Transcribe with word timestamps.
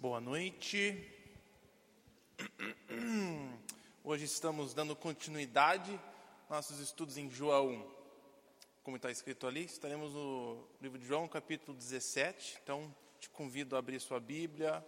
Boa 0.00 0.18
noite. 0.18 1.06
Hoje 4.02 4.24
estamos 4.24 4.72
dando 4.72 4.96
continuidade 4.96 6.00
nossos 6.48 6.78
estudos 6.78 7.18
em 7.18 7.28
João. 7.28 7.86
Como 8.82 8.96
está 8.96 9.10
escrito 9.10 9.46
ali, 9.46 9.66
estaremos 9.66 10.14
no 10.14 10.66
livro 10.80 10.98
de 10.98 11.04
João, 11.04 11.28
capítulo 11.28 11.76
17. 11.76 12.60
Então, 12.62 12.96
te 13.18 13.28
convido 13.28 13.76
a 13.76 13.78
abrir 13.78 14.00
sua 14.00 14.18
Bíblia 14.18 14.82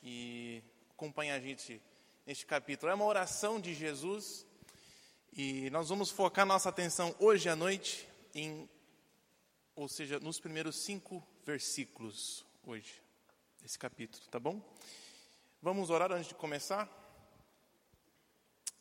e 0.00 0.62
acompanhar 0.92 1.34
a 1.34 1.40
gente 1.40 1.82
neste 2.24 2.46
capítulo. 2.46 2.92
É 2.92 2.94
uma 2.94 3.04
oração 3.04 3.60
de 3.60 3.74
Jesus 3.74 4.46
e 5.32 5.68
nós 5.70 5.88
vamos 5.88 6.08
focar 6.08 6.46
nossa 6.46 6.68
atenção 6.68 7.12
hoje 7.18 7.48
à 7.48 7.56
noite 7.56 8.08
em, 8.32 8.70
ou 9.74 9.88
seja, 9.88 10.20
nos 10.20 10.38
primeiros 10.38 10.76
cinco 10.76 11.20
versículos 11.44 12.46
hoje 12.64 13.05
esse 13.66 13.80
capítulo, 13.80 14.24
tá 14.28 14.38
bom? 14.38 14.62
Vamos 15.60 15.90
orar 15.90 16.12
antes 16.12 16.28
de 16.28 16.36
começar? 16.36 16.88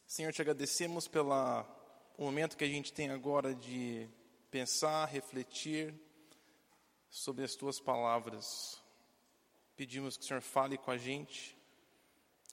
Senhor, 0.06 0.32
te 0.32 0.44
agradecemos 0.44 1.08
pelo 1.08 1.34
momento 2.20 2.56
que 2.56 2.64
a 2.64 2.68
gente 2.68 2.94
tem 2.94 3.10
agora 3.10 3.56
de 3.56 4.08
pensar, 4.52 5.08
refletir 5.08 5.92
sobre 7.10 7.44
as 7.44 7.56
tuas 7.56 7.80
palavras. 7.80 8.80
Pedimos 9.76 10.18
que 10.18 10.24
o 10.24 10.28
Senhor 10.28 10.42
fale 10.42 10.78
com 10.78 10.92
a 10.92 10.98
gente, 11.00 11.58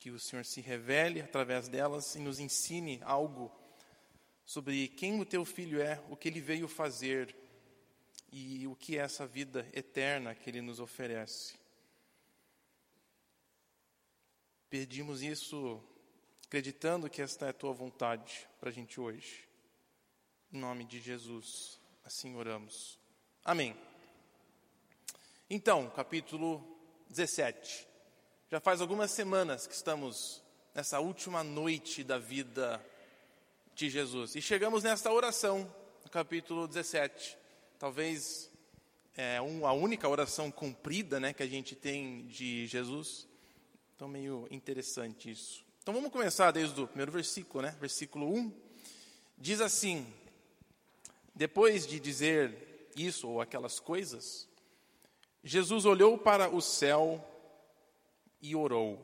que 0.00 0.10
o 0.10 0.18
Senhor 0.18 0.46
se 0.46 0.62
revele 0.62 1.20
através 1.20 1.68
delas 1.68 2.14
e 2.14 2.18
nos 2.18 2.40
ensine 2.40 2.98
algo 3.02 3.52
sobre 4.46 4.88
quem 4.88 5.20
o 5.20 5.26
teu 5.26 5.44
filho 5.44 5.82
é, 5.82 6.02
o 6.08 6.16
que 6.16 6.28
ele 6.28 6.40
veio 6.40 6.66
fazer 6.66 7.36
e 8.32 8.66
o 8.66 8.74
que 8.74 8.96
é 8.96 9.02
essa 9.02 9.26
vida 9.26 9.68
eterna 9.74 10.34
que 10.34 10.48
ele 10.48 10.62
nos 10.62 10.80
oferece. 10.80 11.60
Pedimos 14.72 15.20
isso 15.20 15.78
acreditando 16.46 17.10
que 17.10 17.20
esta 17.20 17.44
é 17.44 17.50
a 17.50 17.52
tua 17.52 17.74
vontade 17.74 18.48
para 18.58 18.70
a 18.70 18.72
gente 18.72 18.98
hoje. 18.98 19.46
Em 20.50 20.58
nome 20.58 20.86
de 20.86 20.98
Jesus, 20.98 21.78
assim 22.02 22.34
oramos. 22.36 22.98
Amém. 23.44 23.76
Então, 25.50 25.90
capítulo 25.90 26.66
17. 27.10 27.86
Já 28.50 28.60
faz 28.60 28.80
algumas 28.80 29.10
semanas 29.10 29.66
que 29.66 29.74
estamos 29.74 30.42
nessa 30.74 31.00
última 31.00 31.44
noite 31.44 32.02
da 32.02 32.16
vida 32.16 32.82
de 33.74 33.90
Jesus. 33.90 34.34
E 34.36 34.40
chegamos 34.40 34.82
nesta 34.82 35.12
oração, 35.12 35.70
no 36.02 36.10
capítulo 36.10 36.66
17. 36.66 37.36
Talvez 37.78 38.50
é 39.14 39.36
a 39.36 39.72
única 39.74 40.08
oração 40.08 40.50
cumprida 40.50 41.20
né, 41.20 41.34
que 41.34 41.42
a 41.42 41.46
gente 41.46 41.76
tem 41.76 42.26
de 42.26 42.66
Jesus. 42.66 43.30
Então, 44.02 44.10
meio 44.10 44.48
interessante 44.50 45.30
isso. 45.30 45.64
Então, 45.80 45.94
vamos 45.94 46.10
começar 46.10 46.50
desde 46.50 46.80
o 46.80 46.88
primeiro 46.88 47.12
versículo, 47.12 47.62
né? 47.62 47.76
Versículo 47.78 48.34
1. 48.34 48.52
Diz 49.38 49.60
assim: 49.60 50.12
Depois 51.32 51.86
de 51.86 52.00
dizer 52.00 52.90
isso 52.96 53.28
ou 53.28 53.40
aquelas 53.40 53.78
coisas, 53.78 54.48
Jesus 55.44 55.84
olhou 55.84 56.18
para 56.18 56.52
o 56.52 56.60
céu 56.60 57.24
e 58.40 58.56
orou. 58.56 58.98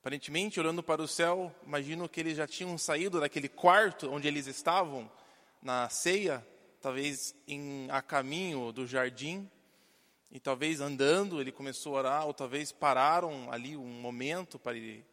Aparentemente, 0.00 0.58
olhando 0.58 0.82
para 0.82 1.00
o 1.00 1.06
céu, 1.06 1.54
imagino 1.64 2.08
que 2.08 2.18
eles 2.18 2.36
já 2.36 2.48
tinham 2.48 2.76
saído 2.76 3.20
daquele 3.20 3.48
quarto 3.48 4.10
onde 4.10 4.26
eles 4.26 4.48
estavam 4.48 5.08
na 5.62 5.88
ceia, 5.88 6.44
talvez 6.80 7.36
em, 7.46 7.86
a 7.88 8.02
caminho 8.02 8.72
do 8.72 8.84
jardim, 8.84 9.48
e 10.30 10.40
talvez 10.40 10.80
andando 10.80 11.40
ele 11.40 11.52
começou 11.52 11.96
a 11.96 11.98
orar, 11.98 12.26
ou 12.26 12.34
talvez 12.34 12.72
pararam 12.72 13.50
ali 13.50 13.76
um 13.76 13.86
momento 13.86 14.58
para 14.58 14.76
ele 14.76 15.04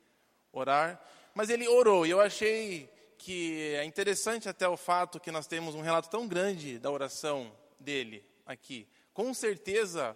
orar. 0.51 1.01
Mas 1.33 1.49
ele 1.49 1.67
orou, 1.67 2.05
e 2.05 2.09
eu 2.09 2.19
achei 2.19 2.89
que 3.17 3.73
é 3.75 3.85
interessante 3.85 4.49
até 4.49 4.67
o 4.67 4.75
fato 4.75 5.19
que 5.19 5.31
nós 5.31 5.47
temos 5.47 5.75
um 5.75 5.81
relato 5.81 6.09
tão 6.09 6.27
grande 6.27 6.77
da 6.77 6.91
oração 6.91 7.51
dele 7.79 8.23
aqui. 8.45 8.87
Com 9.13 9.33
certeza 9.33 10.15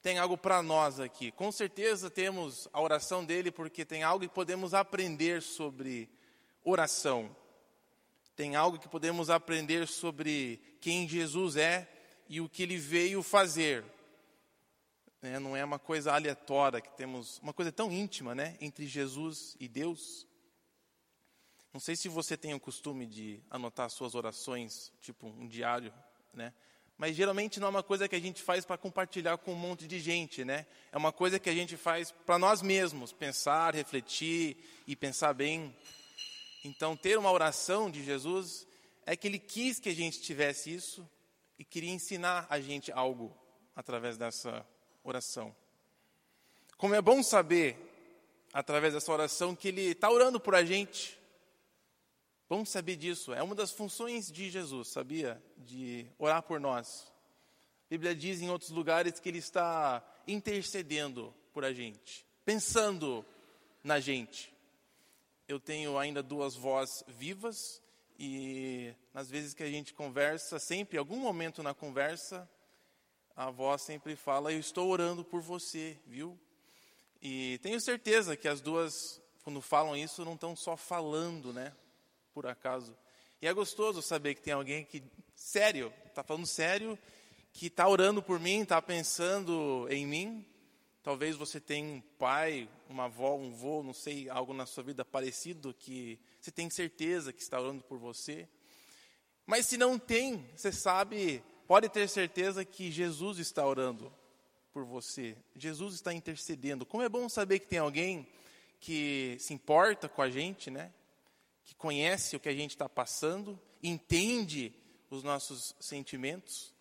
tem 0.00 0.18
algo 0.18 0.36
para 0.36 0.62
nós 0.62 0.98
aqui. 0.98 1.30
Com 1.30 1.52
certeza 1.52 2.10
temos 2.10 2.68
a 2.72 2.80
oração 2.80 3.24
dele 3.24 3.50
porque 3.50 3.84
tem 3.84 4.02
algo 4.02 4.26
que 4.26 4.34
podemos 4.34 4.74
aprender 4.74 5.42
sobre 5.42 6.08
oração. 6.64 7.34
Tem 8.34 8.56
algo 8.56 8.78
que 8.78 8.88
podemos 8.88 9.28
aprender 9.28 9.86
sobre 9.86 10.60
quem 10.80 11.06
Jesus 11.06 11.56
é 11.56 11.88
e 12.28 12.40
o 12.40 12.48
que 12.48 12.62
ele 12.62 12.78
veio 12.78 13.22
fazer 13.22 13.84
né, 15.22 15.38
não 15.38 15.56
é 15.56 15.64
uma 15.64 15.78
coisa 15.78 16.12
aleatória, 16.12 16.80
que 16.80 16.90
temos 16.96 17.38
uma 17.38 17.52
coisa 17.52 17.70
tão 17.70 17.92
íntima 17.92 18.34
né, 18.34 18.56
entre 18.60 18.86
Jesus 18.86 19.56
e 19.60 19.68
Deus. 19.68 20.26
Não 21.72 21.80
sei 21.80 21.94
se 21.94 22.08
você 22.08 22.36
tem 22.36 22.52
o 22.52 22.60
costume 22.60 23.06
de 23.06 23.40
anotar 23.48 23.88
suas 23.88 24.16
orações, 24.16 24.92
tipo 25.00 25.28
um 25.28 25.46
diário, 25.46 25.94
né? 26.34 26.52
Mas 26.98 27.16
geralmente 27.16 27.58
não 27.58 27.68
é 27.68 27.70
uma 27.70 27.82
coisa 27.82 28.06
que 28.06 28.14
a 28.14 28.20
gente 28.20 28.42
faz 28.42 28.64
para 28.64 28.76
compartilhar 28.76 29.38
com 29.38 29.52
um 29.52 29.56
monte 29.56 29.86
de 29.86 29.98
gente, 29.98 30.44
né? 30.44 30.66
É 30.92 30.98
uma 30.98 31.10
coisa 31.10 31.38
que 31.38 31.48
a 31.48 31.54
gente 31.54 31.76
faz 31.76 32.12
para 32.12 32.38
nós 32.38 32.60
mesmos, 32.60 33.12
pensar, 33.12 33.74
refletir 33.74 34.56
e 34.86 34.94
pensar 34.94 35.32
bem. 35.32 35.74
Então, 36.62 36.96
ter 36.96 37.18
uma 37.18 37.32
oração 37.32 37.90
de 37.90 38.04
Jesus 38.04 38.66
é 39.06 39.16
que 39.16 39.26
ele 39.26 39.38
quis 39.38 39.80
que 39.80 39.88
a 39.88 39.94
gente 39.94 40.20
tivesse 40.20 40.72
isso 40.72 41.08
e 41.58 41.64
queria 41.64 41.90
ensinar 41.90 42.46
a 42.50 42.60
gente 42.60 42.92
algo 42.92 43.36
através 43.74 44.18
dessa 44.18 44.64
oração. 45.04 45.54
Como 46.76 46.94
é 46.94 47.00
bom 47.00 47.22
saber, 47.22 47.76
através 48.52 48.94
dessa 48.94 49.12
oração, 49.12 49.54
que 49.54 49.68
Ele 49.68 49.92
está 49.92 50.10
orando 50.10 50.40
por 50.40 50.54
a 50.54 50.64
gente. 50.64 51.18
Vamos 52.48 52.70
saber 52.70 52.96
disso. 52.96 53.32
É 53.32 53.42
uma 53.42 53.54
das 53.54 53.70
funções 53.70 54.30
de 54.30 54.50
Jesus, 54.50 54.88
sabia? 54.88 55.42
De 55.56 56.06
orar 56.18 56.42
por 56.42 56.60
nós. 56.60 57.10
A 57.86 57.88
Bíblia 57.90 58.14
diz 58.14 58.42
em 58.42 58.50
outros 58.50 58.70
lugares 58.70 59.20
que 59.20 59.28
Ele 59.28 59.38
está 59.38 60.02
intercedendo 60.26 61.34
por 61.52 61.64
a 61.64 61.72
gente, 61.72 62.26
pensando 62.44 63.24
na 63.82 64.00
gente. 64.00 64.52
Eu 65.46 65.60
tenho 65.60 65.98
ainda 65.98 66.22
duas 66.22 66.54
vozes 66.54 67.04
vivas 67.08 67.82
e 68.18 68.94
nas 69.12 69.28
vezes 69.28 69.52
que 69.52 69.62
a 69.62 69.70
gente 69.70 69.92
conversa, 69.92 70.58
sempre, 70.58 70.96
em 70.96 70.98
algum 70.98 71.18
momento 71.18 71.62
na 71.62 71.74
conversa, 71.74 72.48
a 73.36 73.46
avó 73.46 73.76
sempre 73.78 74.16
fala: 74.16 74.52
Eu 74.52 74.60
estou 74.60 74.88
orando 74.88 75.24
por 75.24 75.40
você, 75.40 75.96
viu? 76.06 76.38
E 77.20 77.58
tenho 77.62 77.80
certeza 77.80 78.36
que 78.36 78.48
as 78.48 78.60
duas, 78.60 79.20
quando 79.42 79.60
falam 79.60 79.96
isso, 79.96 80.24
não 80.24 80.34
estão 80.34 80.56
só 80.56 80.76
falando, 80.76 81.52
né? 81.52 81.72
Por 82.34 82.46
acaso. 82.46 82.96
E 83.40 83.46
é 83.46 83.52
gostoso 83.52 84.02
saber 84.02 84.34
que 84.34 84.42
tem 84.42 84.52
alguém 84.52 84.84
que, 84.84 85.02
sério, 85.34 85.92
está 86.06 86.22
falando 86.22 86.46
sério, 86.46 86.98
que 87.52 87.66
está 87.66 87.88
orando 87.88 88.22
por 88.22 88.38
mim, 88.38 88.62
está 88.62 88.80
pensando 88.80 89.86
em 89.90 90.06
mim. 90.06 90.46
Talvez 91.02 91.36
você 91.36 91.60
tenha 91.60 91.84
um 91.84 92.00
pai, 92.18 92.68
uma 92.88 93.04
avó, 93.04 93.34
um 93.34 93.52
vô, 93.52 93.82
não 93.82 93.92
sei, 93.92 94.28
algo 94.28 94.54
na 94.54 94.66
sua 94.66 94.84
vida 94.84 95.04
parecido 95.04 95.74
que 95.74 96.18
você 96.40 96.52
tem 96.52 96.70
certeza 96.70 97.32
que 97.32 97.42
está 97.42 97.60
orando 97.60 97.82
por 97.82 97.98
você. 97.98 98.48
Mas 99.44 99.66
se 99.66 99.76
não 99.76 99.98
tem, 99.98 100.48
você 100.56 100.70
sabe 100.70 101.42
pode 101.66 101.88
ter 101.88 102.08
certeza 102.08 102.64
que 102.64 102.90
Jesus 102.90 103.38
está 103.38 103.66
orando 103.66 104.12
por 104.72 104.84
você. 104.84 105.36
Jesus 105.54 105.94
está 105.94 106.12
intercedendo. 106.12 106.86
Como 106.86 107.02
é 107.02 107.08
bom 107.08 107.28
saber 107.28 107.58
que 107.58 107.66
tem 107.66 107.78
alguém 107.78 108.26
que 108.80 109.36
se 109.38 109.54
importa 109.54 110.08
com 110.08 110.22
a 110.22 110.30
gente, 110.30 110.70
né? 110.70 110.92
Que 111.64 111.74
conhece 111.74 112.34
o 112.34 112.40
que 112.40 112.48
a 112.48 112.54
gente 112.54 112.70
está 112.70 112.88
passando, 112.88 113.60
entende 113.82 114.74
os 115.10 115.22
nossos 115.22 115.74
sentimentos. 115.78 116.74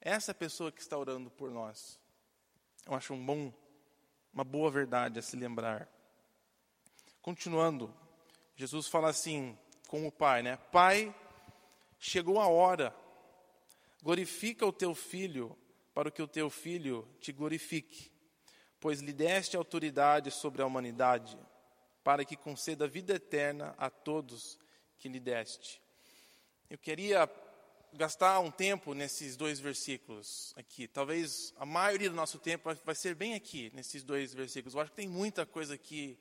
Essa 0.00 0.32
pessoa 0.32 0.72
que 0.72 0.80
está 0.80 0.96
orando 0.96 1.30
por 1.30 1.50
nós. 1.50 1.98
Eu 2.86 2.94
acho 2.94 3.12
um 3.12 3.24
bom, 3.24 3.52
uma 4.32 4.44
boa 4.44 4.70
verdade 4.70 5.18
a 5.18 5.22
se 5.22 5.36
lembrar. 5.36 5.88
Continuando, 7.20 7.94
Jesus 8.56 8.88
fala 8.88 9.10
assim 9.10 9.58
com 9.88 10.06
o 10.06 10.12
Pai, 10.12 10.42
né? 10.42 10.56
Pai, 10.72 11.14
chegou 11.98 12.40
a 12.40 12.48
hora 12.48 12.94
Glorifica 14.02 14.64
o 14.64 14.72
teu 14.72 14.94
filho, 14.94 15.56
para 15.92 16.10
que 16.10 16.22
o 16.22 16.28
teu 16.28 16.48
filho 16.48 17.06
te 17.20 17.32
glorifique, 17.32 18.10
pois 18.80 19.00
lhe 19.00 19.12
deste 19.12 19.56
autoridade 19.56 20.30
sobre 20.30 20.62
a 20.62 20.66
humanidade, 20.66 21.38
para 22.02 22.24
que 22.24 22.36
conceda 22.36 22.88
vida 22.88 23.14
eterna 23.14 23.74
a 23.76 23.90
todos 23.90 24.58
que 24.98 25.08
lhe 25.08 25.20
deste. 25.20 25.82
Eu 26.70 26.78
queria 26.78 27.28
gastar 27.92 28.38
um 28.40 28.50
tempo 28.50 28.94
nesses 28.94 29.36
dois 29.36 29.58
versículos 29.58 30.54
aqui. 30.56 30.86
Talvez 30.86 31.52
a 31.58 31.66
maioria 31.66 32.08
do 32.08 32.16
nosso 32.16 32.38
tempo 32.38 32.74
vai 32.84 32.94
ser 32.94 33.14
bem 33.14 33.34
aqui, 33.34 33.70
nesses 33.74 34.02
dois 34.02 34.32
versículos. 34.32 34.74
Eu 34.74 34.80
acho 34.80 34.90
que 34.90 34.96
tem 34.96 35.08
muita 35.08 35.44
coisa 35.44 35.74
aqui 35.74 36.18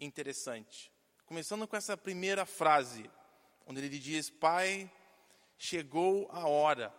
interessante. 0.00 0.90
Começando 1.24 1.66
com 1.66 1.76
essa 1.76 1.96
primeira 1.96 2.44
frase, 2.44 3.08
onde 3.66 3.80
ele 3.80 3.98
diz: 3.98 4.28
Pai, 4.28 4.90
chegou 5.56 6.28
a 6.30 6.46
hora. 6.46 6.92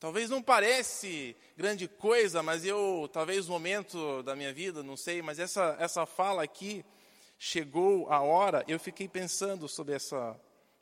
Talvez 0.00 0.30
não 0.30 0.40
parece 0.40 1.36
grande 1.56 1.88
coisa, 1.88 2.40
mas 2.40 2.64
eu, 2.64 3.10
talvez 3.12 3.48
o 3.48 3.52
momento 3.52 4.22
da 4.22 4.36
minha 4.36 4.52
vida, 4.52 4.80
não 4.80 4.96
sei, 4.96 5.20
mas 5.20 5.40
essa, 5.40 5.76
essa 5.80 6.06
fala 6.06 6.44
aqui, 6.44 6.84
chegou 7.36 8.08
a 8.08 8.20
hora, 8.20 8.64
eu 8.68 8.78
fiquei 8.78 9.08
pensando 9.08 9.68
sobre 9.68 9.94
essa 9.94 10.38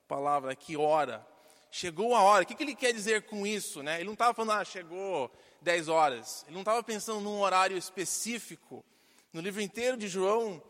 palavra 0.06 0.52
aqui, 0.52 0.76
hora. 0.76 1.26
Chegou 1.70 2.14
a 2.14 2.20
hora, 2.20 2.44
o 2.44 2.46
que, 2.46 2.54
que 2.54 2.62
ele 2.62 2.74
quer 2.74 2.92
dizer 2.92 3.22
com 3.22 3.46
isso? 3.46 3.82
Né? 3.82 3.96
Ele 3.96 4.04
não 4.04 4.12
estava 4.12 4.34
falando, 4.34 4.60
ah, 4.60 4.64
chegou 4.64 5.30
10 5.62 5.88
horas. 5.88 6.44
Ele 6.46 6.54
não 6.54 6.60
estava 6.60 6.82
pensando 6.82 7.20
num 7.20 7.40
horário 7.40 7.76
específico. 7.76 8.84
No 9.32 9.40
livro 9.40 9.62
inteiro 9.62 9.96
de 9.96 10.08
João, 10.08 10.62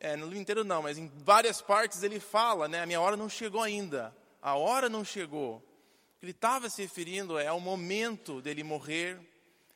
é, 0.00 0.16
no 0.16 0.26
livro 0.26 0.40
inteiro 0.40 0.64
não, 0.64 0.82
mas 0.82 0.98
em 0.98 1.06
várias 1.18 1.62
partes 1.62 2.02
ele 2.02 2.18
fala, 2.18 2.66
né, 2.66 2.82
a 2.82 2.86
minha 2.86 3.00
hora 3.00 3.16
não 3.16 3.28
chegou 3.28 3.62
ainda. 3.62 4.12
A 4.40 4.56
hora 4.56 4.88
não 4.88 5.04
chegou 5.04 5.62
que 6.22 6.26
ele 6.26 6.30
estava 6.30 6.70
se 6.70 6.80
referindo 6.80 7.36
é 7.36 7.48
ao 7.48 7.58
momento 7.58 8.40
dele 8.40 8.62
morrer, 8.62 9.18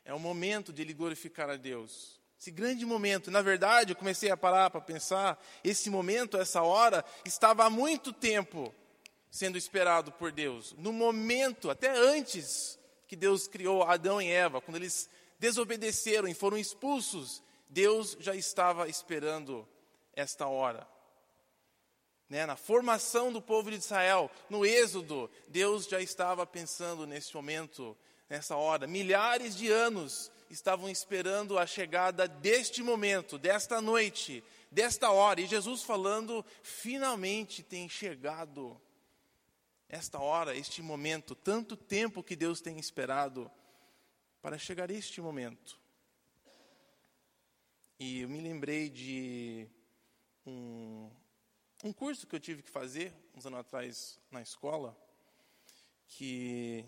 é 0.04 0.14
o 0.14 0.20
momento 0.20 0.72
de 0.72 0.84
glorificar 0.92 1.50
a 1.50 1.56
Deus. 1.56 2.20
Esse 2.38 2.52
grande 2.52 2.86
momento, 2.86 3.32
na 3.32 3.42
verdade, 3.42 3.90
eu 3.90 3.96
comecei 3.96 4.30
a 4.30 4.36
parar 4.36 4.70
para 4.70 4.80
pensar, 4.80 5.44
esse 5.64 5.90
momento, 5.90 6.36
essa 6.36 6.62
hora, 6.62 7.04
estava 7.24 7.64
há 7.64 7.70
muito 7.70 8.12
tempo 8.12 8.72
sendo 9.28 9.58
esperado 9.58 10.12
por 10.12 10.30
Deus. 10.30 10.72
No 10.78 10.92
momento, 10.92 11.68
até 11.68 11.90
antes 11.90 12.78
que 13.08 13.16
Deus 13.16 13.48
criou 13.48 13.82
Adão 13.82 14.22
e 14.22 14.30
Eva, 14.30 14.60
quando 14.60 14.76
eles 14.76 15.10
desobedeceram 15.40 16.28
e 16.28 16.34
foram 16.34 16.56
expulsos, 16.56 17.42
Deus 17.68 18.16
já 18.20 18.36
estava 18.36 18.88
esperando 18.88 19.66
esta 20.14 20.46
hora 20.46 20.86
né, 22.28 22.44
na 22.44 22.56
formação 22.56 23.32
do 23.32 23.40
povo 23.40 23.70
de 23.70 23.76
Israel, 23.76 24.30
no 24.50 24.64
Êxodo, 24.66 25.30
Deus 25.48 25.86
já 25.86 26.00
estava 26.00 26.46
pensando 26.46 27.06
nesse 27.06 27.34
momento, 27.34 27.96
nessa 28.28 28.56
hora. 28.56 28.86
Milhares 28.86 29.56
de 29.56 29.70
anos 29.70 30.30
estavam 30.50 30.88
esperando 30.88 31.58
a 31.58 31.66
chegada 31.66 32.26
deste 32.26 32.82
momento, 32.82 33.38
desta 33.38 33.80
noite, 33.80 34.42
desta 34.70 35.10
hora. 35.10 35.40
E 35.40 35.46
Jesus 35.46 35.82
falando: 35.82 36.44
finalmente 36.62 37.62
tem 37.62 37.88
chegado 37.88 38.80
esta 39.88 40.18
hora, 40.18 40.56
este 40.56 40.82
momento, 40.82 41.34
tanto 41.34 41.76
tempo 41.76 42.22
que 42.22 42.34
Deus 42.34 42.60
tem 42.60 42.78
esperado 42.78 43.50
para 44.42 44.58
chegar 44.58 44.90
este 44.90 45.20
momento. 45.20 45.78
E 47.98 48.20
eu 48.20 48.28
me 48.28 48.40
lembrei 48.40 48.90
de 48.90 49.66
um, 50.44 51.10
um 51.84 51.92
curso 51.92 52.26
que 52.26 52.34
eu 52.34 52.40
tive 52.40 52.62
que 52.62 52.70
fazer 52.70 53.12
uns 53.34 53.46
anos 53.46 53.60
atrás 53.60 54.20
na 54.30 54.40
escola, 54.40 54.96
que 56.08 56.84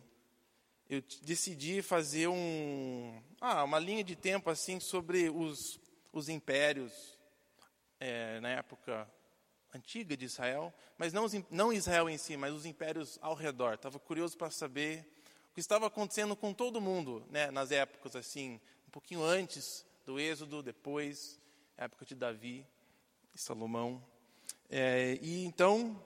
eu 0.89 1.03
decidi 1.23 1.83
fazer 1.83 2.29
um, 2.29 3.23
ah, 3.41 3.65
uma 3.65 3.79
linha 3.79 4.03
de 4.03 4.17
tempo 4.17 4.49
assim 4.49 4.81
sobre 4.81 5.29
os, 5.29 5.79
os 6.13 6.29
impérios 6.29 7.19
é, 8.01 8.41
na 8.41 8.49
época 8.51 9.11
antiga 9.75 10.17
de 10.17 10.25
Israel, 10.25 10.73
mas 10.97 11.13
não, 11.13 11.27
não 11.51 11.73
Israel 11.73 12.09
em 12.09 12.17
si, 12.17 12.37
mas 12.37 12.55
os 12.55 12.65
impérios 12.65 13.19
ao 13.21 13.35
redor. 13.35 13.75
Estava 13.75 13.99
curioso 13.99 14.39
para 14.39 14.51
saber 14.51 15.07
o 15.51 15.55
que 15.55 15.61
estava 15.61 15.87
acontecendo 15.87 16.35
com 16.35 16.55
todo 16.55 16.81
mundo, 16.81 17.27
né, 17.29 17.51
nas 17.51 17.71
épocas 17.71 18.17
assim, 18.17 18.59
um 18.87 18.91
pouquinho 18.91 19.23
antes 19.23 19.85
do 20.07 20.19
Êxodo, 20.19 20.63
depois, 20.63 21.39
época 21.77 22.07
de 22.07 22.15
Davi 22.15 22.67
e 23.35 23.39
Salomão. 23.39 24.03
É, 24.71 25.19
e 25.23 25.45
então, 25.45 25.99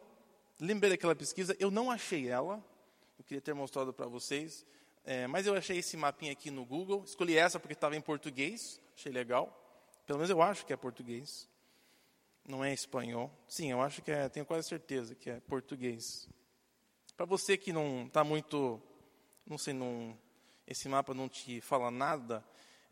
lembrei 0.60 0.90
daquela 0.90 1.16
pesquisa, 1.16 1.56
eu 1.58 1.70
não 1.70 1.90
achei 1.90 2.28
ela, 2.28 2.64
eu 3.18 3.24
queria 3.24 3.40
ter 3.40 3.52
mostrado 3.54 3.92
para 3.92 4.06
vocês, 4.06 4.64
é, 5.04 5.26
mas 5.26 5.46
eu 5.46 5.54
achei 5.54 5.78
esse 5.78 5.96
mapinha 5.96 6.30
aqui 6.30 6.50
no 6.50 6.64
Google, 6.64 7.02
escolhi 7.04 7.36
essa 7.36 7.58
porque 7.58 7.72
estava 7.72 7.96
em 7.96 8.00
português, 8.00 8.80
achei 8.96 9.10
legal, 9.10 9.58
pelo 10.06 10.18
menos 10.18 10.30
eu 10.30 10.40
acho 10.40 10.64
que 10.64 10.72
é 10.72 10.76
português, 10.76 11.48
não 12.46 12.64
é 12.64 12.72
espanhol. 12.72 13.30
Sim, 13.48 13.70
eu 13.70 13.80
acho 13.80 14.02
que 14.02 14.10
é, 14.10 14.28
tenho 14.28 14.46
quase 14.46 14.68
certeza 14.68 15.14
que 15.14 15.30
é 15.30 15.40
português. 15.40 16.28
Para 17.16 17.26
você 17.26 17.56
que 17.56 17.72
não 17.72 18.06
está 18.06 18.22
muito, 18.22 18.80
não 19.46 19.58
sei, 19.58 19.74
não, 19.74 20.16
esse 20.66 20.88
mapa 20.88 21.12
não 21.12 21.28
te 21.28 21.60
fala 21.60 21.90
nada, 21.90 22.44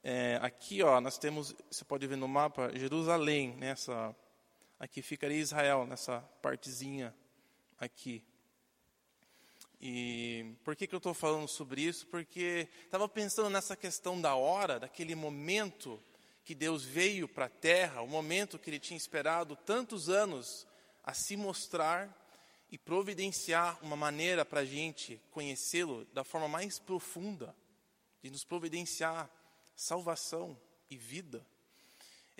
é, 0.02 0.38
aqui 0.42 0.82
ó, 0.82 1.00
nós 1.00 1.16
temos, 1.18 1.54
você 1.70 1.84
pode 1.84 2.06
ver 2.06 2.16
no 2.16 2.26
mapa, 2.26 2.76
Jerusalém, 2.76 3.54
nessa 3.56 4.14
Aqui 4.80 5.02
ficaria 5.02 5.36
Israel, 5.36 5.84
nessa 5.84 6.20
partezinha 6.40 7.14
aqui. 7.78 8.24
E 9.78 10.54
por 10.64 10.74
que, 10.74 10.86
que 10.86 10.94
eu 10.94 10.96
estou 10.96 11.12
falando 11.12 11.46
sobre 11.46 11.82
isso? 11.82 12.06
Porque 12.06 12.66
estava 12.86 13.06
pensando 13.06 13.50
nessa 13.50 13.76
questão 13.76 14.18
da 14.18 14.34
hora, 14.36 14.80
daquele 14.80 15.14
momento 15.14 16.02
que 16.46 16.54
Deus 16.54 16.82
veio 16.82 17.28
para 17.28 17.44
a 17.44 17.50
terra, 17.50 18.00
o 18.00 18.06
momento 18.06 18.58
que 18.58 18.70
Ele 18.70 18.80
tinha 18.80 18.96
esperado 18.96 19.54
tantos 19.54 20.08
anos 20.08 20.66
a 21.04 21.12
se 21.12 21.36
mostrar 21.36 22.08
e 22.70 22.78
providenciar 22.78 23.78
uma 23.82 23.96
maneira 23.96 24.46
para 24.46 24.60
a 24.60 24.64
gente 24.64 25.20
conhecê-lo 25.30 26.06
da 26.06 26.24
forma 26.24 26.48
mais 26.48 26.78
profunda, 26.78 27.54
de 28.22 28.30
nos 28.30 28.44
providenciar 28.44 29.30
salvação 29.76 30.58
e 30.88 30.96
vida. 30.96 31.46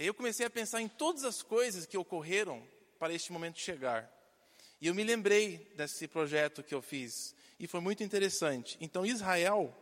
Eu 0.03 0.15
comecei 0.15 0.47
a 0.47 0.51
pensar 0.51 0.81
em 0.81 0.89
todas 0.89 1.25
as 1.25 1.43
coisas 1.43 1.85
que 1.85 1.99
ocorreram 1.99 2.67
para 2.99 3.13
este 3.13 3.31
momento 3.31 3.59
chegar. 3.59 4.11
E 4.81 4.87
eu 4.87 4.95
me 4.95 5.05
lembrei 5.05 5.59
desse 5.77 6.09
projeto 6.09 6.63
que 6.63 6.75
eu 6.75 6.81
fiz. 6.81 7.35
E 7.59 7.67
foi 7.67 7.81
muito 7.81 8.03
interessante. 8.03 8.79
Então, 8.81 9.05
Israel, 9.05 9.77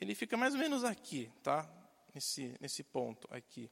ele 0.00 0.12
fica 0.16 0.36
mais 0.36 0.54
ou 0.54 0.58
menos 0.58 0.82
aqui, 0.82 1.30
tá? 1.40 1.70
Nesse, 2.12 2.56
nesse 2.60 2.82
ponto 2.82 3.28
aqui. 3.30 3.70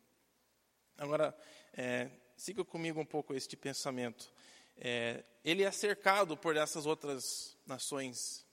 Agora, 0.96 1.36
é, 1.72 2.08
siga 2.36 2.64
comigo 2.64 3.00
um 3.00 3.04
pouco 3.04 3.34
este 3.34 3.56
pensamento. 3.56 4.32
É, 4.76 5.24
ele 5.44 5.64
é 5.64 5.70
cercado 5.72 6.36
por 6.36 6.56
essas 6.56 6.86
outras 6.86 7.58
nações 7.66 8.46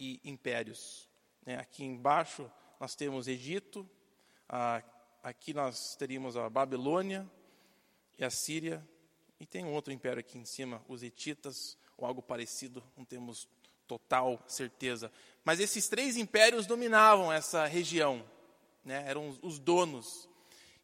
e 0.00 0.22
impérios. 0.24 1.06
Né? 1.44 1.56
Aqui 1.58 1.84
embaixo 1.84 2.50
nós 2.80 2.94
temos 2.94 3.28
Egito, 3.28 3.86
aqui 5.26 5.52
nós 5.52 5.96
teríamos 5.96 6.36
a 6.36 6.48
Babilônia 6.48 7.28
e 8.16 8.24
a 8.24 8.30
Síria, 8.30 8.86
e 9.40 9.44
tem 9.44 9.64
um 9.64 9.72
outro 9.72 9.92
império 9.92 10.20
aqui 10.20 10.38
em 10.38 10.44
cima, 10.44 10.80
os 10.86 11.02
Hititas, 11.02 11.76
ou 11.96 12.06
algo 12.06 12.22
parecido, 12.22 12.80
não 12.96 13.04
temos 13.04 13.48
total 13.88 14.40
certeza. 14.46 15.10
Mas 15.44 15.58
esses 15.58 15.88
três 15.88 16.16
impérios 16.16 16.64
dominavam 16.64 17.32
essa 17.32 17.66
região, 17.66 18.24
né? 18.84 19.02
eram 19.04 19.36
os 19.42 19.58
donos. 19.58 20.28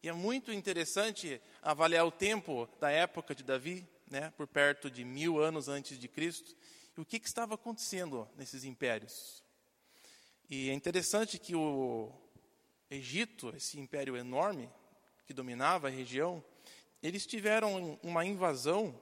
E 0.03 0.09
é 0.09 0.13
muito 0.13 0.51
interessante 0.51 1.41
avaliar 1.61 2.05
o 2.05 2.11
tempo 2.11 2.67
da 2.81 2.91
época 2.91 3.33
de 3.33 3.43
Davi, 3.43 3.87
né? 4.11 4.33
por 4.35 4.45
perto 4.45 4.91
de 4.91 5.05
mil 5.05 5.41
anos 5.41 5.69
antes 5.69 5.97
de 5.97 6.09
Cristo, 6.09 6.53
e 6.97 6.99
o 6.99 7.05
que, 7.05 7.17
que 7.17 7.27
estava 7.27 7.55
acontecendo 7.55 8.27
nesses 8.35 8.65
impérios. 8.65 9.41
E 10.49 10.69
é 10.69 10.73
interessante 10.73 11.39
que 11.39 11.55
o, 11.55 12.11
Egito, 12.93 13.53
esse 13.55 13.79
império 13.79 14.15
enorme 14.15 14.69
que 15.25 15.33
dominava 15.33 15.87
a 15.87 15.91
região, 15.91 16.43
eles 17.01 17.25
tiveram 17.25 17.99
uma 18.03 18.25
invasão 18.25 18.95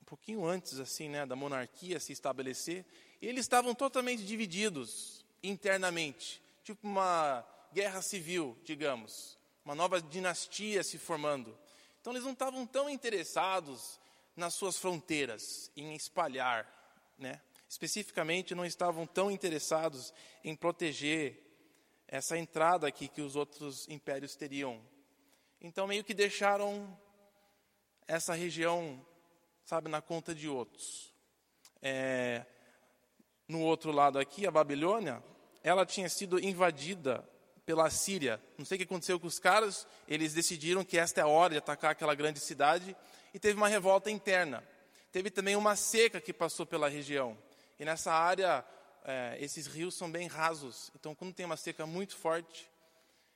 um 0.00 0.04
pouquinho 0.04 0.44
antes 0.44 0.78
assim, 0.78 1.08
né, 1.08 1.24
da 1.24 1.34
monarquia 1.34 1.98
se 1.98 2.12
estabelecer, 2.12 2.84
eles 3.22 3.46
estavam 3.46 3.74
totalmente 3.74 4.22
divididos 4.22 5.24
internamente, 5.42 6.42
tipo 6.62 6.86
uma 6.86 7.42
guerra 7.72 8.02
civil, 8.02 8.56
digamos, 8.64 9.38
uma 9.64 9.74
nova 9.74 10.02
dinastia 10.02 10.84
se 10.84 10.98
formando. 10.98 11.58
Então 12.00 12.12
eles 12.12 12.24
não 12.24 12.32
estavam 12.32 12.66
tão 12.66 12.90
interessados 12.90 13.98
nas 14.36 14.52
suas 14.52 14.76
fronteiras, 14.76 15.70
em 15.74 15.94
espalhar, 15.94 16.68
né? 17.18 17.40
Especificamente 17.66 18.54
não 18.54 18.66
estavam 18.66 19.06
tão 19.06 19.30
interessados 19.30 20.12
em 20.44 20.54
proteger 20.54 21.43
essa 22.14 22.38
entrada 22.38 22.86
aqui 22.86 23.08
que 23.08 23.20
os 23.20 23.34
outros 23.34 23.88
impérios 23.88 24.36
teriam. 24.36 24.80
Então, 25.60 25.84
meio 25.84 26.04
que 26.04 26.14
deixaram 26.14 26.96
essa 28.06 28.34
região, 28.34 29.04
sabe, 29.64 29.88
na 29.88 30.00
conta 30.00 30.32
de 30.32 30.48
outros. 30.48 31.12
É, 31.82 32.46
no 33.48 33.62
outro 33.62 33.90
lado 33.90 34.16
aqui, 34.20 34.46
a 34.46 34.50
Babilônia, 34.52 35.24
ela 35.60 35.84
tinha 35.84 36.08
sido 36.08 36.38
invadida 36.38 37.28
pela 37.66 37.90
Síria. 37.90 38.40
Não 38.56 38.64
sei 38.64 38.76
o 38.76 38.78
que 38.78 38.84
aconteceu 38.84 39.18
com 39.18 39.26
os 39.26 39.40
caras, 39.40 39.84
eles 40.06 40.32
decidiram 40.32 40.84
que 40.84 40.96
esta 40.96 41.20
é 41.20 41.24
a 41.24 41.26
hora 41.26 41.54
de 41.54 41.58
atacar 41.58 41.90
aquela 41.90 42.14
grande 42.14 42.38
cidade 42.38 42.96
e 43.34 43.40
teve 43.40 43.56
uma 43.56 43.66
revolta 43.66 44.08
interna. 44.08 44.62
Teve 45.10 45.30
também 45.30 45.56
uma 45.56 45.74
seca 45.74 46.20
que 46.20 46.32
passou 46.32 46.64
pela 46.64 46.88
região. 46.88 47.36
E 47.76 47.84
nessa 47.84 48.12
área 48.12 48.64
é, 49.04 49.36
esses 49.40 49.66
rios 49.66 49.94
são 49.94 50.10
bem 50.10 50.26
rasos. 50.26 50.90
Então, 50.94 51.14
quando 51.14 51.34
tem 51.34 51.46
uma 51.46 51.56
seca 51.56 51.86
muito 51.86 52.16
forte, 52.16 52.70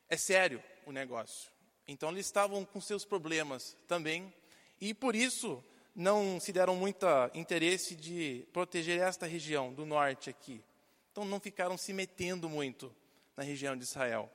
é 0.08 0.16
sério 0.16 0.62
o 0.86 0.92
negócio. 0.92 1.50
Então, 1.86 2.10
eles 2.10 2.26
estavam 2.26 2.64
com 2.64 2.80
seus 2.80 3.04
problemas 3.04 3.76
também. 3.86 4.32
E 4.80 4.94
por 4.94 5.14
isso, 5.14 5.62
não 5.98 6.38
se 6.38 6.52
deram 6.52 6.76
muito 6.76 7.04
interesse 7.34 7.96
de 7.96 8.46
proteger 8.52 9.00
esta 9.00 9.26
região 9.26 9.74
do 9.74 9.84
norte 9.84 10.30
aqui. 10.30 10.62
Então 11.10 11.24
não 11.24 11.40
ficaram 11.40 11.76
se 11.76 11.92
metendo 11.92 12.48
muito 12.48 12.94
na 13.36 13.42
região 13.42 13.76
de 13.76 13.82
Israel. 13.82 14.30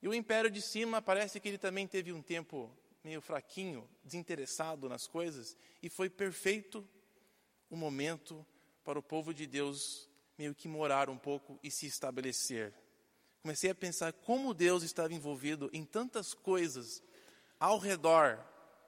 E 0.00 0.08
o 0.08 0.14
império 0.14 0.50
de 0.50 0.62
cima 0.62 1.02
parece 1.02 1.38
que 1.38 1.46
ele 1.46 1.58
também 1.58 1.86
teve 1.86 2.10
um 2.10 2.22
tempo 2.22 2.74
meio 3.04 3.20
fraquinho, 3.20 3.86
desinteressado 4.02 4.88
nas 4.88 5.06
coisas, 5.06 5.54
e 5.82 5.90
foi 5.90 6.08
perfeito 6.08 6.88
o 7.68 7.76
momento 7.76 8.44
para 8.82 8.98
o 8.98 9.02
povo 9.02 9.34
de 9.34 9.46
Deus 9.46 10.07
meio 10.38 10.54
que 10.54 10.68
morar 10.68 11.10
um 11.10 11.18
pouco 11.18 11.58
e 11.62 11.70
se 11.70 11.86
estabelecer. 11.86 12.72
Comecei 13.42 13.70
a 13.70 13.74
pensar 13.74 14.12
como 14.12 14.54
Deus 14.54 14.82
estava 14.84 15.12
envolvido 15.12 15.68
em 15.72 15.84
tantas 15.84 16.32
coisas 16.32 17.02
ao 17.58 17.78
redor 17.78 18.38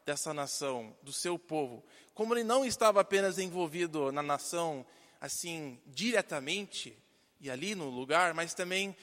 dessa 0.06 0.32
nação, 0.32 0.96
do 1.02 1.12
seu 1.12 1.38
povo. 1.38 1.84
Como 2.14 2.34
ele 2.34 2.44
não 2.44 2.64
estava 2.64 3.00
apenas 3.00 3.38
envolvido 3.38 4.12
na 4.12 4.22
nação, 4.22 4.86
assim, 5.20 5.80
diretamente, 5.86 6.96
e 7.40 7.50
ali 7.50 7.74
no 7.74 7.88
lugar, 7.88 8.32
mas 8.32 8.54
também 8.54 8.96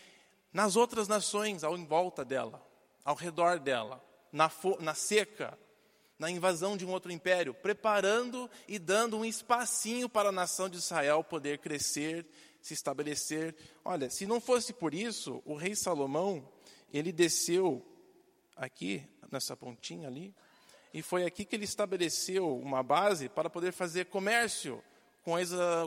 nas 0.53 0.75
outras 0.75 1.07
nações 1.07 1.63
ao 1.63 1.77
em 1.77 1.85
volta 1.85 2.23
dela, 2.23 2.65
ao 3.03 3.15
redor 3.15 3.59
dela, 3.59 4.03
na, 4.31 4.49
na 4.79 4.93
seca, 4.93 5.57
na 6.19 6.31
invasão 6.31 6.75
de 6.75 6.85
um 6.85 6.91
outro 6.91 7.11
império, 7.11 7.53
preparando 7.53 8.49
e 8.67 8.79
dando 8.79 9.17
um 9.17 9.25
espacinho 9.25 10.09
para 10.09 10.29
a 10.29 10.31
nação 10.31 10.67
de 10.67 10.77
Israel 10.77 11.23
poder 11.23 11.59
crescer, 11.59 12.25
se 12.61 12.73
estabelecer. 12.73 13.55
Olha, 13.85 14.09
se 14.09 14.25
não 14.25 14.41
fosse 14.41 14.73
por 14.73 14.93
isso, 14.93 15.41
o 15.45 15.55
rei 15.55 15.75
Salomão, 15.75 16.47
ele 16.91 17.11
desceu 17.11 17.85
aqui, 18.55 19.07
nessa 19.31 19.55
pontinha 19.55 20.07
ali, 20.07 20.33
e 20.93 21.01
foi 21.01 21.25
aqui 21.25 21.45
que 21.45 21.55
ele 21.55 21.65
estabeleceu 21.65 22.57
uma 22.57 22.81
base 22.81 23.29
para 23.29 23.49
poder 23.49 23.71
fazer 23.71 24.05
comércio 24.05 24.83
com, 25.21 25.33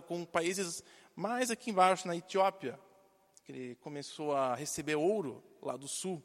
com 0.06 0.24
países 0.24 0.84
mais 1.16 1.50
aqui 1.50 1.70
embaixo, 1.70 2.06
na 2.06 2.14
Etiópia. 2.14 2.78
Ele 3.48 3.74
começou 3.76 4.36
a 4.36 4.54
receber 4.54 4.94
ouro 4.94 5.42
lá 5.60 5.76
do 5.76 5.88
sul. 5.88 6.22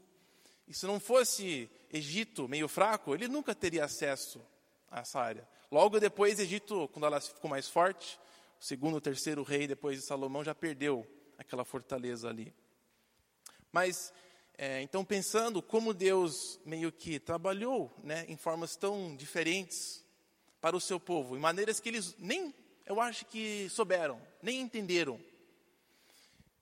E 0.68 0.74
se 0.74 0.86
não 0.86 1.00
fosse 1.00 1.70
Egito 1.92 2.48
meio 2.48 2.68
fraco, 2.68 3.14
ele 3.14 3.28
nunca 3.28 3.54
teria 3.54 3.86
acesso 3.86 4.42
a 4.90 5.02
essa 5.02 5.20
área. 5.20 5.48
Logo 5.72 6.00
depois, 6.00 6.40
Egito, 6.40 6.88
quando 6.90 7.06
ela 7.06 7.20
ficou 7.20 7.50
mais 7.50 7.68
forte, 7.68 8.20
o 8.60 8.64
segundo, 8.64 8.98
o 8.98 9.02
terceiro 9.02 9.44
rei 9.44 9.68
depois 9.68 10.00
de 10.00 10.06
Salomão 10.06 10.44
já 10.44 10.56
perdeu 10.56 11.06
aquela 11.38 11.66
fortaleza 11.66 12.30
ali. 12.30 12.54
Mas, 13.72 14.14
é, 14.58 14.82
então, 14.82 15.04
pensando 15.04 15.62
como 15.62 15.94
Deus 15.94 16.60
meio 16.66 16.92
que 16.92 17.20
trabalhou 17.20 17.94
né, 18.04 18.26
em 18.28 18.38
formas 18.38 18.76
tão 18.76 19.16
diferentes 19.16 20.04
para 20.62 20.76
o 20.76 20.82
seu 20.82 21.00
povo, 21.00 21.36
em 21.36 21.40
maneiras 21.40 21.80
que 21.80 21.90
eles 21.90 22.16
nem, 22.18 22.54
eu 22.86 23.00
acho 23.00 23.26
que 23.26 23.70
souberam, 23.70 24.20
nem 24.42 24.62
entenderam. 24.62 25.20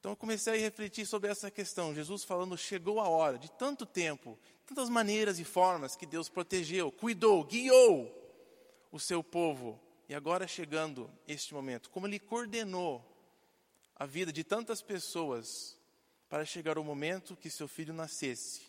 Então 0.04 0.12
eu 0.12 0.18
comecei 0.18 0.56
a 0.56 0.58
refletir 0.58 1.06
sobre 1.06 1.32
essa 1.32 1.50
questão. 1.50 1.96
Jesus 1.96 2.26
falando, 2.26 2.58
chegou 2.58 3.00
a 3.00 3.08
hora, 3.08 3.38
de 3.38 3.50
tanto 3.50 3.86
tempo, 3.86 4.38
tantas 4.66 4.90
maneiras 4.90 5.40
e 5.40 5.46
formas 5.46 5.96
que 5.96 6.06
Deus 6.06 6.28
protegeu, 6.28 6.92
cuidou, 6.92 7.42
guiou 7.46 8.14
o 8.92 9.00
seu 9.00 9.24
povo. 9.24 9.80
E 10.10 10.14
agora 10.14 10.46
chegando 10.46 11.10
este 11.26 11.54
momento, 11.54 11.90
como 11.90 12.06
Ele 12.06 12.20
coordenou 12.20 13.02
a 13.96 14.06
vida 14.06 14.34
de 14.34 14.44
tantas 14.44 14.82
pessoas 14.82 15.80
para 16.28 16.44
chegar 16.44 16.78
o 16.78 16.84
momento 16.84 17.38
que 17.38 17.50
seu 17.50 17.70
filho 17.70 17.94
nascesse. 17.94 18.64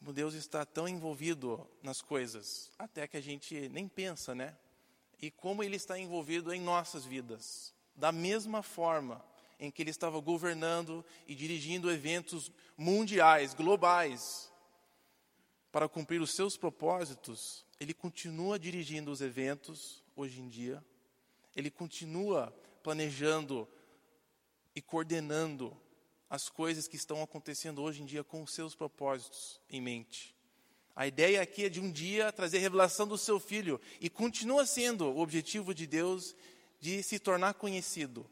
Como 0.00 0.12
Deus 0.12 0.34
está 0.34 0.66
tão 0.66 0.88
envolvido 0.88 1.64
nas 1.80 2.02
coisas, 2.02 2.72
até 2.76 3.06
que 3.06 3.16
a 3.16 3.22
gente 3.22 3.68
nem 3.68 3.86
pensa, 3.86 4.34
né? 4.34 4.58
E 5.22 5.30
como 5.30 5.62
Ele 5.62 5.76
está 5.76 5.96
envolvido 5.96 6.52
em 6.52 6.60
nossas 6.60 7.04
vidas 7.04 7.72
da 8.00 8.10
mesma 8.10 8.62
forma 8.62 9.22
em 9.60 9.70
que 9.70 9.82
ele 9.82 9.90
estava 9.90 10.18
governando 10.18 11.04
e 11.28 11.34
dirigindo 11.34 11.90
eventos 11.90 12.50
mundiais, 12.76 13.52
globais, 13.52 14.50
para 15.70 15.88
cumprir 15.88 16.20
os 16.20 16.34
seus 16.34 16.56
propósitos, 16.56 17.64
ele 17.78 17.92
continua 17.92 18.58
dirigindo 18.58 19.12
os 19.12 19.20
eventos 19.20 20.02
hoje 20.16 20.40
em 20.40 20.48
dia, 20.48 20.82
ele 21.54 21.70
continua 21.70 22.52
planejando 22.82 23.68
e 24.74 24.80
coordenando 24.80 25.76
as 26.28 26.48
coisas 26.48 26.88
que 26.88 26.96
estão 26.96 27.22
acontecendo 27.22 27.82
hoje 27.82 28.02
em 28.02 28.06
dia 28.06 28.24
com 28.24 28.42
os 28.42 28.54
seus 28.54 28.74
propósitos 28.74 29.60
em 29.68 29.80
mente. 29.80 30.34
A 30.96 31.06
ideia 31.06 31.42
aqui 31.42 31.64
é 31.64 31.68
de 31.68 31.80
um 31.80 31.90
dia 31.90 32.32
trazer 32.32 32.58
revelação 32.58 33.06
do 33.06 33.18
seu 33.18 33.38
filho 33.38 33.80
e 34.00 34.08
continua 34.08 34.66
sendo 34.66 35.06
o 35.06 35.18
objetivo 35.18 35.74
de 35.74 35.86
Deus 35.86 36.34
de 36.80 37.02
se 37.02 37.18
tornar 37.18 37.54
conhecido. 37.54 38.28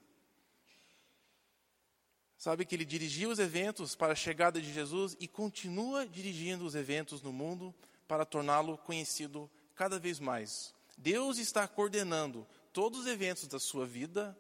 Sabe 2.39 2.65
que 2.65 2.75
ele 2.75 2.85
dirigiu 2.85 3.31
os 3.31 3.39
eventos 3.39 3.95
para 3.95 4.13
a 4.13 4.17
chegada 4.17 4.61
de 4.61 4.73
Jesus 4.73 5.17
e 5.19 5.27
continua 5.27 6.07
dirigindo 6.07 6.65
os 6.65 6.75
eventos 6.75 7.21
no 7.21 7.33
mundo 7.33 7.75
para 8.07 8.25
torná-lo 8.25 8.79
conhecido 8.79 9.51
cada 9.75 9.99
vez 9.99 10.19
mais. 10.19 10.73
Deus 10.97 11.39
está 11.39 11.67
coordenando 11.67 12.47
todos 12.73 13.01
os 13.01 13.07
eventos 13.07 13.47
da 13.47 13.59
sua 13.59 13.87
vida 13.87 14.39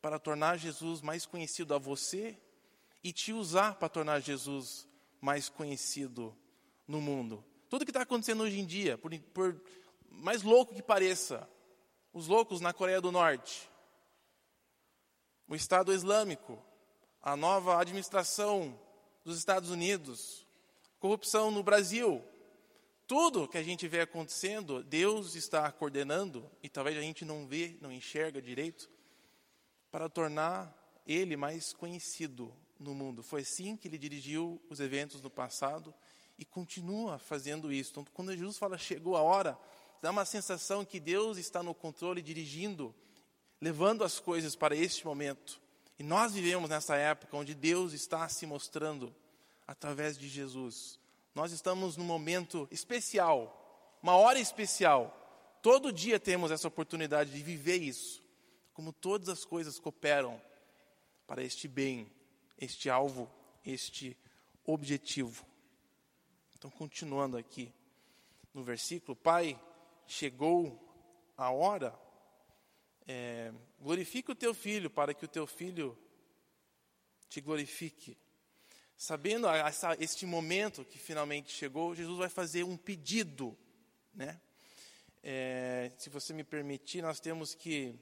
para 0.00 0.18
tornar 0.18 0.58
Jesus 0.58 1.00
mais 1.00 1.26
conhecido 1.26 1.74
a 1.74 1.78
você 1.78 2.38
e 3.04 3.12
te 3.12 3.32
usar 3.32 3.76
para 3.76 3.88
tornar 3.88 4.20
Jesus 4.20 4.88
mais 5.20 5.48
conhecido 5.48 6.36
no 6.88 7.00
mundo. 7.00 7.44
Tudo 7.68 7.84
que 7.84 7.90
está 7.90 8.02
acontecendo 8.02 8.42
hoje 8.42 8.58
em 8.58 8.66
dia, 8.66 8.96
por, 8.96 9.16
por 9.34 9.60
mais 10.10 10.42
louco 10.42 10.74
que 10.74 10.82
pareça, 10.82 11.48
os 12.16 12.28
loucos 12.28 12.62
na 12.62 12.72
Coreia 12.72 12.98
do 12.98 13.12
Norte, 13.12 13.68
o 15.46 15.54
Estado 15.54 15.92
Islâmico, 15.92 16.58
a 17.20 17.36
nova 17.36 17.78
administração 17.78 18.80
dos 19.22 19.36
Estados 19.36 19.68
Unidos, 19.68 20.46
corrupção 20.98 21.50
no 21.50 21.62
Brasil. 21.62 22.24
Tudo 23.06 23.46
que 23.46 23.58
a 23.58 23.62
gente 23.62 23.86
vê 23.86 24.00
acontecendo, 24.00 24.82
Deus 24.82 25.34
está 25.34 25.70
coordenando, 25.70 26.50
e 26.62 26.70
talvez 26.70 26.96
a 26.96 27.02
gente 27.02 27.22
não 27.22 27.46
vê, 27.46 27.76
não 27.82 27.92
enxerga 27.92 28.40
direito, 28.40 28.88
para 29.90 30.08
tornar 30.08 30.74
Ele 31.06 31.36
mais 31.36 31.74
conhecido 31.74 32.50
no 32.80 32.94
mundo. 32.94 33.22
Foi 33.22 33.42
assim 33.42 33.76
que 33.76 33.88
Ele 33.88 33.98
dirigiu 33.98 34.58
os 34.70 34.80
eventos 34.80 35.20
no 35.20 35.28
passado 35.28 35.92
e 36.38 36.46
continua 36.46 37.18
fazendo 37.18 37.70
isso. 37.70 37.90
Então, 37.90 38.06
quando 38.14 38.34
Jesus 38.34 38.56
fala 38.56 38.78
chegou 38.78 39.16
a 39.18 39.20
hora, 39.20 39.58
dá 40.00 40.10
uma 40.10 40.24
sensação 40.24 40.84
que 40.84 41.00
Deus 41.00 41.38
está 41.38 41.62
no 41.62 41.74
controle, 41.74 42.22
dirigindo, 42.22 42.94
levando 43.60 44.04
as 44.04 44.18
coisas 44.18 44.54
para 44.54 44.76
este 44.76 45.04
momento. 45.06 45.60
E 45.98 46.02
nós 46.02 46.32
vivemos 46.32 46.68
nessa 46.68 46.96
época 46.96 47.36
onde 47.36 47.54
Deus 47.54 47.92
está 47.92 48.28
se 48.28 48.46
mostrando 48.46 49.14
através 49.66 50.18
de 50.18 50.28
Jesus. 50.28 50.98
Nós 51.34 51.52
estamos 51.52 51.96
num 51.96 52.04
momento 52.04 52.68
especial, 52.70 53.98
uma 54.02 54.16
hora 54.16 54.38
especial. 54.38 55.58
Todo 55.62 55.92
dia 55.92 56.20
temos 56.20 56.50
essa 56.50 56.68
oportunidade 56.68 57.30
de 57.30 57.42
viver 57.42 57.82
isso. 57.82 58.22
Como 58.72 58.92
todas 58.92 59.28
as 59.28 59.44
coisas 59.44 59.78
cooperam 59.78 60.40
para 61.26 61.42
este 61.42 61.66
bem, 61.66 62.10
este 62.58 62.88
alvo, 62.88 63.30
este 63.64 64.16
objetivo. 64.64 65.44
Então, 66.54 66.70
continuando 66.70 67.36
aqui 67.36 67.72
no 68.52 68.62
versículo, 68.62 69.14
Pai, 69.16 69.58
chegou 70.06 70.82
a 71.36 71.50
hora, 71.50 71.98
é, 73.06 73.52
glorifique 73.80 74.30
o 74.30 74.34
teu 74.34 74.54
filho 74.54 74.88
para 74.88 75.12
que 75.12 75.24
o 75.24 75.28
teu 75.28 75.46
filho 75.46 75.98
te 77.28 77.40
glorifique. 77.40 78.16
Sabendo 78.96 79.46
essa, 79.48 79.96
este 80.00 80.24
momento 80.24 80.84
que 80.84 80.98
finalmente 80.98 81.52
chegou, 81.52 81.94
Jesus 81.94 82.18
vai 82.18 82.28
fazer 82.28 82.64
um 82.64 82.76
pedido, 82.76 83.56
né? 84.14 84.40
É, 85.22 85.92
se 85.98 86.08
você 86.08 86.32
me 86.32 86.44
permitir, 86.44 87.02
nós 87.02 87.20
temos 87.20 87.54
que 87.54 87.98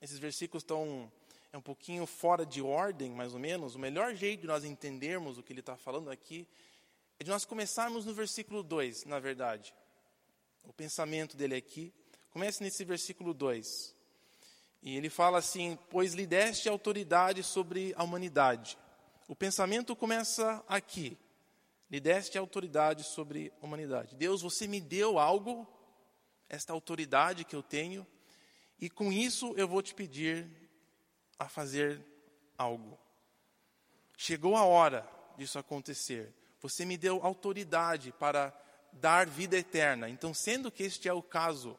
esses 0.00 0.18
versículos 0.18 0.62
estão 0.62 1.12
é 1.52 1.58
um 1.58 1.60
pouquinho 1.62 2.06
fora 2.06 2.46
de 2.46 2.62
ordem, 2.62 3.10
mais 3.10 3.34
ou 3.34 3.40
menos. 3.40 3.74
O 3.74 3.78
melhor 3.78 4.14
jeito 4.14 4.42
de 4.42 4.46
nós 4.46 4.62
entendermos 4.62 5.36
o 5.36 5.42
que 5.42 5.52
ele 5.52 5.58
está 5.58 5.76
falando 5.76 6.08
aqui 6.08 6.46
é 7.18 7.24
de 7.24 7.30
nós 7.30 7.44
começarmos 7.44 8.06
no 8.06 8.14
versículo 8.14 8.62
2, 8.62 9.04
na 9.04 9.18
verdade 9.18 9.74
o 10.64 10.72
pensamento 10.72 11.36
dele 11.36 11.54
aqui. 11.54 11.92
Comece 12.30 12.62
nesse 12.62 12.84
versículo 12.84 13.34
2. 13.34 13.94
E 14.82 14.96
ele 14.96 15.10
fala 15.10 15.38
assim: 15.38 15.78
Pois 15.90 16.14
lhe 16.14 16.26
deste 16.26 16.68
autoridade 16.68 17.42
sobre 17.42 17.92
a 17.96 18.04
humanidade. 18.04 18.78
O 19.28 19.36
pensamento 19.36 19.94
começa 19.94 20.64
aqui. 20.66 21.18
Lhe 21.90 22.00
deste 22.00 22.38
autoridade 22.38 23.04
sobre 23.04 23.52
a 23.60 23.66
humanidade. 23.66 24.14
Deus, 24.14 24.42
você 24.42 24.66
me 24.66 24.80
deu 24.80 25.18
algo, 25.18 25.66
esta 26.48 26.72
autoridade 26.72 27.44
que 27.44 27.54
eu 27.54 27.62
tenho, 27.62 28.06
e 28.80 28.88
com 28.88 29.12
isso 29.12 29.52
eu 29.56 29.66
vou 29.66 29.82
te 29.82 29.94
pedir 29.94 30.48
a 31.38 31.48
fazer 31.48 32.04
algo. 32.56 32.98
Chegou 34.16 34.56
a 34.56 34.64
hora 34.64 35.08
disso 35.36 35.58
acontecer. 35.58 36.34
Você 36.60 36.84
me 36.84 36.96
deu 36.96 37.24
autoridade 37.24 38.12
para 38.12 38.54
dar 38.92 39.26
vida 39.26 39.56
eterna. 39.56 40.08
Então, 40.08 40.34
sendo 40.34 40.70
que 40.70 40.82
este 40.82 41.08
é 41.08 41.12
o 41.12 41.22
caso, 41.22 41.78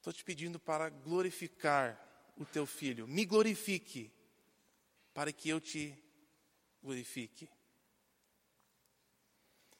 Estou 0.00 0.14
te 0.14 0.24
pedindo 0.24 0.58
para 0.58 0.88
glorificar 0.88 2.02
o 2.34 2.46
teu 2.46 2.64
filho. 2.64 3.06
Me 3.06 3.26
glorifique, 3.26 4.10
para 5.12 5.30
que 5.30 5.50
eu 5.50 5.60
te 5.60 5.94
glorifique. 6.82 7.50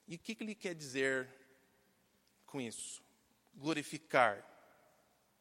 E 0.07 0.16
o 0.16 0.19
que, 0.19 0.35
que 0.35 0.45
ele 0.45 0.54
quer 0.54 0.75
dizer 0.75 1.26
com 2.45 2.61
isso? 2.61 3.02
Glorificar. 3.54 4.47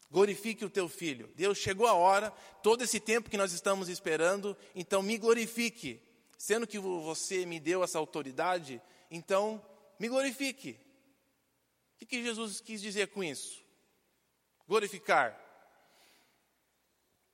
Glorifique 0.10 0.64
o 0.64 0.70
teu 0.70 0.88
filho. 0.88 1.28
Deus 1.36 1.58
chegou 1.58 1.86
a 1.86 1.94
hora, 1.94 2.32
todo 2.64 2.82
esse 2.82 3.02
tempo 3.02 3.30
que 3.30 3.36
nós 3.36 3.52
estamos 3.52 3.90
esperando, 3.90 4.56
então 4.74 5.02
me 5.02 5.18
glorifique. 5.18 6.02
Sendo 6.38 6.66
que 6.66 6.80
você 6.80 7.46
me 7.46 7.60
deu 7.60 7.84
essa 7.84 8.00
autoridade, 8.00 8.82
então 9.12 9.62
me 10.00 10.08
glorifique. 10.08 10.80
O 12.02 12.06
que, 12.06 12.24
Jesus 12.24 12.62
quis 12.62 12.82
dizer 12.82 13.10
com 13.10 13.24
isso? 13.24 13.62
Glorificar. 14.66 15.38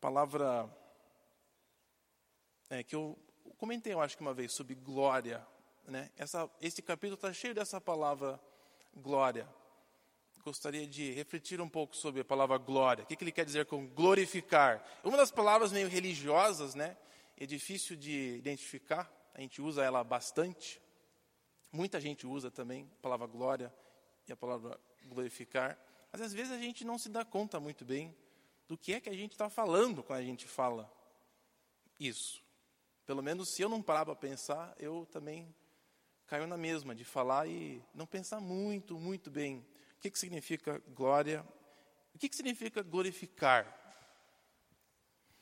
Palavra 0.01 0.69
é, 2.69 2.83
que 2.83 2.95
eu 2.95 3.17
comentei, 3.57 3.93
eu 3.93 4.01
acho 4.01 4.17
que 4.17 4.21
uma 4.21 4.33
vez, 4.33 4.51
sobre 4.51 4.73
glória. 4.73 5.45
Né? 5.85 6.11
Essa, 6.17 6.49
esse 6.59 6.81
capítulo 6.81 7.15
está 7.15 7.31
cheio 7.31 7.53
dessa 7.53 7.79
palavra 7.79 8.39
glória. 8.95 9.47
Gostaria 10.43 10.87
de 10.87 11.11
refletir 11.11 11.61
um 11.61 11.69
pouco 11.69 11.95
sobre 11.95 12.21
a 12.21 12.25
palavra 12.25 12.57
glória. 12.57 13.03
O 13.03 13.07
que, 13.07 13.15
que 13.15 13.23
ele 13.23 13.31
quer 13.31 13.45
dizer 13.45 13.65
com 13.65 13.87
glorificar? 13.87 14.83
Uma 15.03 15.17
das 15.17 15.31
palavras 15.31 15.71
meio 15.71 15.87
religiosas, 15.87 16.75
né? 16.75 16.97
É 17.37 17.45
difícil 17.45 17.95
de 17.95 18.37
identificar. 18.37 19.11
A 19.33 19.41
gente 19.41 19.61
usa 19.61 19.83
ela 19.83 20.03
bastante. 20.03 20.81
Muita 21.75 21.99
gente 21.99 22.25
usa 22.25 22.49
também 22.49 22.89
a 22.99 23.01
palavra 23.01 23.27
glória 23.27 23.73
e 24.25 24.31
a 24.31 24.37
palavra 24.37 24.79
glorificar. 25.03 25.77
Mas 26.09 26.21
às 26.21 26.31
vezes 26.31 26.53
a 26.53 26.57
gente 26.57 26.85
não 26.85 26.97
se 26.97 27.09
dá 27.09 27.25
conta 27.25 27.59
muito 27.59 27.83
bem 27.83 28.15
do 28.65 28.77
que 28.77 28.93
é 28.93 29.01
que 29.01 29.09
a 29.09 29.13
gente 29.13 29.33
está 29.33 29.49
falando 29.49 30.01
quando 30.01 30.19
a 30.19 30.23
gente 30.23 30.47
fala 30.47 30.89
isso. 31.99 32.41
Pelo 33.05 33.21
menos 33.21 33.49
se 33.49 33.61
eu 33.61 33.67
não 33.67 33.81
parar 33.81 34.05
para 34.05 34.15
pensar, 34.15 34.73
eu 34.79 35.05
também 35.11 35.53
caio 36.27 36.47
na 36.47 36.55
mesma, 36.55 36.95
de 36.95 37.03
falar 37.03 37.45
e 37.45 37.83
não 37.93 38.07
pensar 38.07 38.39
muito, 38.39 38.97
muito 38.97 39.29
bem. 39.29 39.57
O 39.97 39.99
que, 39.99 40.09
que 40.09 40.17
significa 40.17 40.81
glória? 40.95 41.45
O 42.13 42.17
que, 42.17 42.29
que 42.29 42.35
significa 42.37 42.81
glorificar? 42.83 43.67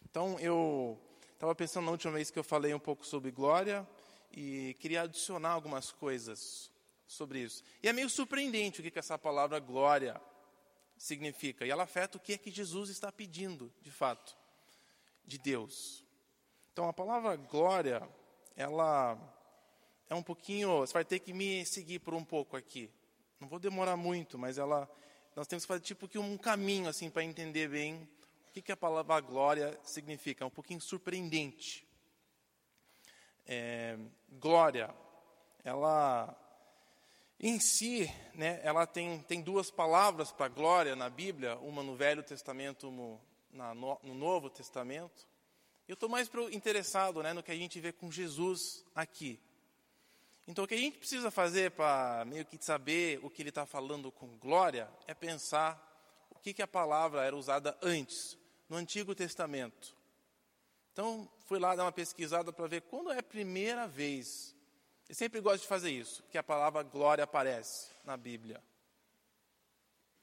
Então, 0.03 0.39
eu 0.39 0.99
estava 1.31 1.53
pensando 1.53 1.85
na 1.85 1.91
última 1.91 2.13
vez 2.13 2.31
que 2.31 2.39
eu 2.39 2.43
falei 2.43 2.73
um 2.73 2.79
pouco 2.79 3.05
sobre 3.05 3.29
glória 3.29 3.87
e 4.33 4.75
queria 4.79 5.03
adicionar 5.03 5.51
algumas 5.51 5.91
coisas 5.91 6.71
sobre 7.05 7.39
isso. 7.39 7.63
E 7.81 7.87
é 7.87 7.93
meio 7.93 8.09
surpreendente 8.09 8.79
o 8.79 8.83
que, 8.83 8.89
que 8.89 8.99
essa 8.99 9.17
palavra 9.17 9.59
glória 9.59 10.19
significa. 10.97 11.65
E 11.65 11.69
ela 11.69 11.83
afeta 11.83 12.17
o 12.17 12.19
que 12.19 12.33
é 12.33 12.37
que 12.37 12.49
Jesus 12.49 12.89
está 12.89 13.11
pedindo, 13.11 13.71
de 13.81 13.91
fato, 13.91 14.35
de 15.23 15.37
Deus. 15.37 16.03
Então, 16.71 16.89
a 16.89 16.93
palavra 16.93 17.35
glória, 17.35 18.07
ela 18.55 19.17
é 20.09 20.15
um 20.15 20.23
pouquinho. 20.23 20.79
Você 20.79 20.93
vai 20.93 21.05
ter 21.05 21.19
que 21.19 21.33
me 21.33 21.63
seguir 21.65 21.99
por 21.99 22.15
um 22.15 22.25
pouco 22.25 22.57
aqui. 22.57 22.89
Não 23.39 23.47
vou 23.47 23.59
demorar 23.59 23.95
muito, 23.95 24.39
mas 24.39 24.57
ela. 24.57 24.89
Nós 25.35 25.47
temos 25.47 25.63
que 25.63 25.67
fazer 25.67 25.81
tipo 25.81 26.07
que 26.07 26.17
um 26.17 26.37
caminho 26.37 26.87
assim 26.87 27.09
para 27.09 27.23
entender 27.23 27.67
bem 27.67 28.07
o 28.47 28.51
que, 28.53 28.61
que 28.61 28.71
a 28.71 28.77
palavra 28.77 29.19
glória 29.19 29.79
significa. 29.83 30.43
É 30.43 30.47
um 30.47 30.51
pouquinho 30.51 30.81
surpreendente. 30.81 31.85
É, 33.45 33.97
glória, 34.39 34.93
ela 35.63 36.35
em 37.39 37.59
si, 37.59 38.09
né, 38.33 38.61
ela 38.63 38.87
tem, 38.87 39.19
tem 39.23 39.41
duas 39.41 39.69
palavras 39.69 40.31
para 40.31 40.47
glória 40.47 40.95
na 40.95 41.09
Bíblia, 41.09 41.57
uma 41.57 41.83
no 41.83 41.93
Velho 41.93 42.23
Testamento, 42.23 42.87
uma 42.87 43.19
na, 43.51 43.73
no, 43.73 43.99
no 44.01 44.13
Novo 44.13 44.49
Testamento. 44.49 45.27
Eu 45.85 45.95
estou 45.95 46.07
mais 46.07 46.29
interessado 46.53 47.21
né, 47.21 47.33
no 47.33 47.43
que 47.43 47.51
a 47.51 47.55
gente 47.55 47.79
vê 47.81 47.91
com 47.91 48.09
Jesus 48.09 48.85
aqui. 48.95 49.39
Então, 50.47 50.63
o 50.63 50.67
que 50.67 50.73
a 50.73 50.77
gente 50.77 50.97
precisa 50.97 51.29
fazer 51.29 51.71
para 51.71 52.23
meio 52.25 52.45
que 52.45 52.57
saber 52.63 53.19
o 53.23 53.29
que 53.29 53.41
ele 53.41 53.49
está 53.49 53.65
falando 53.65 54.11
com 54.11 54.37
glória 54.37 54.89
é 55.05 55.13
pensar 55.13 55.77
o 56.31 56.39
que, 56.39 56.53
que 56.53 56.61
a 56.61 56.67
palavra 56.67 57.23
era 57.23 57.35
usada 57.35 57.77
antes, 57.81 58.37
no 58.69 58.77
Antigo 58.77 59.13
Testamento. 59.13 59.95
Então, 60.91 61.29
fui 61.53 61.59
lá 61.59 61.75
dar 61.75 61.83
uma 61.83 61.91
pesquisada 61.91 62.51
para 62.51 62.65
ver 62.65 62.81
quando 62.81 63.11
é 63.11 63.19
a 63.19 63.23
primeira 63.23 63.87
vez 63.87 64.55
eu 65.07 65.13
sempre 65.13 65.39
gosto 65.39 65.61
de 65.61 65.67
fazer 65.67 65.91
isso, 65.91 66.23
que 66.31 66.35
a 66.35 66.41
palavra 66.41 66.81
glória 66.81 67.23
aparece 67.23 67.91
na 68.03 68.17
Bíblia. 68.17 68.59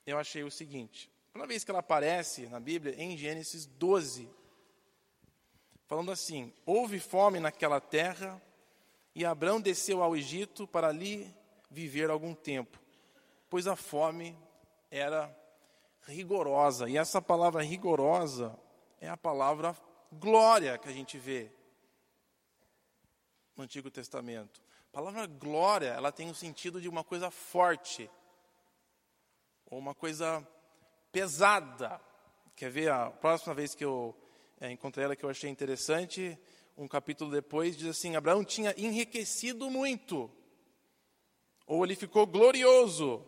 Eu 0.05 0.19
achei 0.19 0.43
o 0.43 0.51
seguinte: 0.51 1.09
uma 1.33 1.47
vez 1.47 1.63
que 1.63 1.71
ela 1.71 1.79
aparece 1.79 2.49
na 2.49 2.59
Bíblia, 2.59 2.97
em 2.99 3.17
Gênesis 3.17 3.65
12, 3.65 4.29
falando 5.87 6.11
assim: 6.11 6.53
Houve 6.67 6.99
fome 6.99 7.39
naquela 7.39 7.81
terra, 7.81 8.43
e 9.15 9.25
Abraão 9.25 9.61
desceu 9.61 10.03
ao 10.03 10.17
Egito 10.17 10.67
para 10.67 10.89
ali 10.89 11.33
viver 11.71 12.11
algum 12.11 12.35
tempo, 12.35 12.77
pois 13.49 13.69
a 13.69 13.77
fome 13.77 14.37
era 14.91 15.33
rigorosa. 16.09 16.91
E 16.91 16.99
essa 16.99 17.23
palavra 17.23 17.63
rigorosa 17.63 18.59
é 19.01 19.09
a 19.09 19.17
palavra 19.17 19.77
glória 20.13 20.79
que 20.79 20.89
a 20.89 20.93
gente 20.93 21.19
vê 21.19 21.51
no 23.57 23.65
Antigo 23.65 23.91
Testamento. 23.91 24.63
A 24.89 24.93
palavra 24.93 25.27
glória, 25.27 25.89
ela 25.89 26.11
tem 26.11 26.31
o 26.31 26.35
sentido 26.35 26.81
de 26.81 26.89
uma 26.89 27.05
coisa 27.05 27.31
forte, 27.31 28.11
ou 29.67 29.79
uma 29.79 29.95
coisa 29.95 30.47
pesada. 31.13 32.01
Quer 32.57 32.71
ver 32.71 32.91
a 32.91 33.11
próxima 33.11 33.55
vez 33.55 33.75
que 33.75 33.85
eu 33.85 34.17
é, 34.61 34.71
encontrei 34.71 35.05
ela 35.05 35.17
que 35.17 35.25
eu 35.25 35.31
achei 35.31 35.49
interessante, 35.49 36.39
um 36.77 36.89
capítulo 36.89 37.31
depois, 37.31 37.77
diz 37.77 37.89
assim: 37.89 38.17
Abraão 38.17 38.45
tinha 38.45 38.75
enriquecido 38.77 39.71
muito, 39.71 40.31
ou 41.67 41.85
ele 41.85 41.95
ficou 41.95 42.27
glorioso. 42.27 43.25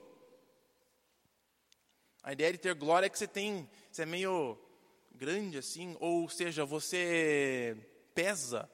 A 2.23 2.33
ideia 2.33 2.53
de 2.53 2.59
ter 2.59 2.75
glória 2.75 3.07
é 3.07 3.11
que 3.11 3.19
você 3.19 3.27
tem, 3.27 3.69
você 3.91 4.03
é 4.03 4.07
meio 4.07 4.59
grande 5.15 5.59
assim, 5.59 5.97
ou 6.01 6.29
seja, 6.29 6.65
você 6.65 7.77
pesa, 8.15 8.69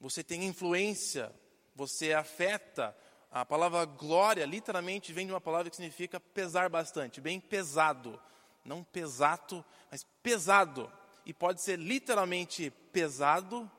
você 0.00 0.22
tem 0.22 0.44
influência, 0.44 1.32
você 1.74 2.12
afeta. 2.12 2.96
A 3.30 3.44
palavra 3.44 3.84
glória 3.84 4.44
literalmente 4.46 5.12
vem 5.12 5.26
de 5.26 5.32
uma 5.32 5.40
palavra 5.40 5.68
que 5.68 5.76
significa 5.76 6.18
pesar 6.18 6.68
bastante, 6.68 7.20
bem 7.20 7.40
pesado. 7.40 8.20
Não 8.64 8.82
pesato, 8.82 9.64
mas 9.90 10.04
pesado. 10.22 10.90
E 11.24 11.32
pode 11.32 11.62
ser 11.62 11.78
literalmente 11.78 12.70
pesado, 12.92 13.70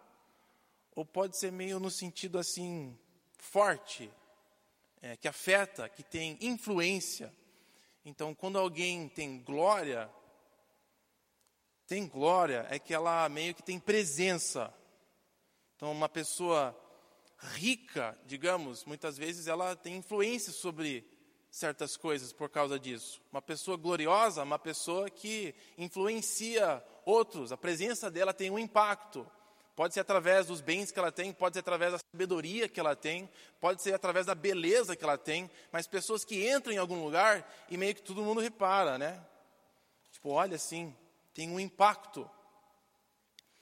ou 0.95 1.05
pode 1.05 1.37
ser 1.39 1.51
meio 1.51 1.79
no 1.79 1.89
sentido 1.89 2.37
assim, 2.39 2.97
forte, 3.37 4.11
é, 5.01 5.15
que 5.15 5.27
afeta, 5.27 5.87
que 5.87 6.03
tem 6.03 6.37
influência. 6.41 7.33
Então, 8.03 8.33
quando 8.33 8.57
alguém 8.57 9.07
tem 9.09 9.39
glória, 9.39 10.09
tem 11.87 12.05
glória 12.05 12.67
é 12.69 12.77
que 12.77 12.93
ela 12.93 13.27
meio 13.29 13.55
que 13.55 13.63
tem 13.63 13.79
presença. 13.79 14.73
Então, 15.75 15.91
uma 15.91 16.09
pessoa 16.09 16.77
rica, 17.37 18.17
digamos, 18.25 18.83
muitas 18.83 19.17
vezes 19.17 19.47
ela 19.47 19.75
tem 19.75 19.95
influência 19.95 20.51
sobre 20.51 21.07
certas 21.49 21.95
coisas 21.95 22.33
por 22.33 22.49
causa 22.49 22.77
disso. 22.77 23.21
Uma 23.31 23.41
pessoa 23.41 23.77
gloriosa, 23.77 24.43
uma 24.43 24.59
pessoa 24.59 25.09
que 25.09 25.55
influencia 25.77 26.83
outros, 27.05 27.51
a 27.51 27.57
presença 27.57 28.11
dela 28.11 28.33
tem 28.33 28.51
um 28.51 28.59
impacto. 28.59 29.25
Pode 29.73 29.93
ser 29.93 29.99
através 29.99 30.47
dos 30.47 30.59
bens 30.59 30.91
que 30.91 30.99
ela 30.99 31.11
tem, 31.11 31.31
pode 31.31 31.53
ser 31.53 31.59
através 31.59 31.93
da 31.93 31.99
sabedoria 32.11 32.67
que 32.67 32.79
ela 32.79 32.95
tem, 32.95 33.29
pode 33.61 33.81
ser 33.81 33.93
através 33.93 34.25
da 34.25 34.33
beleza 34.33 34.95
que 34.95 35.03
ela 35.03 35.17
tem, 35.17 35.49
mas 35.71 35.87
pessoas 35.87 36.25
que 36.25 36.49
entram 36.49 36.73
em 36.73 36.77
algum 36.77 37.03
lugar 37.03 37.47
e 37.69 37.77
meio 37.77 37.93
que 37.93 38.01
todo 38.01 38.23
mundo 38.23 38.41
repara, 38.41 38.97
né? 38.97 39.23
Tipo, 40.11 40.31
olha 40.31 40.55
assim, 40.55 40.95
tem 41.37 41.51
um 41.51 41.59
impacto. 41.59 42.27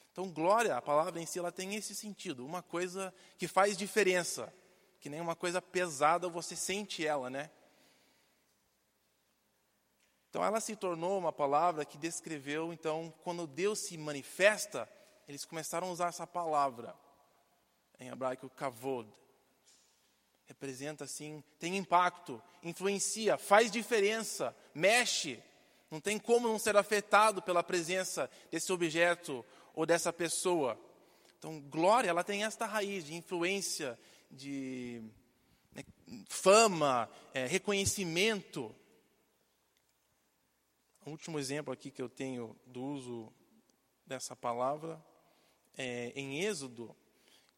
Então, 0.10 0.32
glória, 0.32 0.78
a 0.78 0.82
palavra 0.82 1.20
em 1.20 1.26
si, 1.26 1.40
ela 1.40 1.52
tem 1.52 1.76
esse 1.76 1.94
sentido, 1.94 2.46
uma 2.46 2.64
coisa 2.64 3.14
que 3.38 3.50
faz 3.50 3.76
diferença, 3.76 4.54
que 5.02 5.10
nem 5.10 5.20
uma 5.20 5.36
coisa 5.36 5.62
pesada, 5.62 6.30
você 6.30 6.56
sente 6.56 7.06
ela, 7.06 7.30
né? 7.30 7.52
Então, 10.30 10.42
ela 10.42 10.62
se 10.62 10.74
tornou 10.78 11.20
uma 11.20 11.34
palavra 11.34 11.84
que 11.84 11.98
descreveu, 11.98 12.72
então, 12.72 13.14
quando 13.26 13.46
Deus 13.46 13.80
se 13.80 13.98
manifesta, 13.98 14.90
eles 15.28 15.44
começaram 15.44 15.90
a 15.90 15.92
usar 15.92 16.08
essa 16.08 16.26
palavra, 16.26 16.96
em 18.00 18.08
hebraico, 18.08 18.50
kavod. 18.52 19.12
Representa, 20.46 21.04
assim, 21.04 21.44
tem 21.60 21.76
impacto, 21.76 22.42
influencia, 22.64 23.38
faz 23.38 23.70
diferença, 23.70 24.56
mexe. 24.74 25.44
Não 25.90 26.02
tem 26.02 26.18
como 26.18 26.48
não 26.48 26.60
ser 26.60 26.76
afetado 26.76 27.42
pela 27.42 27.64
presença 27.64 28.30
desse 28.52 28.72
objeto 28.72 29.46
ou 29.74 29.86
dessa 29.86 30.12
pessoa. 30.12 30.80
Então, 31.38 31.62
glória, 31.62 32.10
ela 32.10 32.24
tem 32.24 32.44
esta 32.44 32.66
raiz 32.66 33.06
de 33.06 33.14
influência, 33.14 34.00
de 34.32 35.04
né, 35.72 35.84
fama, 36.28 37.10
é, 37.34 37.46
reconhecimento. 37.46 38.76
o 41.06 41.12
último 41.12 41.38
exemplo 41.38 41.72
aqui 41.72 41.92
que 41.92 42.02
eu 42.02 42.10
tenho 42.10 42.56
do 42.66 42.84
uso 42.84 43.32
dessa 44.06 44.36
palavra 44.36 45.04
é 45.78 46.12
em 46.16 46.42
Êxodo. 46.42 46.96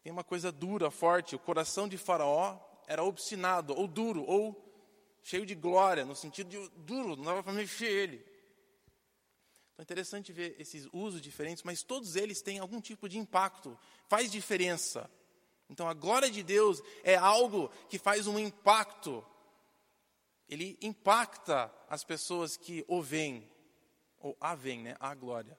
Tem 0.02 0.12
uma 0.12 0.24
coisa 0.24 0.52
dura, 0.52 0.90
forte. 0.90 1.34
O 1.34 1.38
coração 1.38 1.88
de 1.88 1.96
Faraó 1.96 2.58
era 2.86 3.02
obstinado, 3.02 3.74
ou 3.74 3.86
duro, 3.86 4.24
ou 4.26 4.67
cheio 5.28 5.44
de 5.44 5.54
glória, 5.54 6.06
no 6.06 6.16
sentido 6.16 6.48
de 6.48 6.68
duro, 6.70 7.14
não 7.14 7.24
dava 7.24 7.42
para 7.42 7.52
mexer 7.52 7.90
ele. 7.90 8.16
Então 9.74 9.80
é 9.80 9.82
interessante 9.82 10.32
ver 10.32 10.58
esses 10.58 10.88
usos 10.90 11.20
diferentes, 11.20 11.62
mas 11.62 11.82
todos 11.82 12.16
eles 12.16 12.40
têm 12.40 12.58
algum 12.58 12.80
tipo 12.80 13.06
de 13.06 13.18
impacto, 13.18 13.78
faz 14.08 14.32
diferença. 14.32 15.10
Então 15.68 15.86
a 15.86 15.92
glória 15.92 16.30
de 16.30 16.42
Deus 16.42 16.82
é 17.04 17.14
algo 17.14 17.68
que 17.90 17.98
faz 17.98 18.26
um 18.26 18.38
impacto. 18.38 19.22
Ele 20.48 20.78
impacta 20.80 21.70
as 21.90 22.02
pessoas 22.02 22.56
que 22.56 22.82
o 22.88 23.02
veem, 23.02 23.46
ou 24.18 24.34
a 24.40 24.54
veem, 24.54 24.82
né? 24.82 24.96
A 24.98 25.14
glória. 25.14 25.58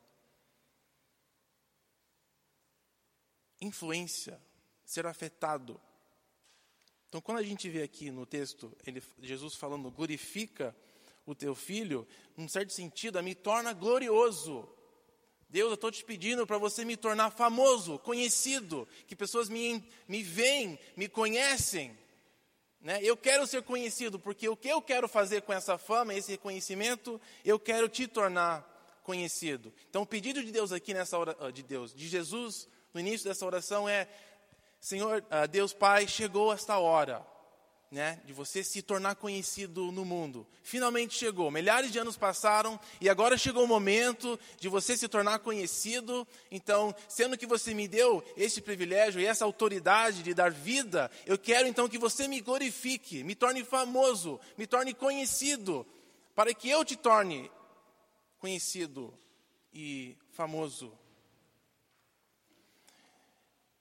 Influência, 3.61 4.41
ser 4.83 5.05
afetado. 5.05 5.79
Então, 7.09 7.19
quando 7.19 7.39
a 7.39 7.43
gente 7.43 7.67
vê 7.67 7.81
aqui 7.81 8.11
no 8.11 8.23
texto, 8.23 8.71
ele, 8.85 9.01
Jesus 9.19 9.55
falando, 9.55 9.89
glorifica 9.89 10.75
o 11.25 11.33
teu 11.33 11.55
filho, 11.55 12.07
num 12.37 12.47
certo 12.47 12.71
sentido, 12.71 13.21
me 13.23 13.33
torna 13.33 13.73
glorioso. 13.73 14.69
Deus, 15.49 15.69
eu 15.69 15.73
estou 15.73 15.91
te 15.91 16.05
pedindo 16.05 16.45
para 16.45 16.59
você 16.59 16.85
me 16.85 16.95
tornar 16.95 17.31
famoso, 17.31 17.97
conhecido, 17.97 18.87
que 19.07 19.15
pessoas 19.15 19.49
me, 19.49 19.83
me 20.07 20.21
veem, 20.21 20.77
me 20.95 21.09
conhecem. 21.09 21.97
Né? 22.79 22.99
Eu 23.01 23.17
quero 23.17 23.47
ser 23.47 23.63
conhecido, 23.63 24.19
porque 24.19 24.47
o 24.47 24.55
que 24.55 24.67
eu 24.67 24.79
quero 24.79 25.07
fazer 25.07 25.41
com 25.41 25.51
essa 25.51 25.79
fama, 25.79 26.13
esse 26.13 26.31
reconhecimento, 26.31 27.19
eu 27.43 27.59
quero 27.59 27.89
te 27.89 28.07
tornar 28.07 29.01
conhecido. 29.03 29.73
Então, 29.89 30.03
o 30.03 30.05
pedido 30.05 30.43
de 30.43 30.51
Deus 30.51 30.71
aqui 30.71 30.93
nessa 30.93 31.17
hora, 31.17 31.51
de 31.51 31.63
Deus, 31.63 31.91
de 31.91 32.07
Jesus, 32.07 32.67
no 32.93 32.99
início 32.99 33.27
dessa 33.27 33.45
oração 33.45 33.89
é: 33.89 34.07
Senhor, 34.79 35.23
ah, 35.29 35.45
Deus 35.45 35.73
Pai, 35.73 36.07
chegou 36.07 36.53
esta 36.53 36.77
hora, 36.77 37.25
né, 37.91 38.21
de 38.23 38.31
você 38.33 38.63
se 38.63 38.81
tornar 38.81 39.15
conhecido 39.15 39.91
no 39.91 40.05
mundo. 40.05 40.47
Finalmente 40.63 41.15
chegou. 41.15 41.49
Milhares 41.49 41.91
de 41.91 41.97
anos 41.97 42.15
passaram 42.15 42.79
e 43.01 43.09
agora 43.09 43.37
chegou 43.37 43.63
o 43.63 43.67
momento 43.67 44.39
de 44.59 44.69
você 44.69 44.95
se 44.95 45.07
tornar 45.07 45.39
conhecido. 45.39 46.27
Então, 46.51 46.95
sendo 47.07 47.37
que 47.37 47.47
você 47.47 47.73
me 47.73 47.87
deu 47.87 48.23
esse 48.37 48.61
privilégio 48.61 49.19
e 49.19 49.25
essa 49.25 49.43
autoridade 49.43 50.23
de 50.23 50.33
dar 50.33 50.51
vida, 50.51 51.09
eu 51.25 51.37
quero 51.37 51.67
então 51.67 51.89
que 51.89 51.97
você 51.97 52.27
me 52.27 52.41
glorifique, 52.41 53.23
me 53.23 53.35
torne 53.35 53.63
famoso, 53.63 54.39
me 54.57 54.67
torne 54.67 54.93
conhecido, 54.93 55.85
para 56.35 56.53
que 56.53 56.69
eu 56.69 56.85
te 56.85 56.95
torne 56.95 57.51
conhecido 58.37 59.13
e 59.73 60.15
famoso. 60.31 60.97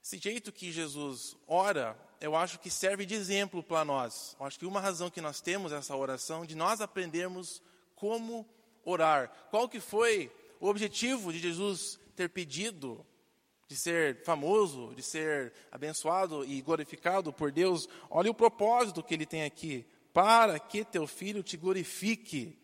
Esse 0.09 0.17
jeito 0.17 0.51
que 0.51 0.73
Jesus 0.73 1.37
ora, 1.47 1.95
eu 2.19 2.35
acho 2.35 2.59
que 2.59 2.71
serve 2.71 3.05
de 3.05 3.13
exemplo 3.13 3.63
para 3.63 3.85
nós. 3.85 4.35
Eu 4.41 4.47
acho 4.47 4.59
que 4.59 4.65
uma 4.65 4.81
razão 4.81 5.11
que 5.11 5.21
nós 5.21 5.43
temos 5.43 5.71
essa 5.71 5.95
oração, 5.95 6.47
de 6.47 6.55
nós 6.55 6.81
aprendermos 6.81 7.63
como 7.95 8.49
orar. 8.87 9.31
Qual 9.51 9.69
que 9.69 9.81
foi 9.81 10.33
o 10.61 10.67
objetivo 10.67 11.31
de 11.31 11.39
Jesus 11.39 12.01
ter 12.17 12.31
pedido 12.31 13.05
de 13.69 13.77
ser 13.77 14.25
famoso, 14.25 14.95
de 14.95 15.03
ser 15.03 15.53
abençoado 15.71 16.43
e 16.43 16.63
glorificado 16.63 17.31
por 17.31 17.53
Deus? 17.53 17.87
Olha 18.09 18.31
o 18.31 18.35
propósito 18.35 19.03
que 19.03 19.13
ele 19.13 19.27
tem 19.27 19.45
aqui. 19.45 19.85
Para 20.15 20.59
que 20.59 20.87
teu 20.87 21.07
filho 21.07 21.43
te 21.43 21.59
glorifique. 21.59 22.59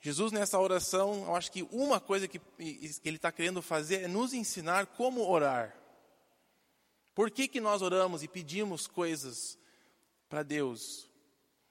Jesus, 0.00 0.32
nessa 0.32 0.58
oração, 0.58 1.26
eu 1.26 1.36
acho 1.36 1.52
que 1.52 1.62
uma 1.70 2.00
coisa 2.00 2.26
que 2.26 2.40
ele 2.58 2.98
está 3.04 3.30
querendo 3.30 3.62
fazer 3.62 4.02
é 4.02 4.08
nos 4.08 4.32
ensinar 4.32 4.86
como 4.86 5.24
orar. 5.24 5.83
Por 7.14 7.30
que, 7.30 7.46
que 7.46 7.60
nós 7.60 7.80
oramos 7.80 8.22
e 8.22 8.28
pedimos 8.28 8.86
coisas 8.86 9.58
para 10.28 10.42
Deus? 10.42 11.08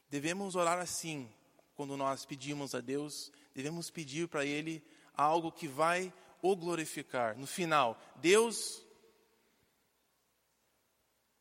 Devemos 0.09 0.55
orar 0.55 0.79
assim, 0.79 1.29
quando 1.75 1.97
nós 1.97 2.25
pedimos 2.25 2.73
a 2.73 2.79
Deus, 2.79 3.31
devemos 3.53 3.89
pedir 3.89 4.27
para 4.27 4.45
Ele 4.45 4.83
algo 5.13 5.51
que 5.51 5.67
vai 5.67 6.13
o 6.41 6.55
glorificar. 6.55 7.37
No 7.37 7.47
final, 7.47 7.99
Deus, 8.17 8.85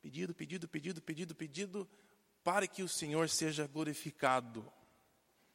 pedido, 0.00 0.34
pedido, 0.34 0.68
pedido, 0.68 1.02
pedido, 1.02 1.34
pedido, 1.34 1.88
para 2.42 2.66
que 2.66 2.82
o 2.82 2.88
Senhor 2.88 3.28
seja 3.28 3.66
glorificado. 3.66 4.70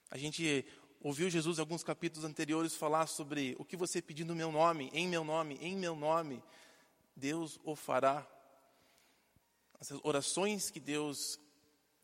A 0.10 0.18
gente 0.18 0.66
ouviu 1.02 1.30
Jesus 1.30 1.58
em 1.58 1.62
alguns 1.62 1.84
capítulos 1.84 2.24
anteriores 2.24 2.76
falar 2.76 3.08
sobre 3.08 3.56
o 3.60 3.66
que 3.66 3.76
você 3.76 4.02
pedir 4.02 4.24
no 4.24 4.36
meu 4.36 4.52
nome, 4.52 4.90
em 4.94 5.08
meu 5.08 5.24
nome, 5.24 5.58
em 5.62 5.76
meu 5.76 5.96
nome, 5.96 6.42
Deus 7.16 7.60
o 7.64 7.76
fará. 7.76 8.26
As 9.80 9.92
orações 10.04 10.70
que 10.70 10.80
Deus 10.80 11.40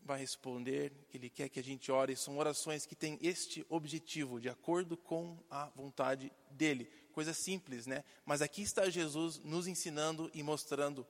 vai 0.06 0.20
responder, 0.20 0.92
que 1.10 1.18
Ele 1.18 1.30
quer 1.30 1.50
que 1.50 1.60
a 1.60 1.64
gente 1.64 1.92
ore, 1.92 2.16
são 2.16 2.38
orações 2.38 2.86
que 2.86 2.96
têm 2.96 3.18
este 3.22 3.66
objetivo, 3.70 4.40
de 4.40 4.50
acordo 4.50 4.98
com 4.98 5.42
a 5.50 5.70
vontade 5.70 6.32
dEle. 6.52 6.86
Coisa 7.14 7.34
simples, 7.34 7.86
né? 7.86 8.04
Mas 8.26 8.42
aqui 8.42 8.62
está 8.62 8.90
Jesus 8.90 9.40
nos 9.40 9.68
ensinando 9.68 10.30
e 10.34 10.44
mostrando 10.44 11.08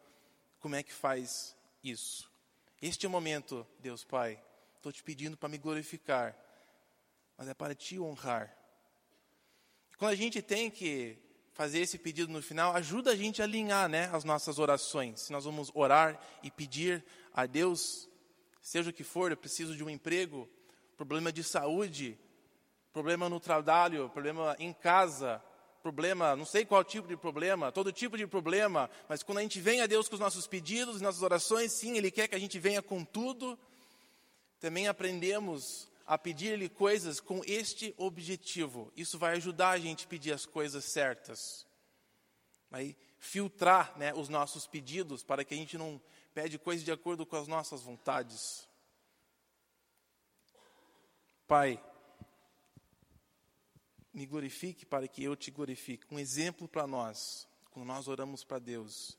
como 0.60 0.76
é 0.76 0.84
que 0.84 0.94
faz 0.94 1.56
isso. 1.84 2.32
Este 2.82 3.06
é 3.06 3.10
o 3.10 3.12
momento, 3.12 3.66
Deus 3.80 4.04
Pai, 4.04 4.42
estou 4.76 4.92
te 4.92 5.04
pedindo 5.04 5.38
para 5.38 5.50
me 5.50 5.58
glorificar, 5.58 6.38
mas 7.38 7.48
é 7.48 7.54
para 7.54 7.74
te 7.74 8.00
honrar. 8.00 8.56
Quando 9.98 10.12
a 10.12 10.16
gente 10.16 10.42
tem 10.42 10.70
que 10.70 11.18
fazer 11.54 11.80
esse 11.80 11.98
pedido 11.98 12.32
no 12.32 12.42
final 12.42 12.76
ajuda 12.76 13.12
a 13.12 13.16
gente 13.16 13.42
a 13.42 13.46
alinhar 13.46 13.88
né, 13.88 14.10
as 14.12 14.24
nossas 14.24 14.60
orações. 14.60 15.22
Se 15.22 15.32
nós 15.32 15.46
vamos 15.46 15.72
orar 15.74 16.20
e 16.42 16.50
pedir 16.50 17.04
a 17.34 17.46
Deus, 17.46 18.10
seja 18.62 18.90
o 18.90 18.94
que 18.94 19.04
for, 19.04 19.32
eu 19.32 19.38
preciso 19.38 19.76
de 19.76 19.84
um 19.84 19.90
emprego, 19.90 20.50
problema 20.98 21.32
de 21.32 21.44
saúde, 21.44 22.18
problema 22.92 23.30
no 23.30 23.40
trabalho, 23.40 24.10
problema 24.10 24.56
em 24.60 24.74
casa, 24.74 25.42
problema, 25.82 26.36
não 26.36 26.46
sei 26.46 26.66
qual 26.66 26.84
tipo 26.84 27.08
de 27.08 27.18
problema, 27.18 27.72
todo 27.72 27.92
tipo 27.92 28.18
de 28.18 28.26
problema, 28.26 28.90
mas 29.08 29.22
quando 29.22 29.40
a 29.40 29.42
gente 29.42 29.60
vem 29.60 29.82
a 29.82 29.86
Deus 29.86 30.08
com 30.08 30.16
os 30.16 30.22
nossos 30.22 30.48
pedidos, 30.48 31.02
nossas 31.02 31.22
orações, 31.22 31.72
sim, 31.74 31.98
Ele 31.98 32.10
quer 32.10 32.28
que 32.28 32.36
a 32.36 32.40
gente 32.40 32.58
venha 32.58 32.82
com 32.82 33.04
tudo. 33.04 33.60
Também 34.60 34.88
aprendemos 34.88 35.92
a 36.06 36.18
pedir-lhe 36.18 36.70
coisas 36.70 37.20
com 37.20 37.42
este 37.46 37.94
objetivo. 37.98 38.92
Isso 38.96 39.18
vai 39.18 39.36
ajudar 39.36 39.72
a 39.72 39.80
gente 39.80 40.06
a 40.06 40.10
pedir 40.10 40.34
as 40.34 40.46
coisas 40.46 40.84
certas. 40.86 41.66
Vai 42.70 42.96
filtrar 43.18 43.98
né, 43.98 44.14
os 44.14 44.28
nossos 44.28 44.68
pedidos 44.68 45.24
para 45.24 45.46
que 45.46 45.54
a 45.54 45.58
gente 45.58 45.78
não 45.78 46.02
pede 46.34 46.60
coisas 46.60 46.84
de 46.84 46.92
acordo 46.92 47.26
com 47.26 47.36
as 47.36 47.48
nossas 47.48 47.82
vontades. 47.82 48.68
Pai, 51.48 51.82
me 54.14 54.26
glorifique 54.26 54.86
para 54.86 55.08
que 55.08 55.24
eu 55.24 55.36
te 55.36 55.52
glorifique. 55.52 56.06
Um 56.12 56.20
exemplo 56.20 56.68
para 56.68 56.86
nós, 56.86 57.48
quando 57.72 57.86
nós 57.86 58.08
oramos 58.08 58.44
para 58.44 58.60
Deus, 58.60 59.18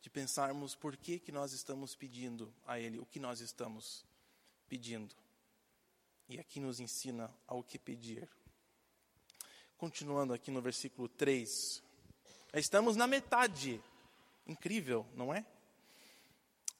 de 0.00 0.08
pensarmos 0.08 0.74
por 0.74 0.96
que, 0.96 1.18
que 1.18 1.32
nós 1.32 1.52
estamos 1.52 1.94
pedindo 1.94 2.52
a 2.66 2.78
Ele, 2.78 2.98
o 2.98 3.06
que 3.06 3.18
nós 3.18 3.40
estamos 3.40 4.04
pedindo. 4.68 5.14
E 6.30 6.38
aqui 6.38 6.60
nos 6.60 6.78
ensina 6.78 7.28
ao 7.44 7.60
que 7.60 7.76
pedir. 7.76 8.30
Continuando 9.76 10.32
aqui 10.32 10.48
no 10.48 10.62
versículo 10.62 11.08
3. 11.08 11.82
Estamos 12.54 12.94
na 12.94 13.08
metade. 13.08 13.82
Incrível, 14.46 15.04
não 15.12 15.34
é? 15.34 15.44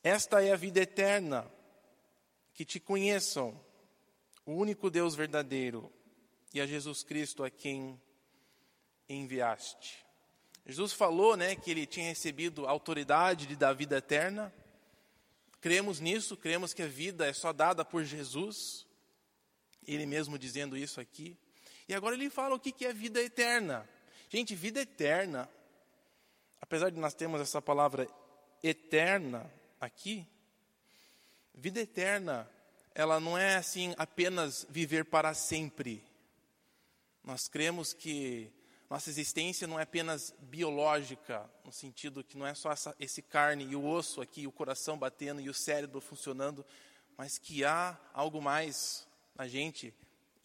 Esta 0.04 0.40
é 0.40 0.52
a 0.52 0.56
vida 0.56 0.80
eterna, 0.80 1.50
que 2.54 2.64
te 2.64 2.78
conheçam, 2.78 3.60
o 4.46 4.52
único 4.52 4.88
Deus 4.88 5.16
verdadeiro, 5.16 5.92
e 6.54 6.60
a 6.60 6.66
Jesus 6.66 7.02
Cristo 7.02 7.42
a 7.42 7.50
quem 7.50 8.00
enviaste. 9.08 10.06
Jesus 10.64 10.92
falou, 10.92 11.36
né, 11.36 11.56
que 11.56 11.72
ele 11.72 11.86
tinha 11.86 12.06
recebido 12.06 12.68
a 12.68 12.70
autoridade 12.70 13.48
de 13.48 13.56
dar 13.56 13.72
vida 13.72 13.96
eterna. 13.96 14.54
Cremos 15.60 15.98
nisso, 15.98 16.36
cremos 16.36 16.72
que 16.72 16.82
a 16.82 16.86
vida 16.86 17.26
é 17.26 17.32
só 17.32 17.52
dada 17.52 17.84
por 17.84 18.04
Jesus 18.04 18.88
ele 19.86 20.06
mesmo 20.06 20.38
dizendo 20.38 20.76
isso 20.76 21.00
aqui. 21.00 21.36
E 21.88 21.94
agora 21.94 22.14
ele 22.14 22.30
fala 22.30 22.54
o 22.54 22.60
que 22.60 22.84
é 22.84 22.92
vida 22.92 23.20
eterna. 23.20 23.88
Gente, 24.28 24.54
vida 24.54 24.80
eterna, 24.80 25.48
apesar 26.60 26.90
de 26.90 26.98
nós 26.98 27.14
termos 27.14 27.40
essa 27.40 27.60
palavra 27.60 28.08
eterna 28.62 29.50
aqui, 29.80 30.26
vida 31.54 31.80
eterna, 31.80 32.48
ela 32.94 33.18
não 33.18 33.36
é 33.36 33.56
assim 33.56 33.94
apenas 33.98 34.66
viver 34.70 35.04
para 35.04 35.34
sempre. 35.34 36.04
Nós 37.24 37.48
cremos 37.48 37.92
que 37.92 38.52
nossa 38.88 39.08
existência 39.08 39.68
não 39.68 39.78
é 39.78 39.84
apenas 39.84 40.34
biológica, 40.40 41.48
no 41.64 41.70
sentido 41.70 42.24
que 42.24 42.36
não 42.36 42.46
é 42.46 42.54
só 42.54 42.72
essa, 42.72 42.94
esse 42.98 43.22
carne 43.22 43.64
e 43.64 43.76
o 43.76 43.86
osso 43.86 44.20
aqui, 44.20 44.46
o 44.46 44.52
coração 44.52 44.98
batendo 44.98 45.40
e 45.40 45.48
o 45.48 45.54
cérebro 45.54 46.00
funcionando, 46.00 46.66
mas 47.16 47.38
que 47.38 47.64
há 47.64 47.96
algo 48.12 48.42
mais 48.42 49.06
a 49.40 49.48
gente, 49.48 49.94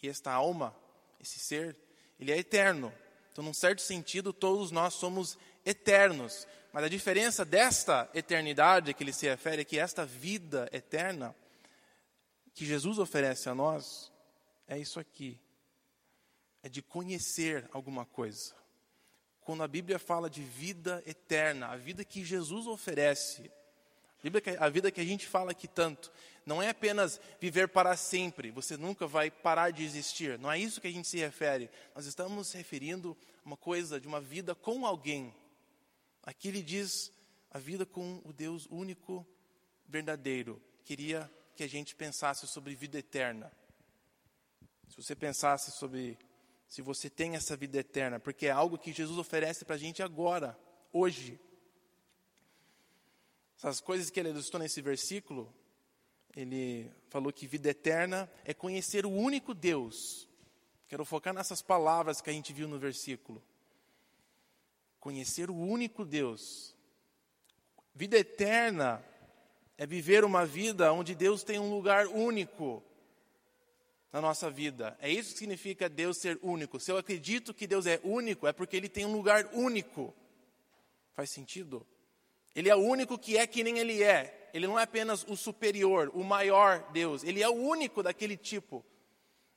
e 0.01 0.07
esta 0.07 0.31
alma 0.31 0.73
esse 1.19 1.37
ser, 1.37 1.75
ele 2.17 2.31
é 2.31 2.37
eterno. 2.37 2.93
Então, 3.29 3.43
num 3.43 3.53
certo 3.53 3.81
sentido, 3.81 4.31
todos 4.31 4.71
nós 4.71 4.93
somos 4.93 5.37
eternos. 5.65 6.47
Mas 6.71 6.85
a 6.85 6.87
diferença 6.87 7.43
desta 7.43 8.09
eternidade 8.13 8.93
que 8.93 9.03
ele 9.03 9.11
se 9.11 9.27
refere 9.27 9.63
é 9.63 9.65
que 9.65 9.77
esta 9.77 10.05
vida 10.05 10.69
eterna 10.71 11.35
que 12.53 12.65
Jesus 12.65 12.97
oferece 12.97 13.49
a 13.49 13.53
nós 13.53 14.13
é 14.65 14.79
isso 14.79 14.97
aqui. 14.97 15.37
É 16.63 16.69
de 16.69 16.81
conhecer 16.81 17.67
alguma 17.73 18.05
coisa. 18.05 18.55
Quando 19.41 19.61
a 19.61 19.67
Bíblia 19.67 19.99
fala 19.99 20.29
de 20.29 20.41
vida 20.41 21.03
eterna, 21.05 21.67
a 21.67 21.75
vida 21.75 22.05
que 22.05 22.23
Jesus 22.23 22.65
oferece, 22.65 23.51
a 24.59 24.69
vida 24.69 24.91
que 24.91 25.01
a 25.01 25.05
gente 25.05 25.27
fala 25.27 25.51
aqui 25.51 25.67
tanto, 25.67 26.11
não 26.45 26.61
é 26.61 26.69
apenas 26.69 27.19
viver 27.39 27.67
para 27.67 27.95
sempre, 27.97 28.51
você 28.51 28.77
nunca 28.77 29.07
vai 29.07 29.31
parar 29.31 29.71
de 29.71 29.83
existir. 29.83 30.37
Não 30.37 30.51
é 30.51 30.59
isso 30.59 30.79
que 30.79 30.87
a 30.87 30.91
gente 30.91 31.07
se 31.07 31.17
refere. 31.17 31.69
Nós 31.95 32.05
estamos 32.05 32.51
referindo 32.51 33.17
a 33.43 33.47
uma 33.47 33.57
coisa 33.57 33.99
de 33.99 34.07
uma 34.07 34.21
vida 34.21 34.53
com 34.53 34.85
alguém. 34.85 35.33
Aqui 36.23 36.47
ele 36.49 36.61
diz 36.61 37.11
a 37.49 37.57
vida 37.57 37.85
com 37.85 38.21
o 38.23 38.31
Deus 38.31 38.67
único, 38.69 39.25
verdadeiro. 39.87 40.61
Queria 40.83 41.31
que 41.55 41.63
a 41.63 41.69
gente 41.69 41.95
pensasse 41.95 42.47
sobre 42.47 42.75
vida 42.75 42.99
eterna. 42.99 43.51
Se 44.89 45.01
você 45.01 45.15
pensasse 45.15 45.71
sobre 45.71 46.17
se 46.67 46.81
você 46.81 47.09
tem 47.09 47.35
essa 47.35 47.55
vida 47.55 47.77
eterna, 47.77 48.19
porque 48.19 48.47
é 48.47 48.51
algo 48.51 48.77
que 48.77 48.91
Jesus 48.91 49.17
oferece 49.17 49.63
para 49.63 49.75
a 49.75 49.79
gente 49.79 50.03
agora, 50.03 50.57
hoje. 50.91 51.39
Essas 53.57 53.79
coisas 53.79 54.09
que 54.09 54.19
ele 54.19 54.29
ilustrou 54.29 54.61
nesse 54.61 54.81
versículo, 54.81 55.53
ele 56.35 56.91
falou 57.09 57.31
que 57.31 57.47
vida 57.47 57.69
eterna 57.69 58.29
é 58.43 58.53
conhecer 58.53 59.05
o 59.05 59.09
único 59.09 59.53
Deus. 59.53 60.27
Quero 60.87 61.05
focar 61.05 61.33
nessas 61.33 61.61
palavras 61.61 62.21
que 62.21 62.29
a 62.29 62.33
gente 62.33 62.51
viu 62.53 62.67
no 62.67 62.77
versículo. 62.77 63.41
Conhecer 64.99 65.49
o 65.49 65.55
único 65.55 66.03
Deus. 66.03 66.75
Vida 67.93 68.17
eterna 68.17 69.03
é 69.77 69.85
viver 69.85 70.23
uma 70.25 70.45
vida 70.45 70.91
onde 70.91 71.15
Deus 71.15 71.43
tem 71.43 71.59
um 71.59 71.73
lugar 71.73 72.07
único 72.07 72.83
na 74.11 74.21
nossa 74.21 74.49
vida. 74.49 74.97
É 74.99 75.09
isso 75.09 75.33
que 75.33 75.39
significa 75.39 75.89
Deus 75.89 76.17
ser 76.17 76.39
único. 76.41 76.79
Se 76.79 76.91
eu 76.91 76.97
acredito 76.97 77.53
que 77.53 77.67
Deus 77.67 77.85
é 77.85 77.99
único, 78.03 78.47
é 78.47 78.53
porque 78.53 78.75
Ele 78.75 78.89
tem 78.89 79.05
um 79.05 79.13
lugar 79.13 79.49
único. 79.53 80.13
Faz 81.13 81.29
sentido? 81.29 81.85
Ele 82.55 82.69
é 82.69 82.75
o 82.75 82.79
único 82.79 83.19
que 83.19 83.37
é 83.37 83.45
que 83.45 83.63
nem 83.63 83.77
Ele 83.77 84.01
é. 84.01 84.49
Ele 84.53 84.65
não 84.65 84.79
é 84.79 84.83
apenas 84.83 85.25
o 85.27 85.35
superior, 85.35 86.09
o 86.13 86.23
maior 86.23 86.89
Deus. 86.93 87.23
Ele 87.23 87.43
é 87.43 87.49
o 87.49 87.53
único 87.53 88.01
daquele 88.01 88.37
tipo. 88.37 88.85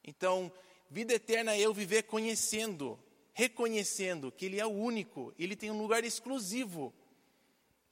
Então, 0.03 0.53
vida 0.91 1.15
eterna 1.15 1.55
é 1.55 1.61
eu 1.61 1.73
viver 1.73 2.03
conhecendo, 2.03 2.99
reconhecendo 3.33 4.33
que 4.33 4.47
Ele 4.47 4.59
é 4.59 4.67
o 4.67 4.71
único. 4.71 5.33
Ele 5.39 5.55
tem 5.55 5.71
um 5.71 5.81
lugar 5.81 6.03
exclusivo 6.03 6.93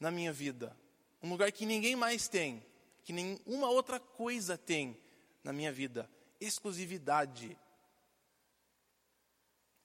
na 0.00 0.10
minha 0.10 0.32
vida. 0.32 0.76
Um 1.22 1.30
lugar 1.30 1.52
que 1.52 1.64
ninguém 1.64 1.94
mais 1.94 2.26
tem, 2.26 2.64
que 3.04 3.12
nenhuma 3.12 3.70
outra 3.70 4.00
coisa 4.00 4.58
tem 4.58 4.98
na 5.44 5.52
minha 5.52 5.70
vida. 5.70 6.10
Exclusividade. 6.40 7.56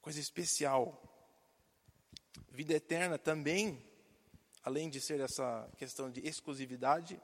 Coisa 0.00 0.18
especial. 0.18 1.00
Vida 2.50 2.74
eterna 2.74 3.16
também 3.16 3.80
além 4.62 4.88
de 4.88 5.00
ser 5.00 5.20
essa 5.20 5.68
questão 5.76 6.10
de 6.10 6.20
exclusividade, 6.20 7.20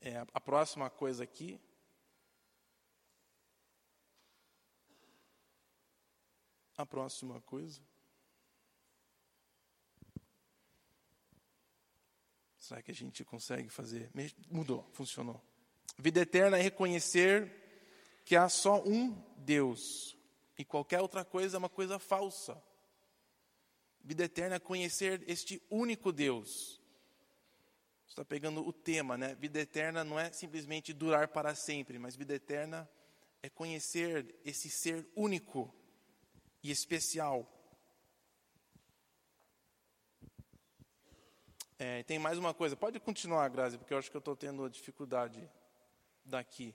é, 0.00 0.24
a 0.32 0.40
próxima 0.40 0.88
coisa 0.90 1.24
aqui. 1.24 1.60
A 6.76 6.84
próxima 6.84 7.40
coisa. 7.42 7.80
Será 12.58 12.82
que 12.82 12.90
a 12.90 12.94
gente 12.94 13.24
consegue 13.24 13.68
fazer? 13.68 14.10
Mudou, 14.50 14.88
funcionou. 14.92 15.40
Vida 15.98 16.20
eterna 16.20 16.58
é 16.58 16.62
reconhecer 16.62 17.52
que 18.24 18.34
há 18.34 18.48
só 18.48 18.82
um 18.82 19.12
Deus 19.36 20.16
e 20.56 20.64
qualquer 20.64 21.00
outra 21.00 21.24
coisa 21.24 21.56
é 21.56 21.58
uma 21.58 21.68
coisa 21.68 21.98
falsa. 21.98 22.60
Vida 24.04 24.24
eterna 24.24 24.56
é 24.56 24.60
conhecer 24.60 25.24
este 25.26 25.62
único 25.70 26.12
Deus. 26.12 26.78
Está 28.06 28.22
pegando 28.22 28.60
o 28.60 28.70
tema, 28.70 29.16
né? 29.16 29.34
Vida 29.34 29.58
eterna 29.58 30.04
não 30.04 30.20
é 30.20 30.30
simplesmente 30.30 30.92
durar 30.92 31.28
para 31.28 31.54
sempre, 31.54 31.98
mas 31.98 32.14
vida 32.14 32.34
eterna 32.34 32.86
é 33.42 33.48
conhecer 33.48 34.38
esse 34.44 34.68
ser 34.68 35.08
único 35.16 35.74
e 36.62 36.70
especial. 36.70 37.50
É, 41.78 42.02
tem 42.02 42.18
mais 42.18 42.36
uma 42.36 42.52
coisa. 42.52 42.76
Pode 42.76 43.00
continuar, 43.00 43.48
Grazi, 43.48 43.78
porque 43.78 43.94
eu 43.94 43.98
acho 43.98 44.10
que 44.10 44.16
eu 44.16 44.20
estou 44.20 44.36
tendo 44.36 44.68
dificuldade 44.68 45.50
daqui. 46.22 46.74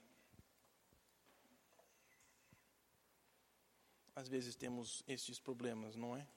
Às 4.15 4.27
vezes 4.27 4.55
temos 4.55 5.03
estes 5.07 5.39
problemas, 5.39 5.95
não 5.95 6.17
é? 6.17 6.27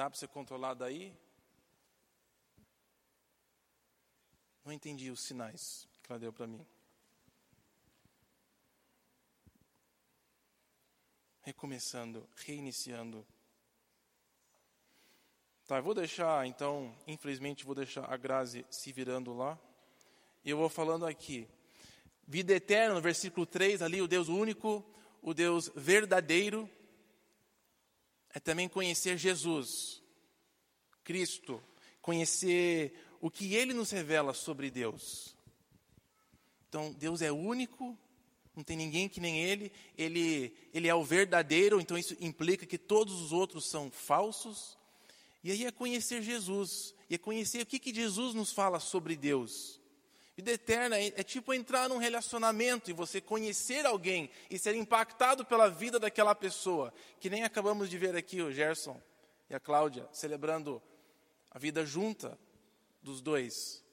Dá 0.00 0.08
para 0.08 0.18
você 0.18 0.26
controlar 0.26 0.72
daí? 0.72 1.14
Não 4.64 4.72
entendi 4.72 5.10
os 5.10 5.20
sinais 5.20 5.86
que 6.02 6.10
ela 6.10 6.18
deu 6.18 6.32
para 6.32 6.46
mim. 6.46 6.66
Recomeçando, 11.42 12.26
reiniciando. 12.34 13.26
Tá, 15.66 15.76
eu 15.76 15.82
vou 15.82 15.92
deixar, 15.92 16.46
então, 16.46 16.96
infelizmente, 17.06 17.66
vou 17.66 17.74
deixar 17.74 18.10
a 18.10 18.16
Grazi 18.16 18.64
se 18.70 18.90
virando 18.92 19.34
lá. 19.34 19.60
E 20.42 20.48
eu 20.48 20.56
vou 20.56 20.70
falando 20.70 21.04
aqui. 21.04 21.46
Vida 22.26 22.54
eterna, 22.54 22.94
no 22.94 23.02
versículo 23.02 23.44
3, 23.44 23.82
ali, 23.82 24.00
o 24.00 24.08
Deus 24.08 24.28
único, 24.28 24.82
o 25.20 25.34
Deus 25.34 25.70
verdadeiro, 25.76 26.70
é 28.32 28.40
também 28.40 28.68
conhecer 28.68 29.18
Jesus, 29.18 30.02
Cristo, 31.02 31.62
conhecer 32.00 32.94
o 33.20 33.30
que 33.30 33.54
ele 33.54 33.74
nos 33.74 33.90
revela 33.90 34.32
sobre 34.32 34.70
Deus. 34.70 35.36
Então, 36.68 36.92
Deus 36.92 37.20
é 37.20 37.32
único, 37.32 37.98
não 38.54 38.62
tem 38.62 38.76
ninguém 38.76 39.08
que 39.08 39.20
nem 39.20 39.40
ele, 39.42 39.72
ele, 39.96 40.54
ele 40.72 40.86
é 40.86 40.94
o 40.94 41.04
verdadeiro, 41.04 41.80
então 41.80 41.98
isso 41.98 42.16
implica 42.20 42.66
que 42.66 42.78
todos 42.78 43.20
os 43.20 43.32
outros 43.32 43.68
são 43.68 43.90
falsos. 43.90 44.78
E 45.42 45.50
aí 45.50 45.64
é 45.64 45.72
conhecer 45.72 46.22
Jesus, 46.22 46.94
e 47.08 47.14
é 47.14 47.18
conhecer 47.18 47.62
o 47.62 47.66
que, 47.66 47.78
que 47.78 47.94
Jesus 47.94 48.34
nos 48.34 48.52
fala 48.52 48.78
sobre 48.78 49.16
Deus. 49.16 49.79
Vida 50.36 50.52
eterna 50.52 50.98
é, 50.98 51.08
é, 51.08 51.22
tipo 51.22 51.52
entrar 51.52 51.88
num 51.88 51.98
relacionamento 51.98 52.90
e 52.90 52.94
você 52.94 53.20
conhecer 53.20 53.84
alguém 53.84 54.30
e 54.50 54.58
ser 54.58 54.74
impactado 54.74 55.44
pela 55.44 55.68
vida 55.68 55.98
daquela 55.98 56.34
pessoa, 56.34 56.92
que 57.18 57.28
nem 57.28 57.42
acabamos 57.42 57.90
de 57.90 57.98
ver 57.98 58.16
aqui 58.16 58.40
o 58.40 58.52
Gerson 58.52 59.00
e 59.48 59.54
a 59.54 59.60
Cláudia 59.60 60.08
celebrando 60.12 60.80
a 61.50 61.58
vida 61.58 61.84
junta 61.84 62.38
dos 63.02 63.20
dois. 63.20 63.84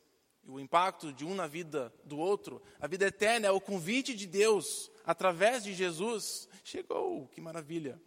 E 0.45 0.49
o 0.49 0.59
impacto 0.59 1.11
de 1.11 1.25
um 1.25 1.35
na 1.35 1.47
vida 1.47 1.93
do 2.05 2.17
outro. 2.17 2.61
A 2.79 2.87
vida 2.87 3.07
eterna 3.07 3.47
é 3.47 3.51
o 3.51 3.59
convite 3.59 4.15
de 4.15 4.27
Deus 4.27 4.89
através 5.03 5.63
de 5.63 5.73
Jesus. 5.73 6.47
Chegou, 6.63 7.27
que 7.27 7.41
maravilha. 7.41 7.99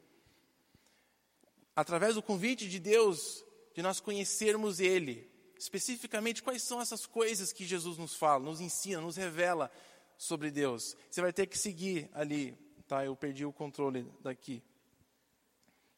Através 1.74 2.14
do 2.14 2.22
convite 2.22 2.68
de 2.68 2.78
Deus 2.78 3.44
de 3.74 3.82
nós 3.82 4.00
conhecermos 4.00 4.80
Ele 4.80 5.30
especificamente 5.60 6.42
quais 6.42 6.62
são 6.62 6.80
essas 6.80 7.04
coisas 7.04 7.52
que 7.52 7.66
Jesus 7.66 7.98
nos 7.98 8.14
fala, 8.14 8.42
nos 8.42 8.62
ensina, 8.62 8.98
nos 8.98 9.16
revela 9.16 9.70
sobre 10.16 10.50
Deus. 10.50 10.96
Você 11.10 11.20
vai 11.20 11.34
ter 11.34 11.46
que 11.46 11.58
seguir 11.58 12.08
ali, 12.14 12.56
tá? 12.88 13.04
Eu 13.04 13.14
perdi 13.14 13.44
o 13.44 13.52
controle 13.52 14.10
daqui. 14.20 14.62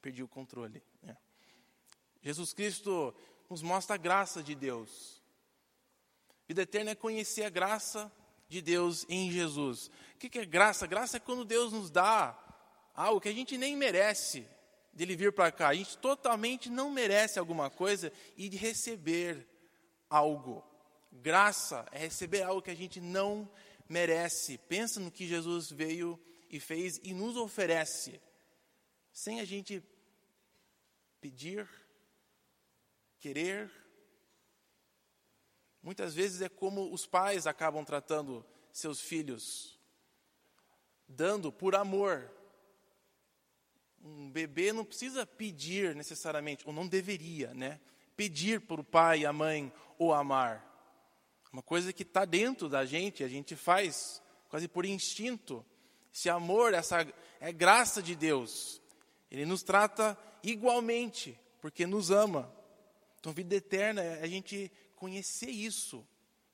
Perdi 0.00 0.20
o 0.20 0.26
controle. 0.26 0.82
É. 1.06 1.16
Jesus 2.20 2.52
Cristo 2.52 3.14
nos 3.48 3.62
mostra 3.62 3.94
a 3.94 3.98
graça 3.98 4.42
de 4.42 4.56
Deus. 4.56 5.22
Vida 6.48 6.62
eterna 6.62 6.90
é 6.90 6.96
conhecer 6.96 7.44
a 7.44 7.50
graça 7.50 8.10
de 8.48 8.60
Deus 8.60 9.06
em 9.08 9.30
Jesus. 9.30 9.92
O 10.16 10.18
que 10.18 10.40
é 10.40 10.44
graça? 10.44 10.88
Graça 10.88 11.18
é 11.18 11.20
quando 11.20 11.44
Deus 11.44 11.72
nos 11.72 11.88
dá 11.88 12.36
algo 12.96 13.20
que 13.20 13.28
a 13.28 13.32
gente 13.32 13.56
nem 13.56 13.76
merece 13.76 14.44
dele 14.92 15.14
vir 15.14 15.32
para 15.32 15.52
cá. 15.52 15.68
A 15.68 15.74
gente 15.74 15.96
totalmente 15.98 16.68
não 16.68 16.90
merece 16.90 17.38
alguma 17.38 17.70
coisa 17.70 18.12
e 18.36 18.48
de 18.48 18.56
receber 18.56 19.51
algo. 20.12 20.62
Graça 21.10 21.86
é 21.90 21.98
receber 21.98 22.42
algo 22.42 22.62
que 22.62 22.70
a 22.70 22.76
gente 22.76 23.00
não 23.00 23.50
merece. 23.88 24.58
Pensa 24.58 25.00
no 25.00 25.10
que 25.10 25.26
Jesus 25.26 25.70
veio 25.70 26.20
e 26.50 26.60
fez 26.60 27.00
e 27.02 27.14
nos 27.14 27.36
oferece, 27.36 28.20
sem 29.12 29.40
a 29.40 29.44
gente 29.44 29.82
pedir, 31.20 31.68
querer. 33.18 33.70
Muitas 35.82 36.14
vezes 36.14 36.42
é 36.42 36.48
como 36.48 36.92
os 36.92 37.06
pais 37.06 37.46
acabam 37.46 37.84
tratando 37.84 38.44
seus 38.70 39.00
filhos. 39.00 39.78
dando 41.08 41.52
por 41.52 41.74
amor. 41.74 42.30
Um 44.02 44.30
bebê 44.30 44.72
não 44.72 44.84
precisa 44.84 45.24
pedir 45.24 45.94
necessariamente, 45.94 46.66
ou 46.66 46.72
não 46.72 46.88
deveria, 46.88 47.54
né? 47.54 47.80
Pedir 48.16 48.60
para 48.60 48.80
o 48.80 48.84
pai 48.84 49.24
a 49.24 49.32
mãe 49.32 49.72
o 49.98 50.12
amar. 50.12 50.68
Uma 51.52 51.62
coisa 51.62 51.92
que 51.92 52.02
está 52.02 52.24
dentro 52.24 52.68
da 52.68 52.84
gente, 52.84 53.22
a 53.22 53.28
gente 53.28 53.54
faz 53.54 54.22
quase 54.48 54.68
por 54.68 54.84
instinto. 54.84 55.64
Esse 56.12 56.28
amor, 56.28 56.74
essa 56.74 57.06
é 57.40 57.52
graça 57.52 58.02
de 58.02 58.14
Deus. 58.14 58.80
Ele 59.30 59.46
nos 59.46 59.62
trata 59.62 60.16
igualmente, 60.42 61.38
porque 61.60 61.86
nos 61.86 62.10
ama. 62.10 62.52
Então, 63.18 63.32
vida 63.32 63.54
eterna 63.54 64.02
é 64.02 64.22
a 64.22 64.26
gente 64.26 64.70
conhecer 64.96 65.50
isso 65.50 66.06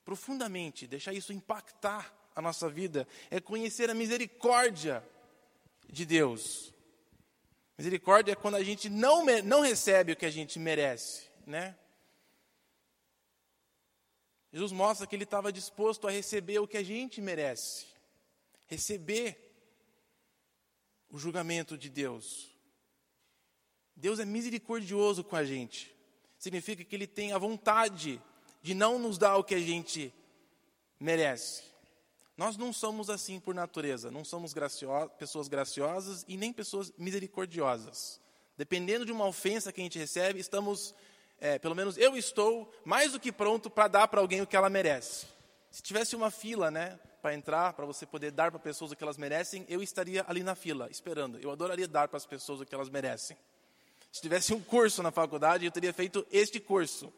profundamente, 0.04 0.86
deixar 0.86 1.12
isso 1.12 1.32
impactar 1.32 2.14
a 2.34 2.40
nossa 2.40 2.68
vida, 2.70 3.06
é 3.30 3.40
conhecer 3.40 3.90
a 3.90 3.94
misericórdia 3.94 5.04
de 5.86 6.06
Deus. 6.06 6.72
Misericórdia 7.76 8.32
é 8.32 8.34
quando 8.34 8.54
a 8.54 8.64
gente 8.64 8.88
não, 8.88 9.24
não 9.44 9.60
recebe 9.60 10.12
o 10.12 10.16
que 10.16 10.24
a 10.24 10.30
gente 10.30 10.58
merece, 10.58 11.27
né? 11.48 11.76
Jesus 14.52 14.72
mostra 14.72 15.06
que 15.06 15.16
ele 15.16 15.24
estava 15.24 15.52
disposto 15.52 16.06
a 16.06 16.11
receber 16.11 16.58
o 16.58 16.68
que 16.68 16.76
a 16.76 16.82
gente 16.82 17.20
merece, 17.20 17.87
receber 18.66 19.37
o 21.11 21.18
julgamento 21.18 21.76
de 21.76 21.88
Deus. 21.88 22.54
Deus 23.96 24.18
é 24.18 24.24
misericordioso 24.24 25.24
com 25.24 25.37
a 25.37 25.44
gente. 25.44 25.94
Significa 26.38 26.84
que 26.84 26.94
ele 26.94 27.06
tem 27.06 27.32
a 27.32 27.38
vontade 27.38 28.22
de 28.62 28.74
não 28.74 28.98
nos 28.98 29.18
dar 29.18 29.37
o 29.37 29.44
que 29.44 29.54
a 29.54 29.61
gente 29.61 30.14
merece. 31.00 31.64
Nós 32.37 32.56
não 32.56 32.72
somos 32.72 33.11
assim 33.11 33.40
por 33.40 33.54
natureza, 33.54 34.11
não 34.11 34.24
somos 34.24 34.54
pessoas 35.18 35.48
graciosas 35.48 36.24
e 36.28 36.37
nem 36.37 36.52
pessoas 36.52 36.92
misericordiosas. 36.96 38.20
Dependendo 38.56 39.04
de 39.04 39.12
uma 39.12 39.26
ofensa 39.26 39.72
que 39.72 39.80
a 39.80 39.84
gente 39.84 39.98
recebe, 39.98 40.40
estamos, 40.40 40.94
é, 41.40 41.59
pelo 41.59 41.74
menos 41.74 41.96
eu 41.96 42.16
estou, 42.16 42.72
mais 42.85 43.12
do 43.12 43.20
que 43.20 43.31
pronto 43.31 43.70
para 43.70 43.88
dar 43.88 44.09
para 44.09 44.20
alguém 44.20 44.40
o 44.40 44.46
que 44.46 44.57
ela 44.57 44.68
merece. 44.68 45.27
Se 45.70 45.83
tivesse 45.83 46.16
uma 46.16 46.31
fila, 46.31 46.70
né, 46.70 46.98
para 47.20 47.35
entrar, 47.35 47.72
para 47.72 47.85
você 47.85 48.07
poder 48.07 48.31
dar 48.31 48.51
para 48.51 48.61
pessoas 48.61 48.90
o 48.90 48.96
que 48.96 49.03
elas 49.03 49.16
merecem, 49.16 49.64
eu 49.68 49.83
estaria 49.83 50.24
ali 50.27 50.42
na 50.42 50.55
fila, 50.55 50.88
esperando. 50.90 51.38
Eu 51.38 51.51
adoraria 51.51 51.87
dar 51.87 52.09
para 52.09 52.16
as 52.16 52.27
pessoas 52.27 52.61
o 52.61 52.66
que 52.66 52.74
elas 52.74 52.88
merecem. 52.88 53.37
Se 54.11 54.22
tivesse 54.22 54.55
um 54.55 54.61
curso 54.61 55.03
na 55.03 55.11
faculdade, 55.11 55.64
eu 55.64 55.70
teria 55.70 55.92
feito 55.92 56.27
este 56.31 56.59
curso. 56.59 57.12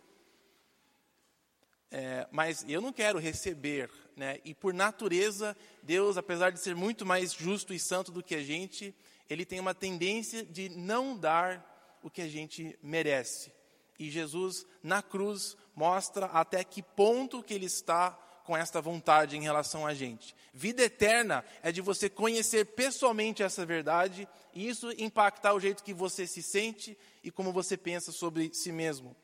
É, 1.91 2.27
mas 2.31 2.65
eu 2.69 2.81
não 2.81 2.93
quero 2.93 3.19
receber, 3.19 3.91
né? 4.17 4.39
E 4.45 4.55
por 4.55 4.73
natureza, 4.73 5.57
Deus, 5.83 6.17
apesar 6.17 6.51
de 6.51 6.61
ser 6.61 6.75
muito 6.75 7.05
mais 7.05 7.33
justo 7.33 7.75
e 7.75 7.79
santo 7.79 8.13
do 8.13 8.23
que 8.23 8.35
a 8.35 8.43
gente, 8.43 8.95
ele 9.29 9.45
tem 9.45 9.59
uma 9.59 9.75
tendência 9.75 10.45
de 10.45 10.69
não 10.69 11.17
dar 11.17 11.99
o 12.03 12.11
que 12.11 12.23
a 12.23 12.29
gente 12.29 12.79
merece. 12.83 13.53
E 14.01 14.11
Jesus, 14.11 14.67
na 14.83 15.01
cruz, 15.01 15.57
mostra 15.77 16.27
até 16.27 16.65
que 16.65 16.83
ponto 16.83 17.41
que 17.43 17.55
ele 17.55 17.67
está 17.67 18.11
com 18.45 18.57
esta 18.57 18.81
vontade 18.81 19.37
em 19.37 19.43
relação 19.43 19.87
a 19.87 19.95
gente. 19.95 20.35
Vida 20.53 20.83
eterna 20.83 21.45
é 21.63 21.71
de 21.71 21.81
você 21.81 22.11
conhecer 22.11 22.65
pessoalmente 22.65 23.45
essa 23.45 23.65
verdade 23.65 24.27
e 24.53 24.69
isso 24.69 24.91
impactar 24.99 25.55
o 25.55 25.61
jeito 25.61 25.85
que 25.85 25.95
você 25.95 26.27
se 26.27 26.43
sente 26.43 26.99
e 27.23 27.31
como 27.31 27.53
você 27.53 27.77
pensa 27.77 28.11
sobre 28.11 28.51
si 28.53 28.73
mesmo 28.73 29.15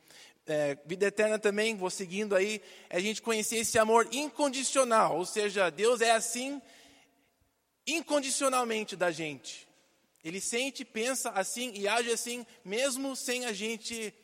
é, 0.47 0.79
vida 0.87 1.07
eterna 1.07 1.39
também, 1.39 1.77
vou 1.77 1.91
seguindo 1.91 2.37
aí, 2.37 2.63
é 2.89 2.97
a 2.97 3.01
gente 3.01 3.21
conhecer 3.21 3.57
esse 3.57 3.79
amor 3.79 4.09
incondicional, 4.13 5.17
ou 5.17 5.27
seja, 5.27 5.71
Deus 5.71 6.01
é 6.01 6.13
assim 6.13 6.63
incondicionalmente 7.87 8.95
da 8.97 9.11
gente. 9.11 9.67
Ele 10.25 10.41
sente, 10.41 10.85
pensa 10.85 11.31
assim 11.31 11.73
e 11.75 11.87
age 11.87 12.11
assim, 12.11 12.47
mesmo 12.65 13.15
sem 13.15 13.45
a 13.45 13.53
gente 13.53 14.15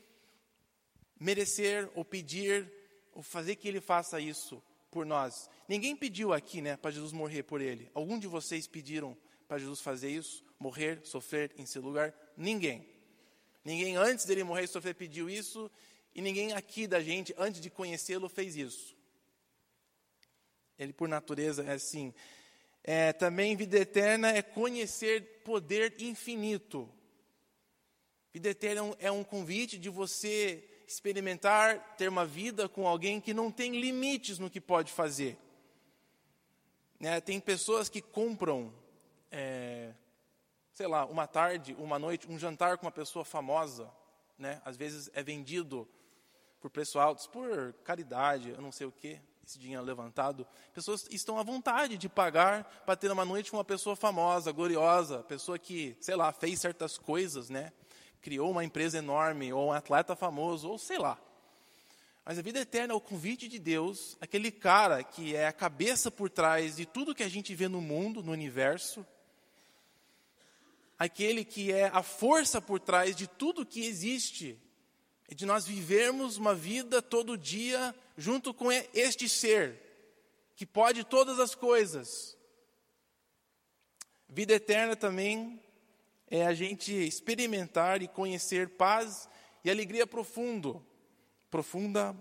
merecer 1.23 1.89
ou 1.95 2.05
pedir 2.05 2.71
ou 3.13 3.23
fazer 3.23 3.57
que 3.57 3.69
ele 3.69 3.81
faça 3.81 4.21
isso 4.21 4.63
por 4.91 5.07
nós. 5.07 5.49
Ninguém 5.69 5.97
pediu 5.97 6.33
aqui, 6.33 6.61
né, 6.61 6.77
para 6.77 6.91
Jesus 6.91 7.13
morrer 7.13 7.45
por 7.45 7.61
ele. 7.61 7.91
Algum 7.95 8.19
de 8.19 8.27
vocês 8.27 8.67
pediram 8.67 9.17
para 9.47 9.59
Jesus 9.59 9.81
fazer 9.81 10.11
isso, 10.11 10.45
morrer, 10.59 11.01
sofrer 11.05 11.53
em 11.57 11.65
seu 11.65 11.81
lugar? 11.81 12.13
Ninguém. 12.37 12.87
Ninguém 13.65 13.97
antes 13.97 14.25
dele 14.25 14.43
morrer 14.43 14.65
e 14.65 14.69
sofrer 14.69 14.95
pediu 14.95 15.31
isso 15.31 15.71
e 16.15 16.21
ninguém 16.21 16.53
aqui 16.53 16.87
da 16.87 17.01
gente, 17.01 17.35
antes 17.39 17.61
de 17.61 17.71
conhecê-lo, 17.71 18.29
fez 18.29 18.57
isso. 18.57 18.97
Ele, 20.79 20.93
por 20.93 21.09
natureza, 21.09 21.63
é 21.63 21.73
assim. 21.73 22.13
É, 22.83 23.13
também, 23.13 23.55
vida 23.55 23.79
eterna 23.79 24.29
é 24.29 24.43
conhecer 24.43 25.43
poder 25.45 25.95
infinito. 26.01 26.93
Vida 28.33 28.51
eterna 28.51 28.95
é 28.99 29.13
um 29.13 29.21
é 29.21 29.25
convite 29.25 29.79
de 29.79 29.89
você 29.89 30.69
experimentar, 30.93 31.97
ter 31.97 32.09
uma 32.09 32.25
vida 32.25 32.69
com 32.69 32.87
alguém 32.87 33.21
que 33.21 33.33
não 33.33 33.51
tem 33.51 33.81
limites 33.81 34.39
no 34.39 34.51
que 34.51 34.61
pode 34.61 34.93
fazer. 34.93 35.39
Né, 37.01 37.21
tem 37.21 37.41
pessoas 37.41 37.89
que 37.89 38.01
compram, 38.01 38.73
é, 39.31 39.93
sei 40.73 40.87
lá, 40.87 41.05
uma 41.05 41.27
tarde, 41.27 41.75
uma 41.79 41.99
noite, 41.99 42.31
um 42.31 42.39
jantar 42.39 42.79
com 42.79 42.87
uma 42.87 42.93
pessoa 42.93 43.25
famosa. 43.25 43.91
Né, 44.39 44.61
às 44.65 44.77
vezes 44.77 45.11
é 45.15 45.23
vendido 45.23 45.89
por 46.61 46.71
preço 46.71 46.99
alto, 46.99 47.29
por 47.31 47.73
caridade, 47.85 48.51
eu 48.51 48.61
não 48.61 48.71
sei 48.71 48.87
o 48.87 48.93
que, 48.93 49.21
esse 49.45 49.59
dinheiro 49.59 49.85
levantado. 49.85 50.47
Pessoas 50.73 51.07
estão 51.11 51.39
à 51.39 51.43
vontade 51.43 51.97
de 51.99 52.09
pagar 52.09 52.65
para 52.87 52.97
ter 52.97 53.11
uma 53.11 53.25
noite 53.25 53.51
com 53.51 53.57
uma 53.57 53.65
pessoa 53.65 53.97
famosa, 53.97 54.53
gloriosa, 54.53 55.23
pessoa 55.25 55.59
que, 55.59 55.97
sei 56.01 56.15
lá, 56.15 56.33
fez 56.33 56.61
certas 56.61 56.97
coisas, 56.97 57.51
né? 57.51 57.73
Criou 58.23 58.51
uma 58.51 58.65
empresa 58.65 58.97
enorme, 58.97 59.53
ou 59.53 59.69
um 59.69 59.73
atleta 59.73 60.17
famoso, 60.17 60.71
ou 60.71 60.79
sei 60.79 60.97
lá. 60.97 61.21
Mas 62.25 62.39
a 62.39 62.43
vida 62.43 62.61
eterna 62.61 62.95
é 62.95 62.97
o 62.97 63.01
convite 63.01 63.49
de 63.49 63.59
Deus, 63.59 64.17
aquele 64.21 64.51
cara 64.51 65.03
que 65.03 65.35
é 65.35 65.47
a 65.47 65.53
cabeça 65.53 66.11
por 66.11 66.31
trás 66.31 66.77
de 66.77 66.87
tudo 66.87 67.15
que 67.15 67.25
a 67.25 67.29
gente 67.29 67.55
vê 67.55 67.69
no 67.69 67.81
mundo, 67.81 68.23
no 68.23 68.33
universo, 68.33 69.05
aquele 70.99 71.45
que 71.45 71.73
é 71.73 71.89
a 71.93 72.03
força 72.03 72.61
por 72.61 72.79
trás 72.79 73.15
de 73.17 73.27
tudo 73.27 73.67
que 73.67 73.85
existe 73.85 74.59
é 75.33 75.35
de 75.35 75.47
nós 75.47 75.67
vivermos 75.67 76.37
uma 76.37 76.55
vida 76.55 77.01
todo 77.01 77.39
dia 77.39 77.95
junto 78.19 78.53
com 78.53 78.71
este 78.93 79.29
ser, 79.31 79.81
que 80.55 80.67
pode 80.67 81.05
todas 81.05 81.41
as 81.41 81.55
coisas. 81.55 82.37
Vida 84.29 84.53
eterna 84.53 84.95
também 84.95 85.62
é 86.33 86.47
a 86.47 86.55
gente 86.55 86.95
experimentar 86.95 88.01
e 88.01 88.09
conhecer 88.09 88.71
paz 88.71 89.29
e 89.63 89.71
alegria 89.71 90.07
profundo. 90.07 90.83
Profunda, 91.51 92.17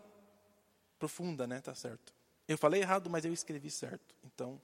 profunda, 1.00 1.48
né? 1.48 1.62
Tá 1.62 1.74
certo. 1.74 2.14
Eu 2.46 2.58
falei 2.58 2.82
errado, 2.82 3.10
mas 3.10 3.24
eu 3.24 3.32
escrevi 3.32 3.72
certo. 3.72 4.14
Então, 4.22 4.62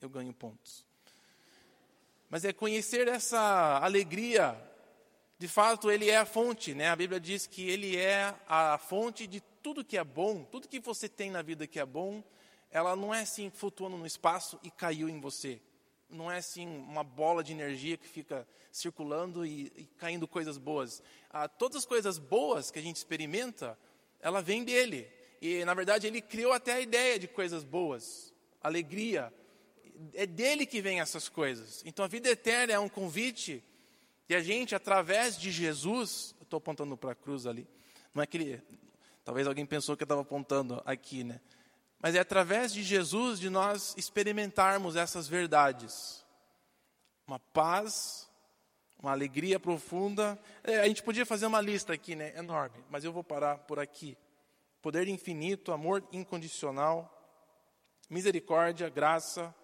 eu 0.00 0.08
ganho 0.08 0.32
pontos. 0.32 0.82
Mas 2.30 2.46
é 2.46 2.54
conhecer 2.54 3.06
essa 3.06 3.78
alegria 3.82 4.58
de 5.38 5.46
fato, 5.46 5.90
ele 5.90 6.08
é 6.08 6.16
a 6.16 6.24
fonte, 6.24 6.72
né? 6.72 6.88
A 6.88 6.96
Bíblia 6.96 7.20
diz 7.20 7.46
que 7.46 7.68
ele 7.68 7.98
é 7.98 8.34
a 8.48 8.78
fonte 8.78 9.26
de 9.26 9.42
tudo 9.62 9.84
que 9.84 9.98
é 9.98 10.04
bom, 10.04 10.42
tudo 10.44 10.66
que 10.66 10.80
você 10.80 11.06
tem 11.06 11.30
na 11.30 11.42
vida 11.42 11.66
que 11.66 11.78
é 11.78 11.84
bom, 11.84 12.24
ela 12.70 12.96
não 12.96 13.14
é 13.14 13.20
assim 13.20 13.50
flutuando 13.50 13.98
no 13.98 14.06
espaço 14.06 14.58
e 14.62 14.70
caiu 14.70 15.06
em 15.06 15.20
você. 15.20 15.60
Não 16.08 16.30
é 16.30 16.38
assim 16.38 16.66
uma 16.66 17.02
bola 17.02 17.42
de 17.42 17.52
energia 17.52 17.96
que 17.96 18.06
fica 18.06 18.46
circulando 18.70 19.44
e, 19.44 19.72
e 19.76 19.86
caindo 19.98 20.28
coisas 20.28 20.58
boas. 20.58 21.02
Ah, 21.30 21.48
todas 21.48 21.78
as 21.78 21.84
coisas 21.84 22.18
boas 22.18 22.70
que 22.70 22.78
a 22.78 22.82
gente 22.82 22.96
experimenta, 22.96 23.78
ela 24.20 24.40
vem 24.40 24.64
dele. 24.64 25.10
E, 25.40 25.64
na 25.64 25.74
verdade, 25.74 26.06
ele 26.06 26.20
criou 26.20 26.52
até 26.52 26.74
a 26.74 26.80
ideia 26.80 27.18
de 27.18 27.26
coisas 27.26 27.64
boas, 27.64 28.32
alegria. 28.62 29.32
É 30.12 30.26
dele 30.26 30.66
que 30.66 30.80
vem 30.80 31.00
essas 31.00 31.28
coisas. 31.28 31.82
Então, 31.84 32.04
a 32.04 32.08
vida 32.08 32.28
eterna 32.28 32.72
é 32.72 32.78
um 32.78 32.88
convite 32.88 33.64
e 34.28 34.34
a 34.34 34.40
gente, 34.40 34.74
através 34.74 35.38
de 35.38 35.52
Jesus, 35.52 36.34
estou 36.42 36.58
apontando 36.58 36.96
para 36.96 37.12
a 37.12 37.14
cruz 37.14 37.46
ali, 37.46 37.66
não 38.12 38.22
é 38.22 38.26
que 38.26 38.36
ele, 38.36 38.62
talvez 39.24 39.46
alguém 39.46 39.64
pensou 39.64 39.96
que 39.96 40.02
eu 40.02 40.06
estava 40.06 40.22
apontando 40.22 40.82
aqui, 40.84 41.22
né? 41.22 41.40
Mas 42.00 42.14
é 42.14 42.18
através 42.18 42.72
de 42.72 42.82
Jesus 42.82 43.40
de 43.40 43.48
nós 43.48 43.94
experimentarmos 43.96 44.96
essas 44.96 45.26
verdades. 45.26 46.24
Uma 47.26 47.38
paz, 47.38 48.28
uma 48.98 49.12
alegria 49.12 49.58
profunda. 49.58 50.38
É, 50.62 50.80
a 50.80 50.86
gente 50.86 51.02
podia 51.02 51.26
fazer 51.26 51.46
uma 51.46 51.60
lista 51.60 51.92
aqui, 51.92 52.14
né? 52.14 52.36
Enorme, 52.36 52.84
mas 52.90 53.04
eu 53.04 53.12
vou 53.12 53.24
parar 53.24 53.58
por 53.58 53.78
aqui. 53.78 54.16
Poder 54.82 55.08
infinito, 55.08 55.72
amor 55.72 56.06
incondicional, 56.12 57.12
misericórdia, 58.08 58.88
graça. 58.88 59.54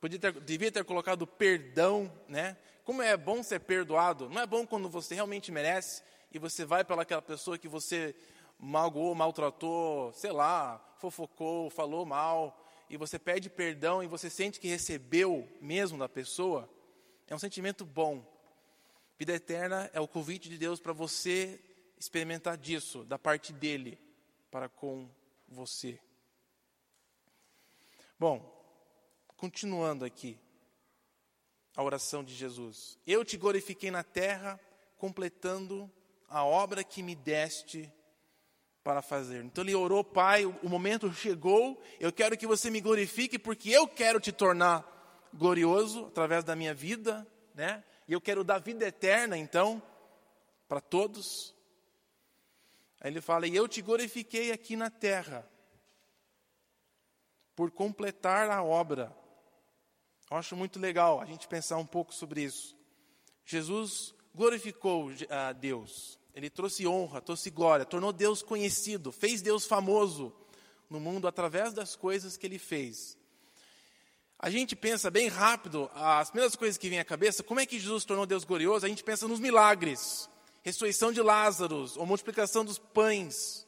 Podia 0.00 0.18
ter, 0.18 0.32
devia 0.40 0.70
ter 0.70 0.84
colocado 0.84 1.26
perdão, 1.26 2.12
né? 2.28 2.56
Como 2.84 3.02
é 3.02 3.16
bom 3.16 3.42
ser 3.42 3.60
perdoado. 3.60 4.28
Não 4.28 4.40
é 4.40 4.46
bom 4.46 4.66
quando 4.66 4.88
você 4.88 5.14
realmente 5.14 5.52
merece 5.52 6.02
e 6.32 6.38
você 6.38 6.64
vai 6.64 6.84
pelaquela 6.84 7.22
pessoa 7.22 7.58
que 7.58 7.68
você 7.68 8.14
magoou, 8.58 9.14
maltratou, 9.14 10.12
sei 10.12 10.32
lá, 10.32 10.84
fofocou, 10.98 11.70
falou 11.70 12.04
mal, 12.04 12.64
e 12.90 12.96
você 12.96 13.18
pede 13.18 13.48
perdão 13.48 14.02
e 14.02 14.06
você 14.06 14.28
sente 14.28 14.58
que 14.58 14.68
recebeu 14.68 15.48
mesmo 15.60 15.98
da 15.98 16.08
pessoa, 16.08 16.68
é 17.26 17.34
um 17.34 17.38
sentimento 17.38 17.84
bom. 17.84 18.24
Vida 19.18 19.34
eterna 19.34 19.90
é 19.92 20.00
o 20.00 20.08
convite 20.08 20.48
de 20.48 20.56
Deus 20.56 20.80
para 20.80 20.92
você 20.92 21.60
experimentar 21.98 22.56
disso, 22.56 23.04
da 23.04 23.18
parte 23.18 23.52
dele, 23.52 23.98
para 24.50 24.68
com 24.68 25.08
você. 25.48 26.00
Bom, 28.18 28.54
continuando 29.36 30.04
aqui, 30.04 30.38
a 31.76 31.82
oração 31.82 32.24
de 32.24 32.34
Jesus. 32.34 32.98
Eu 33.06 33.24
te 33.24 33.36
glorifiquei 33.36 33.90
na 33.90 34.02
terra, 34.02 34.58
completando 34.96 35.90
a 36.28 36.44
obra 36.44 36.82
que 36.82 37.02
me 37.02 37.14
deste 37.14 37.92
para 38.88 39.02
fazer. 39.02 39.44
Então 39.44 39.62
ele 39.62 39.74
orou, 39.74 40.02
Pai, 40.02 40.46
o 40.46 40.66
momento 40.66 41.12
chegou, 41.12 41.78
eu 42.00 42.10
quero 42.10 42.38
que 42.38 42.46
você 42.46 42.70
me 42.70 42.80
glorifique, 42.80 43.38
porque 43.38 43.68
eu 43.68 43.86
quero 43.86 44.18
te 44.18 44.32
tornar 44.32 45.28
glorioso 45.34 46.06
através 46.06 46.42
da 46.42 46.56
minha 46.56 46.72
vida, 46.72 47.30
né? 47.54 47.84
E 48.08 48.14
eu 48.14 48.20
quero 48.20 48.42
dar 48.42 48.60
vida 48.60 48.86
eterna, 48.86 49.36
então, 49.36 49.82
para 50.66 50.80
todos. 50.80 51.54
Aí 52.98 53.10
ele 53.10 53.20
fala: 53.20 53.46
E 53.46 53.54
eu 53.54 53.68
te 53.68 53.82
glorifiquei 53.82 54.52
aqui 54.52 54.74
na 54.74 54.88
terra, 54.88 55.46
por 57.54 57.70
completar 57.70 58.50
a 58.50 58.62
obra. 58.62 59.14
Eu 60.30 60.38
acho 60.38 60.56
muito 60.56 60.78
legal 60.78 61.20
a 61.20 61.26
gente 61.26 61.46
pensar 61.46 61.76
um 61.76 61.86
pouco 61.86 62.14
sobre 62.14 62.42
isso. 62.42 62.74
Jesus 63.44 64.14
glorificou 64.34 65.10
a 65.28 65.52
Deus, 65.52 66.18
ele 66.38 66.48
trouxe 66.48 66.86
honra, 66.86 67.20
trouxe 67.20 67.50
glória, 67.50 67.84
tornou 67.84 68.12
Deus 68.12 68.42
conhecido, 68.42 69.10
fez 69.10 69.42
Deus 69.42 69.66
famoso 69.66 70.32
no 70.88 71.00
mundo 71.00 71.26
através 71.26 71.72
das 71.72 71.96
coisas 71.96 72.36
que 72.36 72.46
ele 72.46 72.60
fez. 72.60 73.18
A 74.38 74.48
gente 74.48 74.76
pensa 74.76 75.10
bem 75.10 75.26
rápido, 75.26 75.90
as 75.92 76.30
primeiras 76.30 76.54
coisas 76.54 76.78
que 76.78 76.88
vêm 76.88 77.00
à 77.00 77.04
cabeça, 77.04 77.42
como 77.42 77.58
é 77.58 77.66
que 77.66 77.76
Jesus 77.80 78.04
tornou 78.04 78.24
Deus 78.24 78.44
glorioso? 78.44 78.86
A 78.86 78.88
gente 78.88 79.02
pensa 79.02 79.26
nos 79.26 79.40
milagres, 79.40 80.30
ressurreição 80.62 81.10
de 81.10 81.20
Lázaro, 81.20 81.84
ou 81.96 82.06
multiplicação 82.06 82.64
dos 82.64 82.78
pães. 82.78 83.66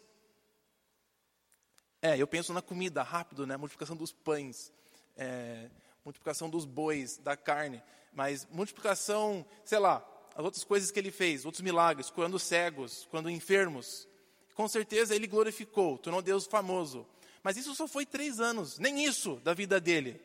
É, 2.00 2.16
eu 2.16 2.28
penso 2.28 2.52
na 2.52 2.62
comida, 2.62 3.02
rápido, 3.02 3.48
né? 3.48 3.56
Multiplicação 3.56 3.96
dos 3.96 4.12
pães, 4.12 4.72
é, 5.16 5.68
multiplicação 6.04 6.48
dos 6.48 6.64
bois, 6.64 7.18
da 7.18 7.36
carne. 7.36 7.82
Mas 8.12 8.46
multiplicação, 8.48 9.44
sei 9.64 9.80
lá, 9.80 10.06
as 10.34 10.44
outras 10.44 10.64
coisas 10.64 10.90
que 10.90 10.98
ele 10.98 11.10
fez, 11.10 11.44
outros 11.44 11.62
milagres, 11.62 12.10
curando 12.10 12.38
cegos, 12.38 13.06
curando 13.10 13.30
enfermos. 13.30 14.08
Com 14.54 14.68
certeza 14.68 15.14
ele 15.14 15.26
glorificou, 15.26 15.98
tornou 15.98 16.22
Deus 16.22 16.46
famoso. 16.46 17.06
Mas 17.42 17.56
isso 17.56 17.74
só 17.74 17.88
foi 17.88 18.04
três 18.04 18.40
anos, 18.40 18.78
nem 18.78 19.04
isso 19.04 19.36
da 19.36 19.54
vida 19.54 19.80
dele. 19.80 20.20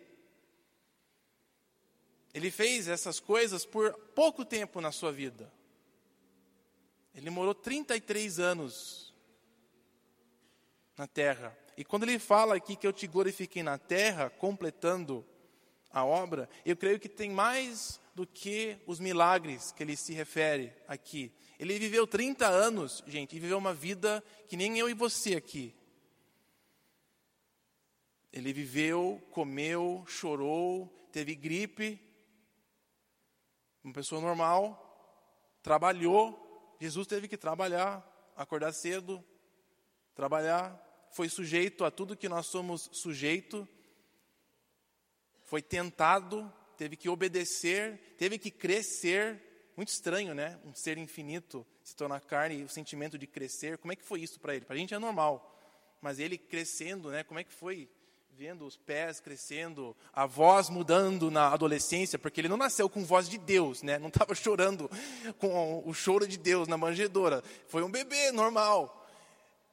Ele 2.33 2.51
fez 2.51 2.87
essas 2.87 3.19
coisas 3.19 3.65
por 3.65 3.93
pouco 4.13 4.43
tempo 4.43 4.81
na 4.81 4.91
sua 4.91 5.11
vida. 5.11 5.51
Ele 7.13 7.29
morou 7.29 7.55
33 7.55 8.39
anos 8.39 9.13
na 10.97 11.07
terra. 11.07 11.57
E 11.77 11.85
quando 11.85 12.03
ele 12.03 12.19
fala 12.19 12.55
aqui 12.55 12.75
que 12.75 12.85
eu 12.85 12.91
te 12.91 13.07
glorifiquei 13.07 13.63
na 13.63 13.77
terra, 13.77 14.29
completando 14.29 15.25
a 15.89 16.03
obra, 16.03 16.49
eu 16.65 16.75
creio 16.75 16.99
que 16.99 17.07
tem 17.07 17.29
mais 17.29 18.01
do 18.15 18.25
que 18.25 18.81
os 18.87 18.97
milagres 18.97 19.73
que 19.73 19.83
ele 19.83 19.97
se 19.97 20.13
refere 20.13 20.73
aqui. 20.87 21.33
Ele 21.59 21.77
viveu 21.77 22.07
30 22.07 22.47
anos, 22.47 23.03
gente, 23.05 23.35
e 23.35 23.39
viveu 23.39 23.57
uma 23.57 23.73
vida 23.73 24.23
que 24.47 24.55
nem 24.55 24.79
eu 24.79 24.89
e 24.89 24.93
você 24.93 25.35
aqui. 25.35 25.75
Ele 28.31 28.53
viveu, 28.53 29.21
comeu, 29.31 30.03
chorou, 30.07 30.87
teve 31.11 31.35
gripe. 31.35 31.99
Uma 33.83 33.93
pessoa 33.93 34.21
normal, 34.21 34.81
trabalhou. 35.61 36.77
Jesus 36.79 37.07
teve 37.07 37.27
que 37.27 37.37
trabalhar, 37.37 38.05
acordar 38.35 38.73
cedo, 38.73 39.23
trabalhar. 40.13 40.81
Foi 41.11 41.27
sujeito 41.29 41.83
a 41.83 41.91
tudo 41.91 42.17
que 42.17 42.29
nós 42.29 42.45
somos 42.45 42.89
sujeito. 42.93 43.67
Foi 45.43 45.61
tentado, 45.61 46.51
teve 46.75 46.95
que 46.95 47.09
obedecer, 47.09 47.99
teve 48.17 48.37
que 48.37 48.51
crescer. 48.51 49.41
Muito 49.75 49.89
estranho, 49.89 50.33
né? 50.33 50.57
Um 50.63 50.73
ser 50.73 50.97
infinito 50.97 51.65
se 51.83 51.95
tornar 51.95 52.19
carne 52.21 52.59
e 52.59 52.63
o 52.63 52.69
sentimento 52.69 53.17
de 53.17 53.27
crescer. 53.27 53.77
Como 53.77 53.91
é 53.91 53.95
que 53.95 54.03
foi 54.03 54.21
isso 54.21 54.39
para 54.39 54.55
ele? 54.55 54.65
Para 54.65 54.75
a 54.75 54.79
gente 54.79 54.93
é 54.93 54.99
normal. 54.99 55.55
Mas 56.01 56.17
ele 56.19 56.37
crescendo, 56.37 57.11
né? 57.11 57.23
Como 57.23 57.39
é 57.39 57.43
que 57.43 57.53
foi? 57.53 57.87
Vendo 58.31 58.65
os 58.65 58.75
pés 58.75 59.19
crescendo, 59.19 59.95
a 60.11 60.25
voz 60.25 60.69
mudando 60.69 61.31
na 61.31 61.47
adolescência, 61.53 62.19
porque 62.19 62.41
ele 62.41 62.49
não 62.49 62.57
nasceu 62.57 62.89
com 62.89 63.05
voz 63.05 63.29
de 63.29 63.37
Deus, 63.37 63.81
né? 63.81 63.97
Não 63.97 64.09
estava 64.09 64.33
chorando 64.35 64.89
com 65.37 65.83
o 65.85 65.93
choro 65.93 66.27
de 66.27 66.37
Deus 66.37 66.67
na 66.67 66.75
manjedoura. 66.75 67.43
Foi 67.67 67.83
um 67.83 67.89
bebê 67.89 68.31
normal. 68.31 69.04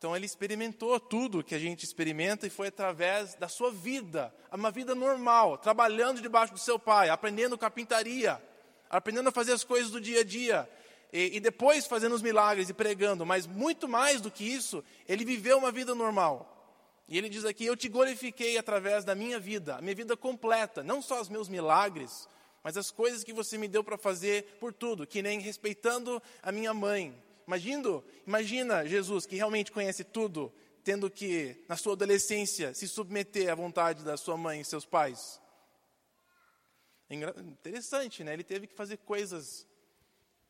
Então 0.03 0.16
ele 0.16 0.26
experimentou 0.26 0.98
tudo 0.98 1.44
que 1.44 1.55
a 1.55 1.59
gente 1.61 1.84
experimenta 1.84 2.44
e 2.44 2.50
foi 2.50 2.66
através 2.66 3.36
da 3.36 3.46
sua 3.46 3.70
vida, 3.70 4.34
uma 4.50 4.68
vida 4.68 4.96
normal, 4.96 5.57
trabalhando 5.57 6.20
debaixo 6.20 6.53
do 6.53 6.59
seu 6.59 6.76
pai, 6.76 7.09
aprendendo 7.09 7.57
carpintaria, 7.57 8.42
aprendendo 8.90 9.28
a 9.28 9.32
fazer 9.32 9.53
as 9.53 9.62
coisas 9.62 9.92
do 9.92 10.00
dia 10.00 10.22
a 10.22 10.24
dia, 10.24 10.68
e, 11.12 11.36
e 11.36 11.38
depois 11.38 11.86
fazendo 11.86 12.16
os 12.16 12.20
milagres 12.20 12.68
e 12.68 12.74
pregando, 12.74 13.24
mas 13.24 13.46
muito 13.46 13.86
mais 13.86 14.20
do 14.20 14.28
que 14.28 14.42
isso, 14.42 14.82
ele 15.09 15.24
viveu 15.24 15.57
uma 15.57 15.70
vida 15.70 15.94
normal. 15.94 16.82
E 17.07 17.16
ele 17.16 17.28
diz 17.28 17.44
aqui: 17.44 17.64
Eu 17.64 17.76
te 17.76 17.88
glorifiquei 17.88 18.59
através 18.59 19.05
da 19.05 19.14
minha 19.14 19.38
vida, 19.38 19.76
a 19.76 19.80
minha 19.80 19.94
vida 19.94 20.16
completa, 20.16 20.82
não 20.82 21.00
só 21.00 21.20
os 21.20 21.28
meus 21.28 21.48
milagres, 21.48 22.28
mas 22.64 22.76
as 22.76 22.90
coisas 22.90 23.22
que 23.22 23.32
você 23.32 23.57
me 23.57 23.68
deu 23.68 23.84
para 23.84 23.96
fazer 23.96 24.57
por 24.59 24.72
tudo, 24.72 25.07
que 25.07 25.22
nem 25.22 25.38
respeitando 25.38 26.20
a 26.42 26.50
minha 26.50 26.74
mãe, 26.74 27.14
Imagina, 27.47 28.03
imagina 28.26 28.86
Jesus 28.86 29.26
que 29.26 29.36
realmente 29.36 29.72
conhece 29.72 30.05
tudo, 30.05 30.53
tendo 30.84 31.11
que, 31.11 31.64
na 31.68 31.76
sua 31.76 31.93
adolescência, 31.93 32.74
se 32.74 32.88
submeter 32.88 33.51
à 33.51 33.55
vontade 33.55 34.05
da 34.05 34.16
sua 34.16 34.36
mãe 34.36 34.61
e 34.61 34.64
seus 34.64 34.84
pais. 34.84 35.40
É 37.09 37.14
interessante, 37.14 38.24
né? 38.24 38.32
Ele 38.32 38.45
teve 38.45 38.66
que 38.66 38.74
fazer 38.74 38.97
coisas 38.99 39.66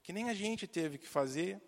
que 0.03 0.12
nem 0.12 0.30
a 0.30 0.34
gente 0.34 0.66
teve 0.66 0.99
que 0.99 1.09
fazer. 1.09 1.61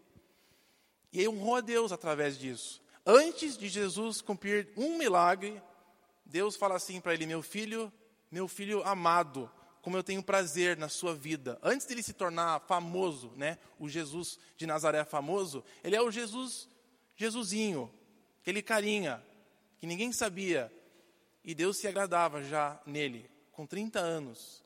E 1.13 1.19
ele 1.19 1.29
honrou 1.29 1.57
a 1.57 1.61
Deus 1.61 1.93
através 1.93 2.39
disso. 2.39 2.83
Antes 3.07 3.57
de 3.57 3.69
Jesus 3.69 4.21
cumprir 4.21 4.73
um 4.77 4.97
milagre, 4.97 5.63
Deus 6.25 6.57
fala 6.57 6.77
assim 6.77 7.01
para 7.01 7.13
ele: 7.13 7.27
Meu 7.27 7.43
filho, 7.43 7.93
meu 8.31 8.49
filho 8.49 8.83
amado, 8.83 9.51
como 9.85 9.99
eu 9.99 10.03
tenho 10.03 10.23
prazer 10.23 10.79
na 10.79 10.89
sua 10.89 11.15
vida. 11.15 11.59
Antes 11.63 11.87
dele 11.87 12.03
se 12.03 12.15
tornar 12.15 12.59
famoso, 12.61 13.31
né, 13.37 13.59
o 13.79 13.87
Jesus 13.87 14.39
de 14.57 14.67
Nazaré 14.67 15.05
famoso, 15.05 15.63
ele 15.85 15.95
é 15.95 16.01
o 16.01 16.11
Jesus, 16.11 16.67
Jesusinho, 17.15 17.93
aquele 18.41 18.63
carinha 18.63 19.23
que 19.77 19.87
ninguém 19.87 20.11
sabia. 20.11 20.73
E 21.45 21.55
Deus 21.55 21.77
se 21.77 21.87
agradava 21.87 22.43
já 22.43 22.81
nele, 22.87 23.31
com 23.53 23.67
30 23.67 24.01
anos. 24.01 24.65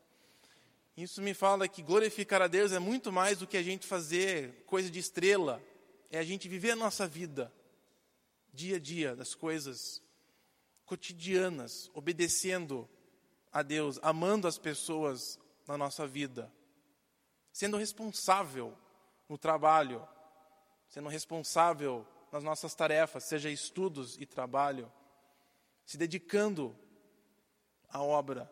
Isso 0.97 1.21
me 1.21 1.35
fala 1.35 1.67
que 1.67 1.83
glorificar 1.83 2.41
a 2.41 2.47
Deus 2.47 2.71
é 2.71 2.79
muito 2.79 3.11
mais 3.11 3.39
do 3.39 3.47
que 3.47 3.57
a 3.57 3.63
gente 3.63 3.89
fazer 3.89 4.63
coisa 4.67 4.89
de 4.89 5.01
estrela, 5.01 5.61
é 6.13 6.19
a 6.21 6.25
gente 6.25 6.49
viver 6.49 6.71
a 6.71 6.77
nossa 6.77 7.09
vida, 7.09 7.53
dia 8.55 8.77
a 8.77 8.79
dia, 8.79 9.17
das 9.17 9.35
coisas 9.35 10.01
cotidianas, 10.87 11.91
obedecendo 11.93 12.89
a 13.53 13.63
Deus, 13.63 13.99
amando 14.03 14.47
as 14.47 14.59
pessoas 14.59 15.39
na 15.67 15.77
nossa 15.77 16.07
vida, 16.07 16.53
sendo 17.53 17.77
responsável 17.77 18.77
no 19.29 19.37
trabalho, 19.37 20.07
sendo 20.89 21.09
responsável 21.09 22.07
nas 22.33 22.43
nossas 22.43 22.75
tarefas, 22.75 23.25
seja 23.25 23.51
estudos 23.51 24.19
e 24.19 24.27
trabalho, 24.27 24.91
se 25.85 25.97
dedicando 25.97 26.77
à 27.89 28.03
obra 28.03 28.51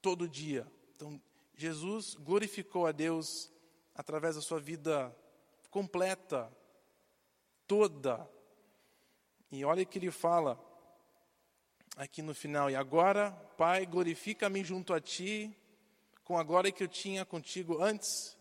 todo 0.00 0.28
dia. 0.28 0.70
Então, 0.94 1.20
Jesus 1.54 2.14
glorificou 2.14 2.86
a 2.86 2.92
Deus 2.92 3.50
através 3.94 4.36
da 4.36 4.42
sua 4.42 4.60
vida 4.60 5.14
completa, 5.70 6.52
toda. 7.66 8.30
E 9.50 9.64
olha 9.64 9.84
que 9.84 9.98
ele 9.98 10.10
fala: 10.10 10.58
aqui 11.96 12.20
no 12.20 12.34
final. 12.34 12.70
E 12.70 12.76
agora, 12.76 13.32
Pai, 13.56 13.86
glorifica-me 13.86 14.62
junto 14.62 14.92
a 14.92 15.00
Ti, 15.00 15.50
com 16.22 16.38
a 16.38 16.42
glória 16.42 16.70
que 16.70 16.82
eu 16.82 16.88
tinha 16.88 17.24
contigo 17.24 17.82
antes 17.82 18.36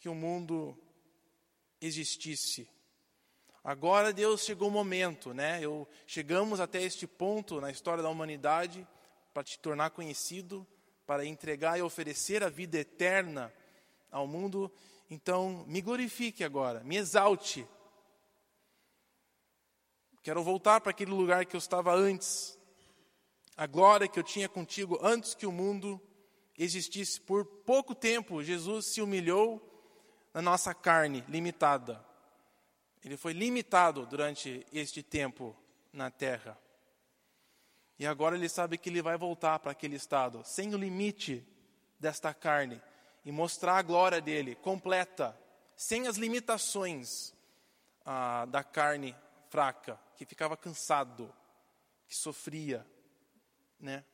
que 0.00 0.08
o 0.08 0.14
mundo 0.14 0.76
existisse. 1.80 2.68
Agora, 3.62 4.12
Deus, 4.12 4.44
chegou 4.44 4.68
o 4.68 4.72
momento, 4.72 5.32
né? 5.32 5.58
Eu, 5.62 5.88
chegamos 6.06 6.60
até 6.60 6.82
este 6.82 7.06
ponto 7.06 7.60
na 7.60 7.70
história 7.70 8.02
da 8.02 8.10
humanidade 8.10 8.86
para 9.32 9.44
te 9.44 9.58
tornar 9.58 9.90
conhecido, 9.90 10.66
para 11.06 11.24
entregar 11.24 11.78
e 11.78 11.82
oferecer 11.82 12.42
a 12.42 12.50
vida 12.50 12.78
eterna 12.78 13.52
ao 14.10 14.26
mundo. 14.26 14.70
Então, 15.08 15.64
me 15.66 15.80
glorifique 15.80 16.44
agora, 16.44 16.82
me 16.84 16.96
exalte. 16.96 17.66
Quero 20.22 20.42
voltar 20.42 20.80
para 20.80 20.90
aquele 20.90 21.10
lugar 21.10 21.44
que 21.44 21.54
eu 21.54 21.58
estava 21.58 21.94
antes, 21.94 22.58
a 23.56 23.66
glória 23.66 24.08
que 24.08 24.18
eu 24.18 24.22
tinha 24.22 24.48
contigo 24.48 24.98
antes 25.02 25.34
que 25.34 25.46
o 25.46 25.52
mundo 25.52 26.00
existisse. 26.58 27.20
Por 27.20 27.44
pouco 27.44 27.94
tempo, 27.94 28.42
Jesus 28.42 28.86
se 28.86 29.00
humilhou 29.00 29.62
na 30.32 30.42
nossa 30.42 30.74
carne 30.74 31.24
limitada. 31.28 32.04
Ele 33.04 33.16
foi 33.16 33.32
limitado 33.32 34.06
durante 34.06 34.66
este 34.72 35.02
tempo 35.02 35.54
na 35.92 36.10
terra. 36.10 36.58
E 37.98 38.06
agora 38.06 38.36
ele 38.36 38.48
sabe 38.48 38.76
que 38.76 38.88
ele 38.88 39.02
vai 39.02 39.16
voltar 39.16 39.58
para 39.60 39.70
aquele 39.70 39.96
estado, 39.96 40.42
sem 40.44 40.74
o 40.74 40.78
limite 40.78 41.46
desta 42.00 42.34
carne, 42.34 42.82
e 43.24 43.30
mostrar 43.30 43.78
a 43.78 43.82
glória 43.82 44.20
dele 44.20 44.56
completa, 44.56 45.38
sem 45.76 46.08
as 46.08 46.16
limitações 46.16 47.32
ah, 48.04 48.46
da 48.46 48.64
carne 48.64 49.14
fraca, 49.48 50.00
que 50.16 50.26
ficava 50.26 50.56
cansado, 50.56 51.32
que 52.08 52.16
sofria, 52.16 52.84
né? 53.78 54.04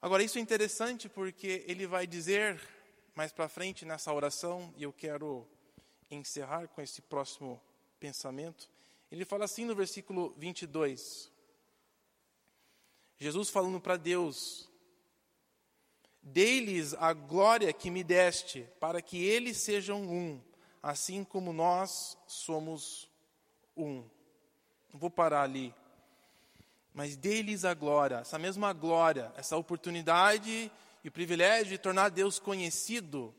Agora 0.00 0.22
isso 0.22 0.38
é 0.38 0.40
interessante 0.40 1.08
porque 1.08 1.64
ele 1.66 1.86
vai 1.86 2.06
dizer 2.06 2.60
mais 3.14 3.32
para 3.32 3.48
frente 3.48 3.84
nessa 3.84 4.12
oração 4.12 4.72
e 4.76 4.82
eu 4.82 4.92
quero 4.92 5.46
encerrar 6.10 6.66
com 6.68 6.80
esse 6.80 7.00
próximo 7.02 7.62
pensamento. 8.00 8.68
Ele 9.10 9.24
fala 9.24 9.44
assim 9.44 9.64
no 9.64 9.74
versículo 9.74 10.34
22. 10.38 11.30
Jesus 13.18 13.50
falando 13.50 13.80
para 13.80 13.96
Deus: 13.96 14.68
Dei-lhes 16.22 16.94
a 16.94 17.12
glória 17.12 17.72
que 17.72 17.90
me 17.90 18.02
deste, 18.02 18.66
para 18.80 19.00
que 19.02 19.22
eles 19.22 19.58
sejam 19.58 20.02
um, 20.02 20.40
assim 20.82 21.22
como 21.22 21.52
nós 21.52 22.16
somos 22.26 23.08
um. 23.76 24.04
Vou 24.92 25.10
parar 25.10 25.42
ali. 25.42 25.74
Mas 26.94 27.16
dei-lhes 27.16 27.64
a 27.64 27.72
glória, 27.74 28.16
essa 28.16 28.38
mesma 28.38 28.72
glória, 28.72 29.32
essa 29.36 29.56
oportunidade 29.56 30.70
e 31.02 31.08
o 31.08 31.12
privilégio 31.12 31.72
de 31.72 31.78
tornar 31.78 32.10
Deus 32.10 32.38
conhecido 32.38 33.34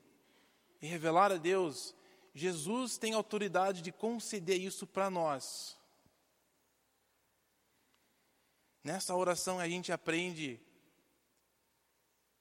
e 0.81 0.87
revelar 0.87 1.31
a 1.31 1.37
Deus. 1.37 1.95
Jesus 2.33 2.97
tem 2.97 3.13
autoridade 3.13 3.81
de 3.81 3.91
conceder 3.91 4.59
isso 4.59 4.87
para 4.87 5.09
nós. 5.09 5.77
Nessa 8.83 9.15
oração 9.15 9.59
a 9.59 9.69
gente 9.69 9.91
aprende 9.91 10.59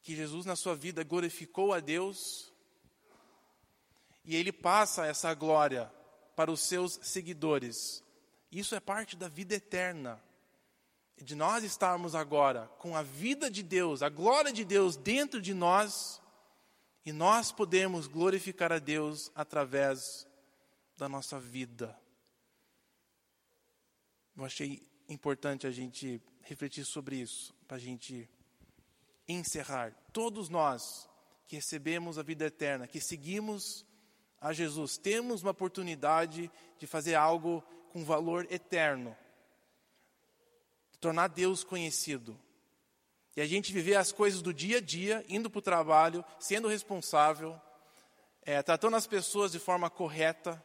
que 0.02 0.16
Jesus 0.16 0.44
na 0.44 0.56
sua 0.56 0.74
vida 0.74 1.04
glorificou 1.04 1.72
a 1.72 1.78
Deus 1.78 2.52
e 4.24 4.34
ele 4.34 4.50
passa 4.50 5.06
essa 5.06 5.32
glória 5.34 5.92
para 6.34 6.50
os 6.50 6.60
seus 6.60 6.98
seguidores. 7.02 8.02
Isso 8.50 8.74
é 8.74 8.80
parte 8.80 9.14
da 9.16 9.28
vida 9.28 9.54
eterna. 9.54 10.20
De 11.22 11.34
nós 11.36 11.62
estarmos 11.62 12.14
agora 12.14 12.66
com 12.78 12.96
a 12.96 13.02
vida 13.02 13.50
de 13.50 13.62
Deus, 13.62 14.02
a 14.02 14.08
glória 14.08 14.52
de 14.52 14.64
Deus 14.64 14.96
dentro 14.96 15.40
de 15.40 15.54
nós, 15.54 16.20
e 17.04 17.12
nós 17.12 17.52
podemos 17.52 18.06
glorificar 18.06 18.72
a 18.72 18.78
Deus 18.78 19.30
através 19.34 20.26
da 20.96 21.08
nossa 21.08 21.38
vida. 21.38 21.96
Eu 24.36 24.44
achei 24.44 24.82
importante 25.08 25.66
a 25.66 25.70
gente 25.70 26.20
refletir 26.42 26.84
sobre 26.84 27.16
isso, 27.16 27.54
para 27.66 27.76
a 27.76 27.80
gente 27.80 28.28
encerrar. 29.28 29.94
Todos 30.12 30.48
nós 30.48 31.08
que 31.46 31.56
recebemos 31.56 32.18
a 32.18 32.22
vida 32.22 32.46
eterna, 32.46 32.86
que 32.86 33.00
seguimos 33.00 33.84
a 34.40 34.52
Jesus, 34.52 34.96
temos 34.96 35.42
uma 35.42 35.52
oportunidade 35.52 36.50
de 36.78 36.86
fazer 36.86 37.14
algo 37.14 37.62
com 37.92 38.04
valor 38.04 38.46
eterno, 38.50 39.16
tornar 41.02 41.26
Deus 41.26 41.64
conhecido. 41.64 42.38
E 43.36 43.40
a 43.40 43.46
gente 43.46 43.72
viver 43.72 43.96
as 43.96 44.12
coisas 44.12 44.40
do 44.40 44.54
dia 44.54 44.78
a 44.78 44.80
dia, 44.80 45.24
indo 45.28 45.50
para 45.50 45.58
o 45.58 45.62
trabalho, 45.62 46.24
sendo 46.38 46.68
responsável, 46.68 47.60
é, 48.42 48.62
tratando 48.62 48.96
as 48.96 49.06
pessoas 49.06 49.50
de 49.50 49.58
forma 49.58 49.90
correta, 49.90 50.62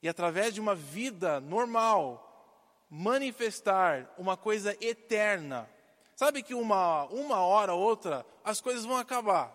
e 0.00 0.08
através 0.08 0.54
de 0.54 0.60
uma 0.60 0.76
vida 0.76 1.40
normal, 1.40 2.86
manifestar 2.88 4.14
uma 4.16 4.36
coisa 4.36 4.76
eterna. 4.80 5.68
Sabe 6.14 6.42
que 6.42 6.54
uma, 6.54 7.04
uma 7.06 7.38
hora 7.38 7.74
ou 7.74 7.82
outra 7.82 8.24
as 8.44 8.60
coisas 8.60 8.84
vão 8.84 8.96
acabar, 8.96 9.52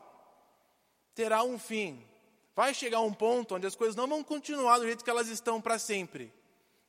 terá 1.16 1.44
um 1.44 1.58
fim. 1.58 2.04
Vai 2.56 2.74
chegar 2.74 3.00
um 3.00 3.14
ponto 3.14 3.56
onde 3.56 3.68
as 3.68 3.76
coisas 3.76 3.96
não 3.96 4.08
vão 4.08 4.22
continuar 4.22 4.80
do 4.80 4.86
jeito 4.86 5.04
que 5.04 5.10
elas 5.10 5.30
estão 5.30 5.62
para 5.62 5.80
sempre. 5.80 6.34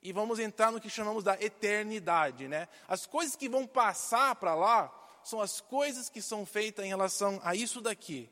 E 0.03 0.12
vamos 0.12 0.38
entrar 0.38 0.72
no 0.72 0.80
que 0.80 0.88
chamamos 0.88 1.22
da 1.22 1.34
eternidade, 1.40 2.48
né? 2.48 2.68
As 2.88 3.07
coisas 3.07 3.36
que 3.36 3.48
vão 3.48 3.66
passar 3.66 4.34
para 4.36 4.55
lá 4.55 4.92
são 5.22 5.40
as 5.40 5.61
coisas 5.61 6.09
que 6.09 6.22
são 6.22 6.46
feitas 6.46 6.84
em 6.84 6.88
relação 6.88 7.38
a 7.42 7.55
isso 7.55 7.80
daqui. 7.80 8.30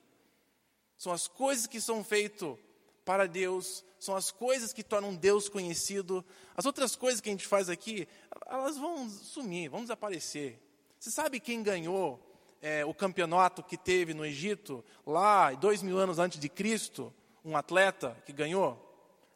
São 0.96 1.12
as 1.12 1.28
coisas 1.28 1.66
que 1.66 1.80
são 1.80 2.02
feitas 2.02 2.56
para 3.04 3.26
Deus, 3.26 3.84
são 3.98 4.16
as 4.16 4.30
coisas 4.30 4.72
que 4.72 4.82
tornam 4.82 5.14
Deus 5.14 5.48
conhecido. 5.48 6.24
As 6.56 6.66
outras 6.66 6.96
coisas 6.96 7.20
que 7.20 7.28
a 7.28 7.32
gente 7.32 7.46
faz 7.46 7.68
aqui, 7.68 8.08
elas 8.46 8.76
vão 8.76 9.08
sumir, 9.08 9.68
vão 9.68 9.82
desaparecer. 9.82 10.58
Você 10.98 11.10
sabe 11.10 11.38
quem 11.38 11.62
ganhou 11.62 12.20
é, 12.60 12.84
o 12.84 12.94
campeonato 12.94 13.62
que 13.62 13.76
teve 13.76 14.14
no 14.14 14.24
Egito, 14.24 14.84
lá 15.06 15.52
dois 15.52 15.82
mil 15.82 15.98
anos 15.98 16.18
antes 16.18 16.40
de 16.40 16.48
Cristo? 16.48 17.14
um 17.48 17.56
atleta 17.56 18.16
que 18.26 18.32
ganhou? 18.32 18.78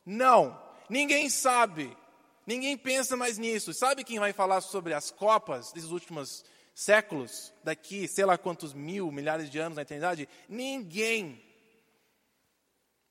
Não, 0.04 0.60
ninguém 0.88 1.30
sabe. 1.30 1.96
Ninguém 2.46 2.76
pensa 2.76 3.16
mais 3.16 3.38
nisso. 3.38 3.72
Sabe 3.72 4.04
quem 4.04 4.18
vai 4.18 4.32
falar 4.32 4.60
sobre 4.60 4.94
as 4.94 5.10
Copas 5.10 5.72
desses 5.72 5.90
últimos 5.90 6.44
séculos, 6.74 7.52
daqui 7.62 8.08
sei 8.08 8.24
lá 8.24 8.36
quantos 8.36 8.72
mil, 8.72 9.10
milhares 9.12 9.50
de 9.50 9.58
anos 9.58 9.76
na 9.76 9.82
eternidade? 9.82 10.28
Ninguém. 10.48 11.42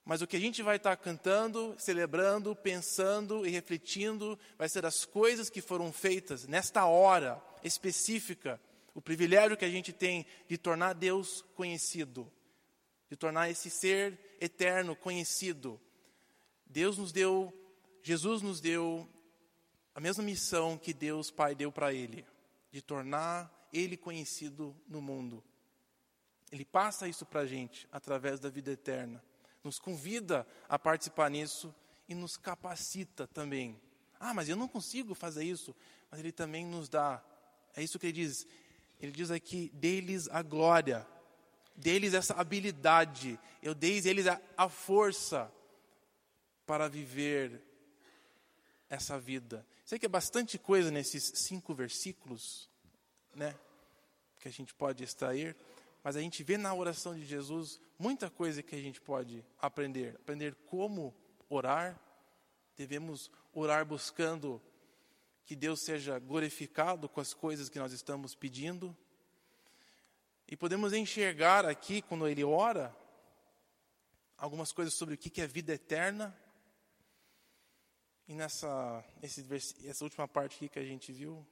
Mas 0.03 0.21
o 0.21 0.27
que 0.27 0.35
a 0.35 0.39
gente 0.39 0.61
vai 0.63 0.77
estar 0.77 0.97
cantando, 0.97 1.75
celebrando, 1.77 2.55
pensando 2.55 3.45
e 3.45 3.49
refletindo 3.49 4.37
vai 4.57 4.67
ser 4.67 4.85
as 4.85 5.05
coisas 5.05 5.49
que 5.49 5.61
foram 5.61 5.93
feitas 5.93 6.47
nesta 6.47 6.85
hora 6.85 7.41
específica, 7.63 8.59
o 8.93 9.01
privilégio 9.01 9.55
que 9.55 9.63
a 9.63 9.69
gente 9.69 9.93
tem 9.93 10.25
de 10.47 10.57
tornar 10.57 10.93
Deus 10.93 11.45
conhecido, 11.55 12.29
de 13.09 13.15
tornar 13.15 13.49
esse 13.49 13.69
ser 13.69 14.37
eterno 14.41 14.95
conhecido. 14.95 15.79
Deus 16.65 16.97
nos 16.97 17.11
deu, 17.11 17.53
Jesus 18.01 18.41
nos 18.41 18.59
deu 18.59 19.07
a 19.93 19.99
mesma 19.99 20.23
missão 20.23 20.77
que 20.77 20.93
Deus 20.93 21.29
Pai 21.29 21.55
deu 21.55 21.71
para 21.71 21.93
ele, 21.93 22.25
de 22.71 22.81
tornar 22.81 23.51
ele 23.73 23.97
conhecido 23.97 24.75
no 24.87 25.01
mundo. 25.01 25.43
Ele 26.51 26.65
passa 26.65 27.07
isso 27.07 27.25
para 27.25 27.41
a 27.41 27.45
gente 27.45 27.87
através 27.91 28.39
da 28.39 28.49
vida 28.49 28.71
eterna, 28.71 29.23
nos 29.63 29.79
convida 29.79 30.45
a 30.67 30.77
participar 30.77 31.29
nisso 31.29 31.73
e 32.07 32.15
nos 32.15 32.37
capacita 32.37 33.27
também. 33.27 33.79
Ah, 34.19 34.33
mas 34.33 34.49
eu 34.49 34.55
não 34.55 34.67
consigo 34.67 35.13
fazer 35.13 35.43
isso, 35.43 35.75
mas 36.09 36.19
ele 36.19 36.31
também 36.31 36.65
nos 36.65 36.89
dá. 36.89 37.23
É 37.75 37.81
isso 37.81 37.97
que 37.97 38.07
ele 38.07 38.13
diz. 38.13 38.47
Ele 38.99 39.11
diz 39.11 39.31
aqui: 39.31 39.69
deles 39.73 40.27
a 40.29 40.41
glória 40.41 41.07
deles 41.75 42.13
essa 42.13 42.33
habilidade, 42.35 43.39
eu 43.61 43.73
dei 43.73 43.97
eles 44.05 44.27
a, 44.27 44.39
a 44.55 44.69
força 44.69 45.51
para 46.65 46.87
viver 46.87 47.61
essa 48.89 49.19
vida. 49.19 49.65
Sei 49.91 49.99
que 49.99 50.05
é 50.05 50.09
bastante 50.09 50.57
coisa 50.57 50.89
nesses 50.89 51.33
cinco 51.35 51.73
versículos, 51.73 52.69
né? 53.35 53.53
Que 54.39 54.47
a 54.47 54.51
gente 54.51 54.73
pode 54.73 55.03
extrair, 55.03 55.53
mas 56.01 56.15
a 56.15 56.21
gente 56.21 56.41
vê 56.43 56.57
na 56.57 56.73
oração 56.73 57.13
de 57.13 57.25
Jesus 57.25 57.77
muita 57.99 58.29
coisa 58.29 58.63
que 58.63 58.73
a 58.73 58.81
gente 58.81 59.01
pode 59.01 59.43
aprender. 59.59 60.15
Aprender 60.15 60.55
como 60.65 61.13
orar, 61.49 61.99
devemos 62.77 63.29
orar 63.51 63.85
buscando 63.85 64.61
que 65.43 65.57
Deus 65.57 65.81
seja 65.81 66.17
glorificado 66.19 67.09
com 67.09 67.19
as 67.19 67.33
coisas 67.33 67.67
que 67.67 67.77
nós 67.77 67.91
estamos 67.91 68.33
pedindo. 68.33 68.95
E 70.47 70.55
podemos 70.55 70.93
enxergar 70.93 71.65
aqui, 71.65 72.01
quando 72.01 72.29
ele 72.29 72.45
ora, 72.45 72.95
algumas 74.37 74.71
coisas 74.71 74.93
sobre 74.93 75.15
o 75.15 75.17
que 75.17 75.41
é 75.41 75.47
vida 75.47 75.73
eterna. 75.73 76.33
E 78.27 78.33
nessa 78.33 79.03
esse, 79.21 79.45
essa 79.87 80.03
última 80.03 80.27
parte 80.27 80.55
aqui 80.55 80.69
que 80.69 80.79
a 80.79 80.85
gente 80.85 81.11
viu, 81.11 81.45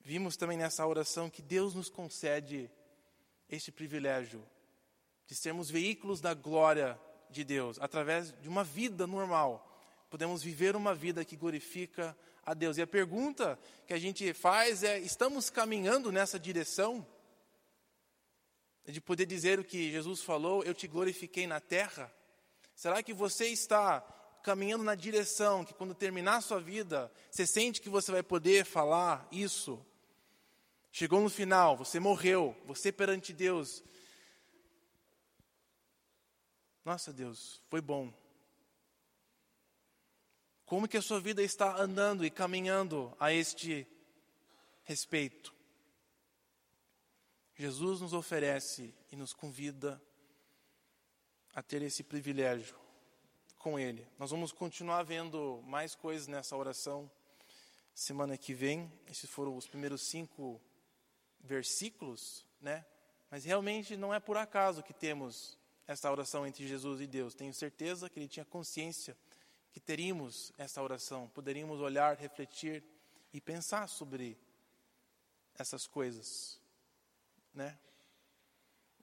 vimos 0.00 0.36
também 0.36 0.58
nessa 0.58 0.86
oração 0.86 1.30
que 1.30 1.42
Deus 1.42 1.74
nos 1.74 1.88
concede 1.88 2.70
este 3.48 3.70
privilégio 3.72 4.44
de 5.26 5.34
sermos 5.34 5.70
veículos 5.70 6.20
da 6.20 6.34
glória 6.34 7.00
de 7.30 7.42
Deus, 7.44 7.78
através 7.80 8.32
de 8.40 8.48
uma 8.48 8.62
vida 8.62 9.06
normal. 9.06 9.72
Podemos 10.08 10.42
viver 10.42 10.76
uma 10.76 10.94
vida 10.94 11.24
que 11.24 11.36
glorifica 11.36 12.16
a 12.44 12.54
Deus. 12.54 12.76
E 12.76 12.82
a 12.82 12.86
pergunta 12.86 13.58
que 13.86 13.92
a 13.92 13.98
gente 13.98 14.32
faz 14.32 14.82
é: 14.82 14.98
estamos 14.98 15.50
caminhando 15.50 16.12
nessa 16.12 16.38
direção? 16.38 17.06
de 18.92 19.00
poder 19.00 19.26
dizer 19.26 19.58
o 19.58 19.64
que 19.64 19.90
Jesus 19.90 20.22
falou, 20.22 20.62
eu 20.62 20.72
te 20.72 20.86
glorifiquei 20.86 21.46
na 21.46 21.60
terra? 21.60 22.12
Será 22.74 23.02
que 23.02 23.12
você 23.12 23.48
está 23.48 24.00
caminhando 24.46 24.84
na 24.84 24.94
direção 24.94 25.64
que 25.64 25.74
quando 25.74 25.94
terminar 25.94 26.36
a 26.36 26.40
sua 26.40 26.60
vida, 26.60 27.12
você 27.30 27.46
sente 27.46 27.80
que 27.80 27.88
você 27.88 28.10
vai 28.10 28.22
poder 28.22 28.64
falar 28.64 29.28
isso 29.30 29.84
Chegou 30.98 31.20
no 31.20 31.28
final, 31.28 31.76
você 31.76 32.00
morreu, 32.00 32.56
você 32.64 32.90
perante 32.90 33.30
Deus. 33.30 33.84
Nossa 36.82 37.12
Deus, 37.12 37.60
foi 37.68 37.82
bom. 37.82 38.10
Como 40.64 40.88
que 40.88 40.96
a 40.96 41.02
sua 41.02 41.20
vida 41.20 41.42
está 41.42 41.78
andando 41.78 42.24
e 42.24 42.30
caminhando 42.30 43.14
a 43.20 43.30
este 43.30 43.86
respeito? 44.84 45.54
Jesus 47.54 48.00
nos 48.00 48.14
oferece 48.14 48.94
e 49.12 49.16
nos 49.16 49.34
convida 49.34 50.02
a 51.54 51.60
ter 51.60 51.82
esse 51.82 52.02
privilégio 52.02 52.85
com 53.66 53.80
Ele. 53.80 54.06
Nós 54.16 54.30
vamos 54.30 54.52
continuar 54.52 55.02
vendo 55.02 55.60
mais 55.66 55.92
coisas 55.92 56.28
nessa 56.28 56.56
oração 56.56 57.10
semana 57.92 58.38
que 58.38 58.54
vem. 58.54 58.88
Esses 59.08 59.28
foram 59.28 59.56
os 59.56 59.66
primeiros 59.66 60.02
cinco 60.02 60.62
versículos, 61.40 62.46
né? 62.60 62.86
Mas 63.28 63.44
realmente 63.44 63.96
não 63.96 64.14
é 64.14 64.20
por 64.20 64.36
acaso 64.36 64.84
que 64.84 64.94
temos 64.94 65.58
essa 65.84 66.08
oração 66.08 66.46
entre 66.46 66.64
Jesus 66.64 67.00
e 67.00 67.08
Deus. 67.08 67.34
Tenho 67.34 67.52
certeza 67.52 68.08
que 68.08 68.20
ele 68.20 68.28
tinha 68.28 68.44
consciência 68.44 69.16
que 69.72 69.80
teríamos 69.80 70.52
essa 70.56 70.80
oração, 70.80 71.28
poderíamos 71.30 71.80
olhar, 71.80 72.16
refletir 72.16 72.84
e 73.32 73.40
pensar 73.40 73.88
sobre 73.88 74.38
essas 75.58 75.88
coisas, 75.88 76.60
né? 77.52 77.76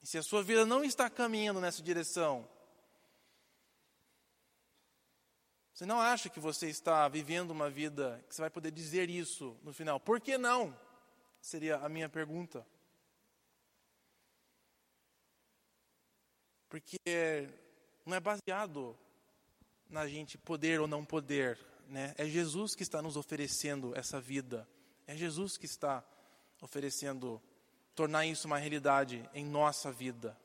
E 0.02 0.06
se 0.06 0.16
a 0.16 0.22
sua 0.22 0.42
vida 0.42 0.64
não 0.64 0.82
está 0.82 1.10
caminhando 1.10 1.60
nessa 1.60 1.82
direção, 1.82 2.48
você 5.74 5.84
não 5.84 6.00
acha 6.00 6.28
que 6.28 6.38
você 6.38 6.68
está 6.68 7.08
vivendo 7.08 7.50
uma 7.50 7.68
vida 7.68 8.24
que 8.28 8.34
você 8.36 8.40
vai 8.40 8.48
poder 8.48 8.70
dizer 8.70 9.10
isso 9.10 9.58
no 9.64 9.72
final? 9.72 9.98
Por 9.98 10.20
que 10.20 10.38
não? 10.38 10.72
Seria 11.40 11.78
a 11.78 11.88
minha 11.88 12.08
pergunta. 12.08 12.64
Porque 16.68 17.48
não 18.06 18.16
é 18.16 18.20
baseado 18.20 18.96
na 19.90 20.06
gente 20.06 20.38
poder 20.38 20.80
ou 20.80 20.86
não 20.86 21.04
poder, 21.04 21.58
né? 21.88 22.14
É 22.16 22.24
Jesus 22.24 22.76
que 22.76 22.84
está 22.84 23.02
nos 23.02 23.16
oferecendo 23.16 23.98
essa 23.98 24.20
vida. 24.20 24.68
É 25.08 25.16
Jesus 25.16 25.56
que 25.56 25.66
está 25.66 26.04
oferecendo 26.62 27.42
tornar 27.96 28.24
isso 28.26 28.46
uma 28.46 28.58
realidade 28.58 29.28
em 29.34 29.44
nossa 29.44 29.90
vida. 29.90 30.38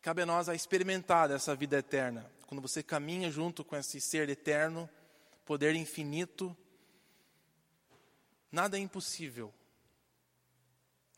Cabe 0.00 0.22
a 0.22 0.26
nós 0.26 0.48
a 0.48 0.54
experimentar 0.54 1.30
essa 1.30 1.54
vida 1.54 1.78
eterna. 1.78 2.30
Quando 2.46 2.62
você 2.62 2.82
caminha 2.82 3.30
junto 3.30 3.64
com 3.64 3.76
esse 3.76 4.00
ser 4.00 4.28
eterno, 4.28 4.88
poder 5.44 5.74
infinito, 5.74 6.56
Nada 8.50 8.78
é 8.78 8.80
impossível 8.80 9.52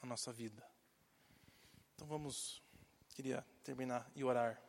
na 0.03 0.09
nossa 0.09 0.33
vida. 0.33 0.67
Então 1.95 2.07
vamos, 2.07 2.61
queria 3.15 3.47
terminar 3.63 4.11
e 4.17 4.25
orar 4.25 4.61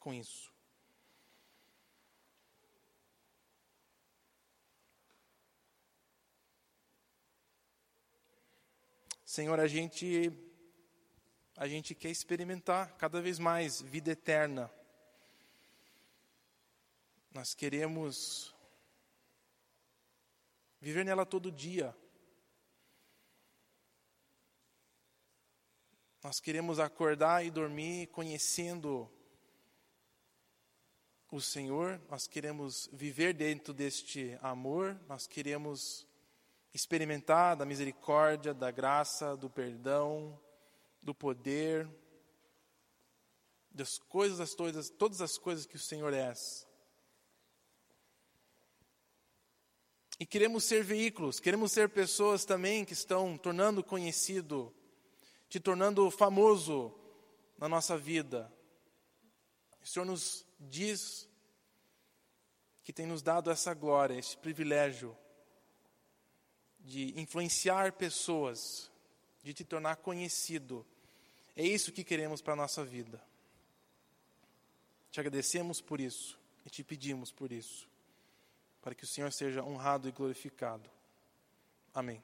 com 0.00 0.12
isso. 0.12 0.52
Senhor, 9.24 9.60
a 9.60 9.68
gente 9.68 10.30
a 11.62 11.68
gente 11.68 11.94
quer 11.94 12.10
experimentar 12.10 12.96
cada 12.96 13.22
vez 13.22 13.38
mais 13.38 13.80
vida 13.80 14.10
eterna. 14.10 14.68
Nós 17.32 17.54
queremos 17.54 18.52
viver 20.80 21.04
nela 21.04 21.24
todo 21.24 21.52
dia. 21.52 21.96
Nós 26.20 26.40
queremos 26.40 26.80
acordar 26.80 27.46
e 27.46 27.50
dormir 27.52 28.08
conhecendo 28.08 29.08
o 31.30 31.40
Senhor, 31.40 32.00
nós 32.10 32.26
queremos 32.26 32.90
viver 32.92 33.32
dentro 33.34 33.72
deste 33.72 34.36
amor, 34.42 35.00
nós 35.06 35.28
queremos 35.28 36.08
experimentar 36.74 37.54
da 37.54 37.64
misericórdia, 37.64 38.52
da 38.52 38.72
graça, 38.72 39.36
do 39.36 39.48
perdão, 39.48 40.36
do 41.02 41.14
poder, 41.14 41.88
das 43.70 43.98
coisas, 43.98 44.38
das 44.38 44.54
coisas, 44.54 44.90
todas 44.90 45.20
as 45.20 45.36
coisas 45.36 45.66
que 45.66 45.76
o 45.76 45.80
Senhor 45.80 46.12
é. 46.12 46.32
E 50.20 50.26
queremos 50.26 50.64
ser 50.64 50.84
veículos, 50.84 51.40
queremos 51.40 51.72
ser 51.72 51.88
pessoas 51.88 52.44
também 52.44 52.84
que 52.84 52.92
estão 52.92 53.36
tornando 53.36 53.82
conhecido, 53.82 54.72
te 55.48 55.58
tornando 55.58 56.08
famoso 56.10 56.94
na 57.58 57.68
nossa 57.68 57.98
vida. 57.98 58.52
O 59.82 59.86
Senhor 59.86 60.04
nos 60.04 60.46
diz 60.60 61.28
que 62.84 62.92
tem 62.92 63.06
nos 63.06 63.22
dado 63.22 63.50
essa 63.50 63.74
glória, 63.74 64.18
esse 64.18 64.36
privilégio 64.36 65.16
de 66.78 67.18
influenciar 67.20 67.92
pessoas, 67.92 68.90
de 69.42 69.52
te 69.52 69.64
tornar 69.64 69.96
conhecido. 69.96 70.86
É 71.56 71.64
isso 71.64 71.92
que 71.92 72.04
queremos 72.04 72.40
para 72.40 72.54
a 72.54 72.56
nossa 72.56 72.84
vida. 72.84 73.20
Te 75.10 75.20
agradecemos 75.20 75.80
por 75.80 76.00
isso 76.00 76.38
e 76.64 76.70
te 76.70 76.82
pedimos 76.82 77.30
por 77.30 77.52
isso 77.52 77.86
para 78.82 78.94
que 78.94 79.04
o 79.04 79.06
Senhor 79.06 79.32
seja 79.32 79.62
honrado 79.62 80.08
e 80.08 80.12
glorificado. 80.12 80.90
Amém. 81.94 82.22